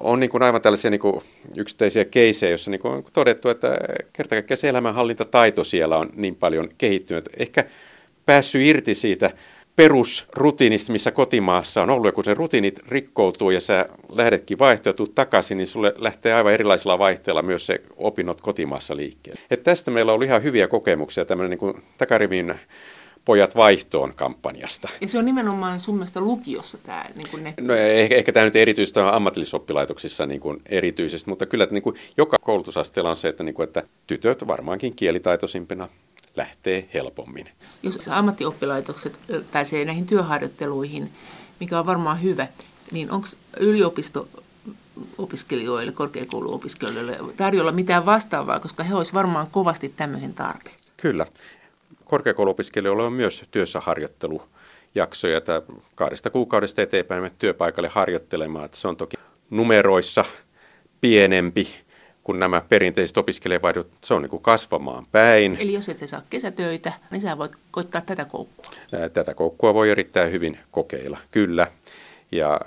on 0.00 0.20
niin 0.20 0.30
kuin 0.30 0.42
aivan 0.42 0.62
tällaisia 0.62 0.90
niin 0.90 1.00
kuin 1.00 1.22
yksittäisiä 1.56 2.04
keisejä, 2.04 2.50
joissa 2.50 2.70
niin 2.70 2.86
on 2.86 3.04
todettu, 3.12 3.48
että 3.48 3.78
kertakaikkiaan 4.12 4.58
se 4.58 4.68
elämänhallintataito 4.68 5.64
siellä 5.64 5.98
on 5.98 6.10
niin 6.16 6.34
paljon 6.34 6.68
kehittynyt. 6.78 7.28
Ehkä 7.36 7.64
päässyt 8.26 8.62
irti 8.62 8.94
siitä 8.94 9.30
perusrutiinista, 9.78 10.92
missä 10.92 11.10
kotimaassa 11.10 11.82
on 11.82 11.90
ollut, 11.90 12.06
ja 12.06 12.12
kun 12.12 12.24
se 12.24 12.34
rutiinit 12.34 12.80
rikkoutuu 12.88 13.50
ja 13.50 13.60
sä 13.60 13.86
lähdetkin 14.08 14.58
vaihtoa 14.58 14.92
ja 14.98 15.06
takaisin, 15.14 15.58
niin 15.58 15.68
sulle 15.68 15.94
lähtee 15.98 16.34
aivan 16.34 16.52
erilaisilla 16.52 16.98
vaihteilla 16.98 17.42
myös 17.42 17.66
se 17.66 17.80
opinnot 17.96 18.40
kotimaassa 18.40 18.96
liikkeelle. 18.96 19.40
Et 19.50 19.62
tästä 19.62 19.90
meillä 19.90 20.12
on 20.12 20.22
ihan 20.22 20.42
hyviä 20.42 20.68
kokemuksia, 20.68 21.24
tämmöinen 21.24 21.50
niin 21.50 21.58
kuin 21.58 21.74
takarivin 21.98 22.54
pojat 23.24 23.56
vaihtoon 23.56 24.14
kampanjasta. 24.14 24.88
Ja 25.00 25.08
se 25.08 25.18
on 25.18 25.24
nimenomaan 25.24 25.80
sun 25.80 25.94
mielestä 25.94 26.20
lukiossa 26.20 26.78
tämä? 26.78 27.04
Niin 27.16 27.28
kuin 27.30 27.44
ne... 27.44 27.54
No 27.60 27.74
ehkä, 27.74 28.16
ehkä 28.16 28.32
tämä 28.32 28.46
nyt 28.46 28.56
erityisesti 28.56 29.00
on 29.00 29.14
ammatillisoppilaitoksissa 29.14 30.26
niin 30.26 30.40
kuin 30.40 30.62
erityisesti, 30.66 31.30
mutta 31.30 31.46
kyllä 31.46 31.64
että 31.64 31.74
niin 31.74 31.82
kuin 31.82 31.96
joka 32.16 32.36
koulutusasteella 32.40 33.10
on 33.10 33.16
se, 33.16 33.28
että, 33.28 33.44
niin 33.44 33.54
kuin, 33.54 33.66
että 33.66 33.82
tytöt 34.06 34.46
varmaankin 34.46 34.94
kielitaitoisimpina 34.94 35.88
lähtee 36.38 36.88
helpommin. 36.94 37.48
Jos 37.82 38.08
ammattioppilaitokset 38.08 39.18
pääsee 39.52 39.84
näihin 39.84 40.06
työharjoitteluihin, 40.06 41.10
mikä 41.60 41.78
on 41.78 41.86
varmaan 41.86 42.22
hyvä, 42.22 42.46
niin 42.92 43.10
onko 43.10 43.28
yliopisto 43.60 44.28
opiskelijoille, 45.18 45.92
korkeakouluopiskelijoille 45.92 47.18
tarjolla 47.36 47.72
mitään 47.72 48.06
vastaavaa, 48.06 48.60
koska 48.60 48.82
he 48.82 48.94
olisivat 48.94 49.14
varmaan 49.14 49.46
kovasti 49.50 49.88
tämmöisen 49.88 50.34
tarpeessa? 50.34 50.92
Kyllä. 50.96 51.26
Korkeakouluopiskelijoilla 52.04 53.04
on 53.04 53.12
myös 53.12 53.44
työssä 53.50 53.80
harjoittelujaksoja, 53.80 55.38
että 55.38 55.62
kahdesta 55.94 56.30
kuukaudesta 56.30 56.82
eteenpäin 56.82 57.30
työpaikalle 57.38 57.88
harjoittelemaan. 57.88 58.64
Että 58.64 58.76
se 58.76 58.88
on 58.88 58.96
toki 58.96 59.16
numeroissa 59.50 60.24
pienempi 61.00 61.68
kun 62.28 62.38
nämä 62.38 62.62
perinteiset 62.68 63.18
opiskelijavaihdot, 63.18 63.88
se 64.04 64.14
on 64.14 64.22
niin 64.22 64.30
kuin 64.30 64.42
kasvamaan 64.42 65.06
päin. 65.12 65.56
Eli 65.60 65.72
jos 65.72 65.88
et 65.88 65.98
saa 65.98 66.22
kesätöitä, 66.30 66.92
niin 67.10 67.20
sä 67.20 67.38
voit 67.38 67.52
koittaa 67.70 68.00
tätä 68.00 68.24
koukkua. 68.24 68.66
Tätä 69.12 69.34
koukkua 69.34 69.74
voi 69.74 69.90
erittäin 69.90 70.32
hyvin 70.32 70.58
kokeilla, 70.70 71.18
kyllä. 71.30 71.66
Ja 72.32 72.60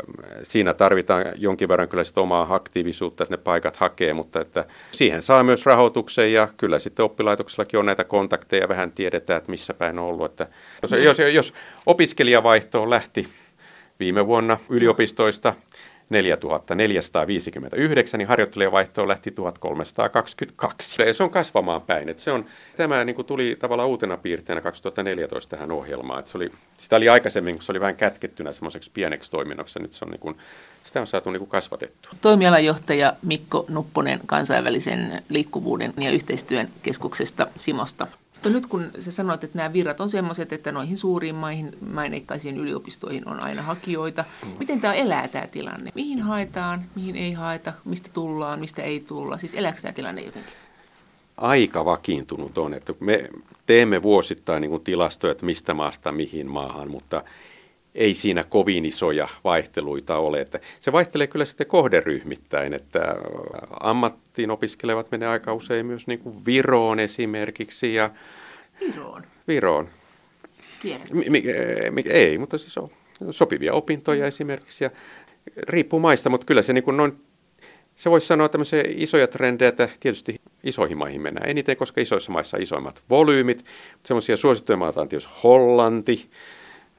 siinä 0.44 0.74
tarvitaan 0.74 1.26
jonkin 1.36 1.68
verran 1.68 1.88
kyllä 1.88 2.04
sitä 2.04 2.22
omaa 2.22 2.56
aktiivisuutta, 2.56 3.24
että 3.24 3.34
ne 3.34 3.38
paikat 3.44 3.76
hakee, 3.76 4.14
mutta 4.14 4.42
että 4.42 4.66
siihen 4.92 5.22
saa 5.22 5.44
myös 5.44 5.66
rahoituksen 5.66 6.34
ja 6.34 6.48
kyllä 6.58 6.80
sitten 6.80 7.06
oppilaitoksellakin 7.06 7.80
on 7.80 7.86
näitä 7.86 8.04
kontakteja, 8.04 8.70
vähän 8.70 8.92
tiedetään, 8.92 9.38
että 9.38 9.52
missä 9.52 9.74
päin 9.74 10.00
on 10.00 10.06
ollut. 10.06 10.32
Että 10.32 10.48
jos, 10.82 11.20
jos, 11.20 11.34
jos 11.34 11.54
opiskelijavaihto 11.86 12.90
lähti 12.90 13.28
viime 14.00 14.28
vuonna 14.28 14.58
yliopistoista 14.70 15.54
4459, 16.12 18.18
niin 18.18 18.28
harjoittelijavaihtoon 18.28 19.08
lähti 19.08 19.32
1322. 19.32 21.02
Ja 21.02 21.14
se 21.14 21.24
on 21.24 21.30
kasvamaan 21.30 21.82
päin. 21.82 22.10
Että 22.10 22.24
se 22.24 22.32
on, 22.32 22.46
tämä 22.78 23.06
niin 23.06 23.16
kuin 23.16 23.26
tuli 23.26 23.58
tavallaan 23.60 23.90
uutena 23.90 24.18
piirteenä 24.18 24.62
2014 24.62 25.56
tähän 25.56 25.72
ohjelmaan. 25.72 26.20
Että 26.20 26.32
se 26.32 26.38
oli, 26.38 26.52
sitä 26.78 26.96
oli 26.96 27.10
aikaisemmin, 27.10 27.56
kun 27.56 27.64
se 27.64 27.72
oli 27.72 27.80
vähän 27.80 27.96
kätkettynä 27.96 28.52
semmoiseksi 28.52 28.92
pieneksi 28.94 29.32
toiminnoksi. 29.32 29.80
Nyt 29.80 29.94
se 29.94 30.06
on, 30.06 30.12
niin 30.12 30.20
kuin, 30.20 30.38
sitä 30.84 31.02
on 31.02 31.08
saatu 31.08 31.32
niin 31.32 31.40
kuin 31.40 31.50
kasvatettua. 31.50 32.12
Toimialajohtaja 32.22 33.14
Mikko 33.22 33.66
Nupponen 33.70 34.20
kansainvälisen 34.26 35.22
liikkuvuuden 35.30 35.94
ja 35.98 36.12
yhteistyön 36.12 36.68
keskuksesta 36.82 37.48
Simosta. 37.58 38.08
Mutta 38.42 38.50
nyt 38.50 38.66
kun 38.66 38.92
sä 39.00 39.12
sanoit, 39.12 39.44
että 39.44 39.58
nämä 39.58 39.74
virrat 39.74 40.02
on 40.02 40.10
sellaiset, 40.10 40.54
että 40.54 40.72
noihin 40.72 40.98
suuriin 40.98 41.36
maihin, 41.36 41.72
maineikkaisiin 41.94 42.58
yliopistoihin 42.58 43.28
on 43.28 43.44
aina 43.44 43.62
hakijoita. 43.62 44.26
Miten 44.60 44.82
tämä 44.82 44.94
elää 44.94 45.28
tämä 45.28 45.48
tilanne? 45.48 45.92
Mihin 45.96 46.22
haetaan, 46.22 46.86
mihin 46.96 47.16
ei 47.16 47.34
haeta, 47.34 47.74
mistä 47.86 48.10
tullaan, 48.14 48.60
mistä 48.60 48.82
ei 48.82 49.00
tulla? 49.00 49.38
Siis 49.38 49.54
elääkö 49.54 49.82
tämä 49.82 49.92
tilanne 49.92 50.22
jotenkin? 50.22 50.54
Aika 51.38 51.86
vakiintunut 51.86 52.58
on, 52.58 52.74
että 52.74 52.94
me 53.00 53.30
teemme 53.66 54.02
vuosittain 54.02 54.62
niin 54.62 54.72
kuin 54.72 54.84
tilastoja, 54.84 55.32
että 55.32 55.46
mistä 55.46 55.74
maasta 55.74 56.12
mihin 56.12 56.48
maahan, 56.48 56.92
mutta 56.92 57.24
ei 57.96 58.14
siinä 58.14 58.44
kovin 58.44 58.86
isoja 58.86 59.28
vaihteluita 59.44 60.18
ole. 60.18 60.42
Että 60.42 60.60
se 60.80 60.92
vaihtelee 60.92 61.28
kyllä 61.28 61.46
sitten 61.46 61.68
kohderyhmittäin, 61.68 62.74
että 62.74 63.16
ammattiin 63.80 64.52
opiskelevat 64.52 65.12
menee 65.12 65.28
aika 65.28 65.54
usein 65.54 65.86
myös 65.86 66.08
niin 66.08 66.20
kuin 66.20 66.46
Viroon 66.46 67.00
esimerkiksi. 67.00 67.94
Ja 67.94 68.10
Viroon? 68.82 69.24
Viroon. 69.48 69.90
Mi- 71.12 71.30
mi- 71.30 71.44
mi- 71.92 72.04
ei, 72.10 72.38
mutta 72.38 72.58
siis 72.58 72.78
on 72.78 72.92
sopivia 73.32 73.74
opintoja 73.74 74.26
esimerkiksi. 74.26 74.84
Ja 74.84 74.90
riippuu 75.68 76.00
maista, 76.00 76.30
mutta 76.30 76.46
kyllä 76.46 76.62
se 76.62 76.74
niin 76.74 76.84
kuin 76.84 76.98
noin 76.98 77.14
se 77.96 78.12
voisi 78.12 78.28
sanoa 78.28 78.50
tämmöisiä 78.50 78.84
isoja 78.88 79.28
trendejä, 79.28 79.70
että 79.70 79.90
tietysti 80.00 80.42
isoihin 80.64 80.98
maihin 80.98 81.22
mennään 81.22 81.50
eniten, 81.50 81.78
koska 81.78 82.02
isoissa 82.02 82.32
maissa 82.32 82.58
on 82.58 82.64
isoimmat 82.64 83.04
volyymit. 83.10 83.66
Semmoisia 84.06 84.38
suosittuja 84.38 84.78
maita 84.78 85.02
on 85.02 85.10
tietysti 85.10 85.32
Hollanti, 85.44 86.30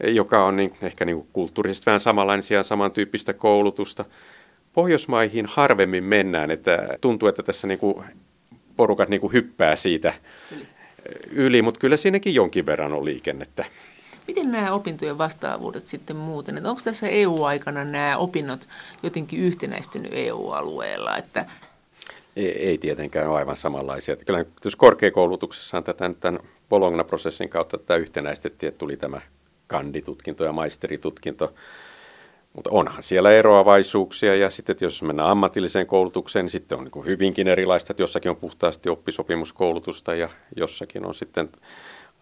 joka 0.03 0.44
on 0.44 0.57
niin, 0.57 0.74
ehkä 0.82 1.05
niin 1.05 1.26
kulttuurisesti 1.32 1.86
vähän 1.86 2.00
samanlaisia 2.00 2.57
ja 2.57 2.62
samantyyppistä 2.62 3.32
koulutusta. 3.32 4.05
Pohjoismaihin 4.72 5.46
harvemmin 5.46 6.05
mennään, 6.05 6.50
että 6.50 6.98
tuntuu, 7.00 7.28
että 7.28 7.42
tässä 7.42 7.66
niin 7.66 7.78
kuin 7.78 8.05
porukat 8.76 9.09
niin 9.09 9.20
kuin 9.20 9.32
hyppää 9.32 9.76
siitä 9.76 10.14
yli. 10.53 10.66
yli, 11.32 11.62
mutta 11.62 11.80
kyllä 11.80 11.96
siinäkin 11.96 12.34
jonkin 12.34 12.66
verran 12.66 12.92
on 12.92 13.05
liikennettä. 13.05 13.64
Miten 14.26 14.53
nämä 14.53 14.72
opintojen 14.72 15.18
vastaavuudet 15.18 15.86
sitten 15.86 16.16
muuten? 16.16 16.57
Että 16.57 16.70
onko 16.70 16.82
tässä 16.84 17.09
EU-aikana 17.09 17.84
nämä 17.84 18.16
opinnot 18.16 18.68
jotenkin 19.03 19.40
yhtenäistynyt 19.40 20.12
EU-alueella? 20.14 21.16
Että 21.16 21.46
ei, 22.36 22.68
ei 22.68 22.78
tietenkään 22.78 23.28
ole 23.28 23.38
aivan 23.38 23.57
samanlaisia. 23.57 24.16
Kyllä 24.16 24.44
jos 24.64 24.76
korkeakoulutuksessa 24.76 25.76
on 25.76 25.84
tätä, 25.84 26.11
tämän 26.20 26.40
Bologna-prosessin 26.68 27.48
kautta 27.48 27.78
tätä 27.78 27.96
yhtenäistettiin, 27.96 28.68
että 28.68 28.78
tuli 28.78 28.96
tämä 28.96 29.20
kanditutkinto 29.72 30.44
ja 30.44 30.52
maisteritutkinto. 30.52 31.54
Mutta 32.52 32.70
onhan 32.70 33.02
siellä 33.02 33.32
eroavaisuuksia 33.32 34.36
ja 34.36 34.50
sitten 34.50 34.76
jos 34.80 35.02
mennään 35.02 35.28
ammatilliseen 35.28 35.86
koulutukseen, 35.86 36.44
niin 36.44 36.50
sitten 36.50 36.78
on 36.78 36.84
niin 36.84 37.06
hyvinkin 37.06 37.48
erilaista, 37.48 37.92
että 37.92 38.02
jossakin 38.02 38.30
on 38.30 38.36
puhtaasti 38.36 38.88
oppisopimuskoulutusta 38.88 40.14
ja 40.14 40.28
jossakin 40.56 41.06
on 41.06 41.14
sitten 41.14 41.48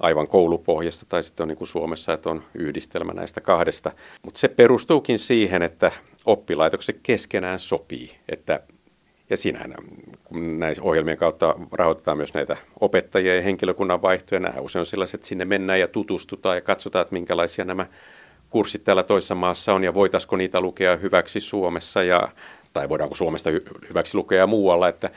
aivan 0.01 0.28
koulupohjasta 0.28 1.07
tai 1.09 1.22
sitten 1.22 1.44
on 1.44 1.48
niin 1.48 1.59
kuin 1.59 1.68
Suomessa, 1.68 2.12
että 2.12 2.30
on 2.30 2.42
yhdistelmä 2.55 3.12
näistä 3.12 3.40
kahdesta. 3.40 3.92
Mutta 4.22 4.40
se 4.40 4.48
perustuukin 4.48 5.18
siihen, 5.18 5.62
että 5.62 5.92
oppilaitokset 6.24 7.01
keskenään 7.03 7.59
sopii, 7.59 8.16
että 8.28 8.61
ja 9.31 9.37
siinähän, 9.37 9.74
kun 10.24 10.59
näissä 10.59 10.83
ohjelmien 10.83 11.16
kautta 11.16 11.55
rahoitetaan 11.72 12.16
myös 12.16 12.35
näitä 12.35 12.57
opettajia 12.81 13.37
ja 13.37 13.43
henkilökunnan 13.43 14.03
vaihtoja, 14.03 14.41
nämä 14.41 14.61
usein 14.61 14.81
on 14.81 14.87
sellaiset, 14.87 15.14
että 15.14 15.26
sinne 15.26 15.45
mennään 15.45 15.81
ja 15.81 15.89
tutustutaan 15.89 16.57
ja 16.57 16.61
katsotaan, 16.61 17.03
että 17.03 17.12
minkälaisia 17.12 17.64
nämä 17.64 17.87
kurssit 18.51 18.85
täällä 18.85 19.03
toisessa 19.03 19.35
maassa 19.35 19.74
on 19.74 19.85
ja 19.85 19.95
voitaisiko 19.95 20.37
niitä 20.37 20.61
lukea 20.61 20.97
hyväksi 20.97 21.41
Suomessa 21.41 22.03
ja, 22.03 22.28
tai 22.72 22.89
voidaanko 22.89 23.14
Suomesta 23.14 23.51
hyväksi 23.89 24.16
lukea 24.16 24.47
muualla, 24.47 24.89
että 24.89 25.11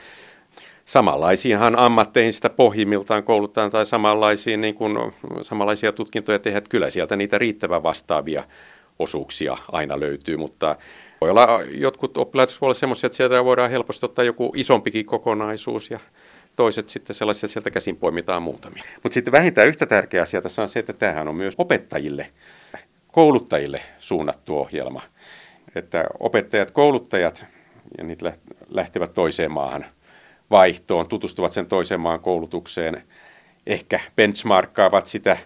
samanlaisiinhan 0.84 1.78
ammatteihin 1.78 2.32
sitä 2.32 2.50
pohjimmiltaan 2.50 3.22
koulutaan 3.22 3.70
tai 3.70 3.86
samanlaisiin, 3.86 4.60
niin 4.60 4.74
kuin, 4.74 5.12
samanlaisia 5.42 5.92
tutkintoja 5.92 6.38
tehdä, 6.38 6.58
että 6.58 6.70
kyllä 6.70 6.90
sieltä 6.90 7.16
niitä 7.16 7.38
riittävän 7.38 7.82
vastaavia 7.82 8.44
osuuksia 8.98 9.56
aina 9.72 10.00
löytyy, 10.00 10.36
mutta 10.36 10.76
voi 11.20 11.30
olla 11.30 11.60
jotkut 11.70 12.16
oppilaitokset 12.16 12.60
voi 12.60 12.66
olla 12.66 12.74
sellaisia, 12.74 13.06
että 13.06 13.16
sieltä 13.16 13.44
voidaan 13.44 13.70
helposti 13.70 14.06
ottaa 14.06 14.24
joku 14.24 14.52
isompikin 14.56 15.06
kokonaisuus 15.06 15.90
ja 15.90 16.00
toiset 16.56 16.88
sitten 16.88 17.16
sellaisia 17.16 17.48
sieltä 17.48 17.70
käsin 17.70 17.96
poimitaan 17.96 18.42
muutamia. 18.42 18.84
Mutta 19.02 19.14
sitten 19.14 19.32
vähintään 19.32 19.68
yhtä 19.68 19.86
tärkeä 19.86 20.22
asia 20.22 20.42
tässä 20.42 20.62
on 20.62 20.68
se, 20.68 20.78
että 20.78 20.92
tämähän 20.92 21.28
on 21.28 21.34
myös 21.34 21.54
opettajille, 21.58 22.30
kouluttajille 23.12 23.82
suunnattu 23.98 24.58
ohjelma. 24.58 25.02
Että 25.74 26.04
opettajat, 26.20 26.70
kouluttajat, 26.70 27.44
ja 27.98 28.04
niitä 28.04 28.32
lähtevät 28.68 29.14
toiseen 29.14 29.52
maahan 29.52 29.86
vaihtoon, 30.50 31.08
tutustuvat 31.08 31.52
sen 31.52 31.66
toiseen 31.66 32.00
maan 32.00 32.20
koulutukseen, 32.20 33.04
ehkä 33.66 34.00
benchmarkkaavat 34.16 35.06
sitä 35.06 35.38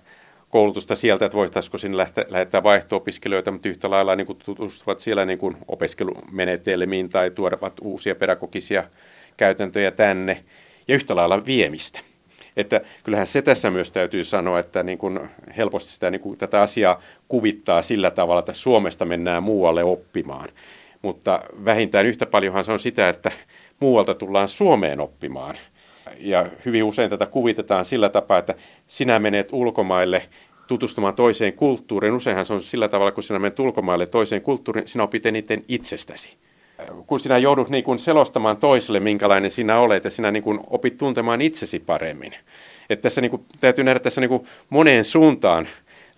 koulutusta 0.48 0.96
sieltä, 0.96 1.24
että 1.24 1.36
voitaisiinko 1.36 1.78
sinne 1.78 1.96
lähteä, 1.96 2.24
lähettää 2.28 2.62
vaihto-opiskelijoita, 2.62 3.50
mutta 3.50 3.68
yhtä 3.68 3.90
lailla 3.90 4.16
niin 4.16 4.26
kuin 4.26 4.38
tutustuvat 4.44 5.00
siellä 5.00 5.24
niin 5.24 5.38
kuin 5.38 5.56
opiskelumenetelmiin 5.68 7.08
tai 7.08 7.30
tuodavat 7.30 7.72
uusia 7.82 8.14
pedagogisia 8.14 8.84
käytäntöjä 9.36 9.90
tänne 9.90 10.44
ja 10.88 10.94
yhtä 10.94 11.16
lailla 11.16 11.46
viemistä. 11.46 12.00
Että 12.56 12.80
kyllähän 13.04 13.26
se 13.26 13.42
tässä 13.42 13.70
myös 13.70 13.92
täytyy 13.92 14.24
sanoa, 14.24 14.58
että 14.58 14.82
niin 14.82 14.98
kuin 14.98 15.20
helposti 15.56 15.92
sitä, 15.92 16.10
niin 16.10 16.20
kuin 16.20 16.38
tätä 16.38 16.62
asiaa 16.62 17.02
kuvittaa 17.28 17.82
sillä 17.82 18.10
tavalla, 18.10 18.38
että 18.38 18.52
Suomesta 18.52 19.04
mennään 19.04 19.42
muualle 19.42 19.84
oppimaan. 19.84 20.48
Mutta 21.02 21.40
vähintään 21.64 22.06
yhtä 22.06 22.26
paljonhan 22.26 22.64
se 22.64 22.72
on 22.72 22.78
sitä, 22.78 23.08
että 23.08 23.32
muualta 23.80 24.14
tullaan 24.14 24.48
Suomeen 24.48 25.00
oppimaan. 25.00 25.58
Ja 26.18 26.46
hyvin 26.64 26.84
usein 26.84 27.10
tätä 27.10 27.26
kuvitetaan 27.26 27.84
sillä 27.84 28.08
tapaa, 28.08 28.38
että 28.38 28.54
sinä 28.86 29.18
menet 29.18 29.52
ulkomaille 29.52 30.22
tutustumaan 30.66 31.14
toiseen 31.14 31.52
kulttuuriin. 31.52 32.14
Useinhan 32.14 32.46
se 32.46 32.52
on 32.52 32.60
sillä 32.60 32.88
tavalla, 32.88 33.12
kun 33.12 33.22
sinä 33.22 33.38
menet 33.38 33.60
ulkomaille 33.60 34.06
toiseen 34.06 34.42
kulttuuriin, 34.42 34.88
sinä 34.88 35.04
opit 35.04 35.26
eniten 35.26 35.64
itsestäsi 35.68 36.36
kun 37.06 37.20
sinä 37.20 37.38
joudut 37.38 37.68
niin 37.68 37.84
kuin 37.84 37.98
selostamaan 37.98 38.56
toiselle, 38.56 39.00
minkälainen 39.00 39.50
sinä 39.50 39.78
olet, 39.78 40.04
ja 40.04 40.10
sinä 40.10 40.30
niin 40.30 40.42
kuin 40.42 40.60
opit 40.70 40.98
tuntemaan 40.98 41.40
itsesi 41.40 41.78
paremmin. 41.78 42.34
Että 42.90 43.02
tässä 43.02 43.20
niin 43.20 43.30
kuin, 43.30 43.44
täytyy 43.60 43.84
nähdä 43.84 44.00
tässä 44.00 44.20
niin 44.20 44.28
kuin 44.28 44.46
moneen 44.70 45.04
suuntaan 45.04 45.68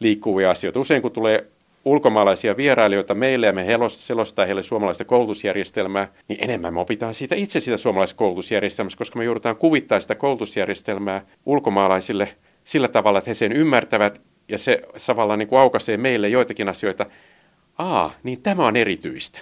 liikkuvia 0.01 0.51
asioita. 0.51 0.81
Usein 0.81 1.03
kun 1.03 1.13
tulee 1.13 1.47
ulkomaalaisia 1.85 2.57
vierailijoita 2.57 3.15
meille 3.15 3.47
ja 3.47 3.53
me 3.53 3.67
selostaa 3.89 4.47
heille 4.47 4.63
suomalaista 4.63 5.05
koulutusjärjestelmää, 5.05 6.09
niin 6.29 6.39
enemmän 6.43 6.75
me 6.75 6.81
opitaan 6.81 7.15
siitä 7.15 7.35
itse 7.35 7.61
siitä 7.61 7.77
suomalaisesta 7.77 8.19
koulutusjärjestelmästä, 8.19 8.99
koska 8.99 9.19
me 9.19 9.25
joudutaan 9.25 9.57
kuvittaa 9.57 10.01
sitä 10.01 10.15
koulutusjärjestelmää 10.15 11.23
ulkomaalaisille 11.47 12.37
sillä 12.65 12.89
tavalla, 12.89 13.19
että 13.19 13.31
he 13.31 13.35
sen 13.35 13.53
ymmärtävät 13.53 14.21
ja 14.49 14.59
se 14.59 14.83
tavallaan 15.07 15.39
niin 15.39 15.49
kuin 15.49 15.61
aukaisee 15.61 15.97
meille 15.97 16.29
joitakin 16.29 16.69
asioita. 16.69 17.07
Aa, 17.79 18.13
niin 18.23 18.43
tämä 18.43 18.67
on 18.67 18.77
erityistä. 18.77 19.41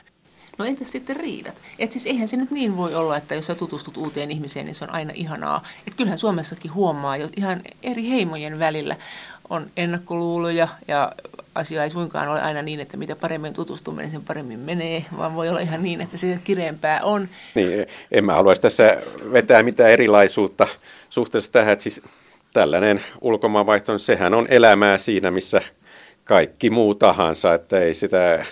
No 0.58 0.64
entäs 0.64 0.92
sitten 0.92 1.16
riidat? 1.16 1.54
Et 1.78 1.92
siis 1.92 2.06
eihän 2.06 2.28
se 2.28 2.36
nyt 2.36 2.50
niin 2.50 2.76
voi 2.76 2.94
olla, 2.94 3.16
että 3.16 3.34
jos 3.34 3.46
sä 3.46 3.54
tutustut 3.54 3.96
uuteen 3.96 4.30
ihmiseen, 4.30 4.66
niin 4.66 4.74
se 4.74 4.84
on 4.84 4.90
aina 4.90 5.12
ihanaa. 5.14 5.62
Et 5.86 5.94
kyllähän 5.94 6.18
Suomessakin 6.18 6.74
huomaa 6.74 7.16
jo 7.16 7.28
ihan 7.36 7.60
eri 7.82 8.10
heimojen 8.10 8.58
välillä 8.58 8.96
on 9.50 9.66
ennakkoluuloja 9.76 10.68
ja 10.88 11.12
asia 11.54 11.84
ei 11.84 11.90
suinkaan 11.90 12.28
ole 12.28 12.42
aina 12.42 12.62
niin, 12.62 12.80
että 12.80 12.96
mitä 12.96 13.16
paremmin 13.16 13.54
tutustumme, 13.54 14.02
niin 14.02 14.10
sen 14.10 14.24
paremmin 14.24 14.58
menee, 14.58 15.04
vaan 15.16 15.34
voi 15.34 15.48
olla 15.48 15.60
ihan 15.60 15.82
niin, 15.82 16.00
että 16.00 16.18
se 16.18 16.38
kireempää 16.44 17.00
on. 17.02 17.28
Niin, 17.54 17.86
en 18.12 18.24
mä 18.24 18.34
haluaisi 18.34 18.62
tässä 18.62 18.96
vetää 19.32 19.62
mitään 19.62 19.90
erilaisuutta 19.90 20.66
suhteessa 21.10 21.52
tähän, 21.52 21.72
että 21.72 21.82
siis 21.82 22.02
tällainen 22.52 23.00
ulkomaanvaihto, 23.20 23.98
sehän 23.98 24.34
on 24.34 24.46
elämää 24.50 24.98
siinä, 24.98 25.30
missä 25.30 25.62
kaikki 26.24 26.70
muu 26.70 26.94
tahansa, 26.94 27.54
että 27.54 27.80
ei 27.80 27.94
sitä 27.94 28.44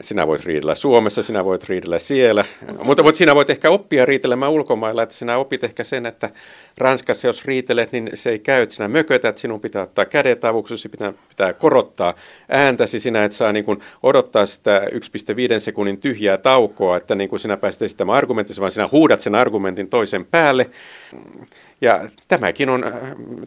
sinä 0.00 0.26
voit 0.26 0.44
riidellä 0.44 0.74
Suomessa, 0.74 1.22
sinä 1.22 1.44
voit 1.44 1.64
riidellä 1.64 1.98
siellä, 1.98 2.44
mutta, 2.84 3.02
mutta 3.02 3.18
sinä 3.18 3.34
voit 3.34 3.50
ehkä 3.50 3.70
oppia 3.70 4.04
riitelemään 4.04 4.52
ulkomailla, 4.52 5.02
että 5.02 5.14
sinä 5.14 5.36
opit 5.36 5.64
ehkä 5.64 5.84
sen, 5.84 6.06
että 6.06 6.30
Ranskassa 6.78 7.26
jos 7.26 7.44
riitelet, 7.44 7.92
niin 7.92 8.10
se 8.14 8.30
ei 8.30 8.38
käy, 8.38 8.62
että 8.62 8.74
sinä 8.74 8.88
mökötät, 8.88 9.38
sinun 9.38 9.60
pitää 9.60 9.82
ottaa 9.82 10.04
kädet 10.04 10.44
avuksi, 10.44 10.88
pitää, 10.88 11.12
pitää 11.28 11.52
korottaa 11.52 12.14
ääntäsi, 12.48 13.00
sinä 13.00 13.24
et 13.24 13.32
saa 13.32 13.52
niin 13.52 13.64
kuin 13.64 13.80
odottaa 14.02 14.46
sitä 14.46 14.82
1,5 15.54 15.60
sekunnin 15.60 16.00
tyhjää 16.00 16.38
taukoa, 16.38 16.96
että 16.96 17.14
niin 17.14 17.30
kuin 17.30 17.40
sinä 17.40 17.56
pääset 17.56 17.82
esittämään 17.82 18.18
argumenttisi, 18.18 18.60
vaan 18.60 18.70
sinä 18.70 18.88
huudat 18.92 19.20
sen 19.20 19.34
argumentin 19.34 19.88
toisen 19.88 20.24
päälle. 20.24 20.70
Ja 21.80 22.06
tämäkin 22.28 22.68
on, 22.68 22.84
äh, 22.84 22.92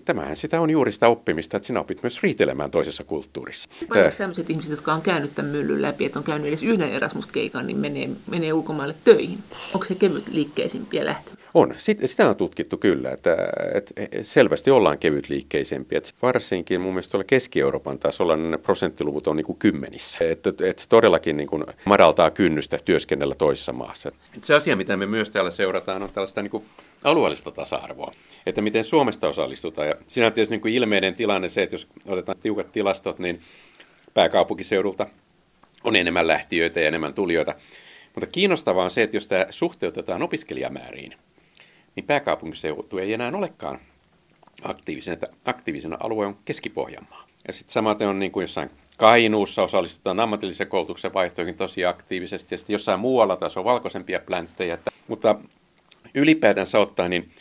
tämähän 0.06 0.36
sitä 0.36 0.62
on 0.62 0.70
juuri 0.70 0.92
sitä 0.92 1.08
oppimista, 1.08 1.58
että 1.58 1.68
sinä 1.68 1.80
opit 1.80 2.04
myös 2.04 2.24
riitelemään 2.24 2.72
toisessa 2.72 3.04
kulttuurissa. 3.04 3.70
Paljon 3.90 4.12
tämmöiset 4.18 4.50
ihmiset, 4.50 4.72
jotka 4.72 4.94
on 4.94 5.02
käynyt 5.02 5.36
tämän 5.36 5.52
myllyn 5.52 5.82
läpi, 5.82 6.06
että 6.06 6.20
on 6.20 6.26
käynyt 6.26 6.48
edes 6.48 6.64
yhden 6.64 6.92
Erasmus-keikan, 6.92 7.68
niin 7.68 7.78
menee, 7.78 8.10
menee 8.28 8.54
ulkomaille 8.54 8.96
töihin. 9.04 9.40
Onko 9.74 9.86
se 9.86 9.96
kevyt 9.96 10.28
liikkeisimpiä 10.28 11.06
lähtö? 11.06 11.41
On. 11.54 11.76
Sitä 12.06 12.30
on 12.30 12.36
tutkittu 12.36 12.78
kyllä, 12.78 13.12
että, 13.12 13.38
että 13.76 13.94
selvästi 14.22 14.72
ollaan 14.72 14.98
kevyt 14.98 15.30
liikkeisempiä. 15.30 15.98
Että 15.98 16.12
varsinkin 16.22 16.82
mun 16.82 16.94
mielestä 16.94 17.12
tuolla 17.12 17.24
Keski-Euroopan 17.24 18.00
tasolla 18.00 18.36
ne 18.36 18.58
prosenttiluvut 18.58 19.28
on 19.28 19.36
niin 19.36 19.46
kuin 19.46 19.58
kymmenissä. 19.58 20.18
Että, 20.30 20.50
että 20.50 20.82
se 20.82 20.90
todellakin 20.90 21.38
niin 21.38 21.48
kuin 21.48 21.64
madaltaa 21.86 22.32
kynnystä 22.32 22.80
työskennellä 22.86 23.36
toisessa 23.36 23.74
maassa. 23.74 24.12
Se 24.42 24.54
asia, 24.54 24.76
mitä 24.76 24.98
me 24.98 25.06
myös 25.06 25.32
täällä 25.32 25.52
seurataan, 25.52 26.04
on 26.04 26.10
tällaista 26.10 26.42
niin 26.42 26.52
kuin 26.52 26.66
alueellista 27.04 27.52
tasa-arvoa, 27.52 28.12
että 28.46 28.62
miten 28.62 28.84
Suomesta 28.84 29.28
osallistutaan. 29.28 29.88
Ja 29.88 29.96
siinä 30.08 30.28
on 30.28 30.34
tietysti 30.34 30.54
niin 30.54 30.62
kuin 30.62 30.74
ilmeinen 30.74 31.16
tilanne 31.16 31.50
se, 31.50 31.64
että 31.64 31.74
jos 31.74 31.88
otetaan 32.06 32.38
tiukat 32.38 32.72
tilastot, 32.72 33.20
niin 33.20 33.40
pääkaupunkiseudulta 34.14 35.08
on 35.84 35.96
enemmän 35.96 36.28
lähtiöitä 36.28 36.80
ja 36.80 36.88
enemmän 36.88 37.14
tulijoita. 37.14 37.56
Mutta 38.16 38.28
kiinnostavaa 38.32 38.84
on 38.84 38.92
se, 38.92 39.04
että 39.04 39.18
jos 39.18 39.28
tämä 39.28 39.46
suhteutetaan 39.50 40.22
opiskelijamääriin, 40.22 41.14
niin 41.96 42.06
pääkaupunkiseutu 42.06 42.98
ei 42.98 43.14
enää 43.14 43.32
olekaan 43.36 43.80
aktiivisena, 44.64 45.14
että 45.14 45.28
aktiivisena 45.46 45.98
alue 46.00 46.26
on 46.26 46.38
Keski-Pohjanmaa. 46.46 47.28
Ja 47.48 47.54
sitten 47.54 47.74
samaten 47.74 48.08
on 48.08 48.20
niin 48.20 48.32
kuin 48.32 48.44
jossain 48.44 48.70
Kainuussa 48.98 49.64
osallistutaan 49.64 50.20
ammatillisen 50.20 50.68
koulutuksen 50.68 51.14
vaihtoihin 51.14 51.58
tosi 51.58 51.86
aktiivisesti, 51.86 52.54
ja 52.54 52.58
sitten 52.58 52.74
jossain 52.74 53.00
muualla 53.00 53.36
taas 53.36 53.58
on 53.58 53.64
valkoisempia 53.64 54.20
plänttejä. 54.20 54.78
Mutta 55.08 55.36
ylipäätänsä 56.14 56.80
ottaen 56.80 57.12
niin 57.12 57.32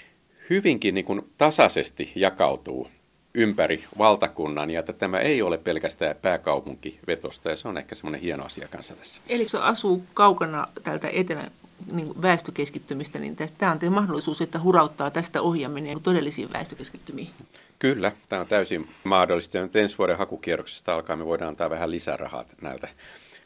hyvinkin 0.51 0.95
niin 0.95 1.05
kuin 1.05 1.31
tasaisesti 1.39 2.13
jakautuu 2.15 2.89
ympäri 3.35 3.85
valtakunnan 3.99 4.71
ja 4.71 4.81
että 4.81 4.93
tämä 4.93 5.19
ei 5.19 5.43
ole 5.43 5.59
pelkästään 5.59 6.17
pääkaupunkivetosta 6.17 7.51
ja 7.51 7.57
se 7.57 7.69
on 7.69 7.79
ehkä 7.79 7.95
semmoinen 7.95 8.21
hieno 8.21 8.45
asia 8.45 8.69
kanssa 8.69 8.97
tässä. 8.97 9.23
Eli 9.29 9.47
kun 9.51 9.61
asuu 9.61 10.03
kaukana 10.15 10.69
täältä 10.83 11.09
etelän 11.13 11.51
niin 11.93 12.23
väestökeskittymistä, 12.23 13.19
niin 13.19 13.37
tämä 13.59 13.77
on 13.87 13.93
mahdollisuus, 13.93 14.41
että 14.41 14.59
hurauttaa 14.59 15.11
tästä 15.11 15.43
ohjaaminen 15.43 16.03
todellisiin 16.03 16.53
väestökeskittymiin. 16.53 17.31
Kyllä, 17.79 18.13
tämä 18.29 18.41
on 18.41 18.47
täysin 18.47 18.89
mahdollista. 19.05 19.57
Ja 19.57 19.63
nyt 19.63 19.77
ensi 19.77 19.99
vuoden 19.99 20.19
hakukierroksesta 20.19 20.95
alkaa 20.95 21.17
me 21.17 21.27
voidaan 21.27 21.49
antaa 21.49 21.71
vähän 21.71 21.91
lisärahaa 21.91 22.45
näiltä 22.61 22.89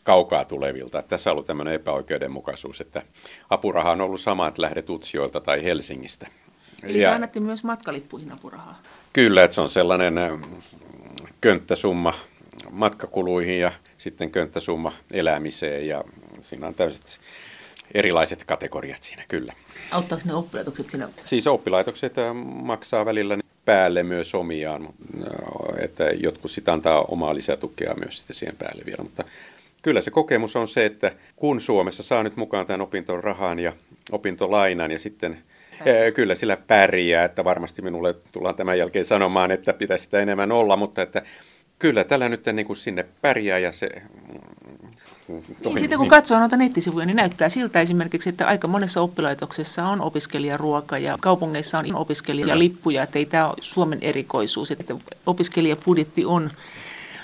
kaukaa 0.03 0.45
tulevilta. 0.45 1.03
Tässä 1.03 1.31
on 1.31 1.33
ollut 1.33 1.47
tämmöinen 1.47 1.75
epäoikeudenmukaisuus, 1.75 2.81
että 2.81 3.03
apuraha 3.51 3.91
on 3.91 4.01
ollut 4.01 4.21
sama, 4.21 4.49
että 4.49 4.63
lähdet 4.63 4.91
Utsioilta 4.91 5.41
tai 5.41 5.65
Helsingistä. 5.65 6.27
Eli 6.83 7.01
ja, 7.01 7.15
annettiin 7.15 7.43
myös 7.43 7.65
matkalippuihin 7.65 8.33
apurahaa? 8.33 8.83
Kyllä, 9.13 9.45
että 9.45 9.55
se 9.55 9.61
on 9.61 9.71
sellainen 9.71 10.15
könttäsumma 11.41 12.15
matkakuluihin 12.71 13.61
ja 13.61 13.73
sitten 13.99 14.31
könttäsumma 14.31 14.93
elämiseen 15.11 15.87
ja 15.89 16.05
siinä 16.43 16.67
on 16.67 16.75
täysin 16.75 17.03
erilaiset 17.95 18.45
kategoriat 18.45 19.03
siinä, 19.03 19.25
kyllä. 19.29 19.53
Auttaako 19.91 20.25
ne 20.27 20.35
oppilaitokset 20.35 20.89
siinä? 20.89 21.09
Siis 21.25 21.47
oppilaitokset 21.47 22.15
maksaa 22.45 23.05
välillä 23.05 23.39
päälle 23.65 24.03
myös 24.03 24.35
omiaan, 24.35 24.89
että 25.79 26.05
jotkut 26.05 26.51
sitä 26.51 26.73
antaa 26.73 27.03
omaa 27.03 27.35
lisätukea 27.35 27.95
myös 27.95 28.19
sitten 28.19 28.37
siihen 28.37 28.57
päälle 28.57 28.83
vielä, 28.87 29.03
mutta 29.03 29.25
kyllä 29.83 30.01
se 30.01 30.11
kokemus 30.11 30.57
on 30.57 30.69
se, 30.69 30.87
että 30.87 31.13
kun 31.37 31.61
Suomessa 31.61 32.03
saa 32.03 32.23
nyt 32.23 32.37
mukaan 32.37 32.67
tämän 32.67 32.81
opintorahan 32.81 33.59
ja 33.59 33.73
opintolainan 34.13 34.91
ja 34.91 34.99
sitten 34.99 35.39
Ää. 35.79 36.11
Kyllä 36.11 36.35
sillä 36.35 36.57
pärjää, 36.57 37.25
että 37.25 37.45
varmasti 37.45 37.83
minulle 37.83 38.15
tullaan 38.33 38.55
tämän 38.55 38.79
jälkeen 38.79 39.05
sanomaan, 39.05 39.51
että 39.51 39.73
pitäisi 39.73 40.05
sitä 40.05 40.21
enemmän 40.21 40.53
olla, 40.53 40.77
mutta 40.77 41.03
että 41.03 41.23
kyllä 41.79 42.05
tällä 42.05 42.29
nyt 42.29 42.47
niin 42.53 42.67
kuin 42.67 42.77
sinne 42.77 43.07
pärjää 43.23 43.59
ja 43.59 43.73
se... 43.73 43.89
Niin, 45.29 45.79
sitten 45.79 45.99
kun 45.99 46.09
katsoo 46.09 46.39
noita 46.39 46.57
nettisivuja, 46.57 47.07
niin 47.07 47.17
näyttää 47.17 47.49
siltä 47.49 47.81
esimerkiksi, 47.81 48.29
että 48.29 48.47
aika 48.47 48.69
monessa 48.69 49.01
oppilaitoksessa 49.01 49.85
on 49.85 50.01
opiskelijaruoka 50.01 50.99
ja 50.99 51.19
kaupungeissa 51.21 51.79
on 51.79 51.95
opiskelijalippuja, 51.95 53.03
että 53.03 53.19
ei 53.19 53.27
tämä 53.27 53.47
ole 53.47 53.55
Suomen 53.61 53.99
erikoisuus, 54.03 54.71
että 54.71 54.95
opiskelijapudjetti 55.27 56.25
on 56.25 56.51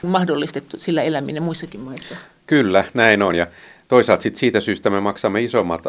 mahdollistettu 0.02 0.78
sillä 0.78 1.02
eläminen 1.02 1.42
muissakin 1.42 1.80
maissa. 1.80 2.16
Kyllä, 2.46 2.84
näin 2.94 3.22
on. 3.22 3.34
Ja 3.34 3.46
toisaalta 3.88 4.22
sit 4.22 4.36
siitä 4.36 4.60
syystä 4.60 4.90
me 4.90 5.00
maksamme 5.00 5.42
isommat 5.42 5.82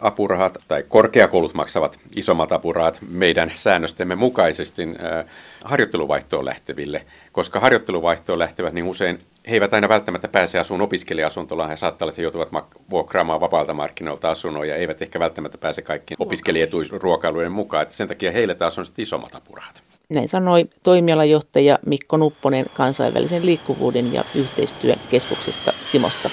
apurahat 0.00 0.58
tai 0.68 0.84
korkeakoulut 0.88 1.54
maksavat 1.54 1.98
isommat 2.16 2.52
apurahat 2.52 2.98
meidän 3.10 3.52
säännöstemme 3.54 4.14
mukaisesti 4.14 4.82
äh, 4.82 5.24
harjoitteluvaihtoon 5.64 6.44
lähteville, 6.44 7.06
koska 7.32 7.60
harjoitteluvaihtoon 7.60 8.38
lähtevät 8.38 8.72
niin 8.72 8.86
usein 8.86 9.20
he 9.50 9.56
eivät 9.56 9.74
aina 9.74 9.88
välttämättä 9.88 10.28
pääse 10.28 10.58
asuun 10.58 10.80
opiskelija-asuntolaan. 10.80 11.70
He 11.70 11.76
saattaa 11.76 12.06
olla, 12.06 12.10
että 12.10 12.20
he 12.20 12.22
joutuvat 12.22 12.48
vuokraamaan 12.90 13.40
vapaalta 13.40 13.74
markkinoilta 13.74 14.30
asunnon 14.30 14.68
ja 14.68 14.76
eivät 14.76 15.02
ehkä 15.02 15.18
välttämättä 15.18 15.58
pääse 15.58 15.82
kaikkien 15.82 16.16
opiskelijaruokailujen 16.20 17.52
mukaan. 17.52 17.82
Että 17.82 17.94
sen 17.94 18.08
takia 18.08 18.32
heille 18.32 18.54
taas 18.54 18.78
on 18.78 18.86
sitten 18.86 19.02
isommat 19.02 19.34
apurahat. 19.34 19.82
Näin 20.08 20.28
sanoi 20.28 20.64
toimialajohtaja 20.82 21.78
Mikko 21.86 22.16
Nupponen 22.16 22.66
kansainvälisen 22.74 23.46
liikkuvuuden 23.46 24.12
ja 24.12 24.24
yhteistyön 24.34 24.98
keskuksesta 25.10 25.72
Simosta. 25.92 26.30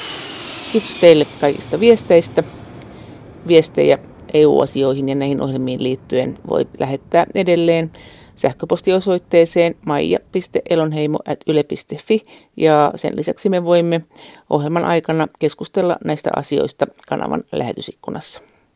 Kiitos 0.72 0.96
teille 1.02 1.26
kaikista 1.42 1.80
viesteistä. 1.80 2.44
Viestejä 3.48 3.98
EU-asioihin 4.34 5.10
ja 5.10 5.16
näihin 5.16 5.42
ohjelmiin 5.42 5.84
liittyen 5.84 6.38
voi 6.50 6.66
lähettää 6.80 7.26
edelleen 7.36 7.92
sähköpostiosoitteeseen 8.42 9.76
maija.elonheimo.yle.fi 9.86 12.24
ja 12.58 12.94
sen 12.96 13.16
lisäksi 13.16 13.50
me 13.50 13.64
voimme 13.64 14.02
ohjelman 14.50 14.86
aikana 14.86 15.28
keskustella 15.40 15.98
näistä 16.06 16.30
asioista 16.36 16.86
kanavan 17.08 17.44
lähetysikkunassa. 17.52 18.51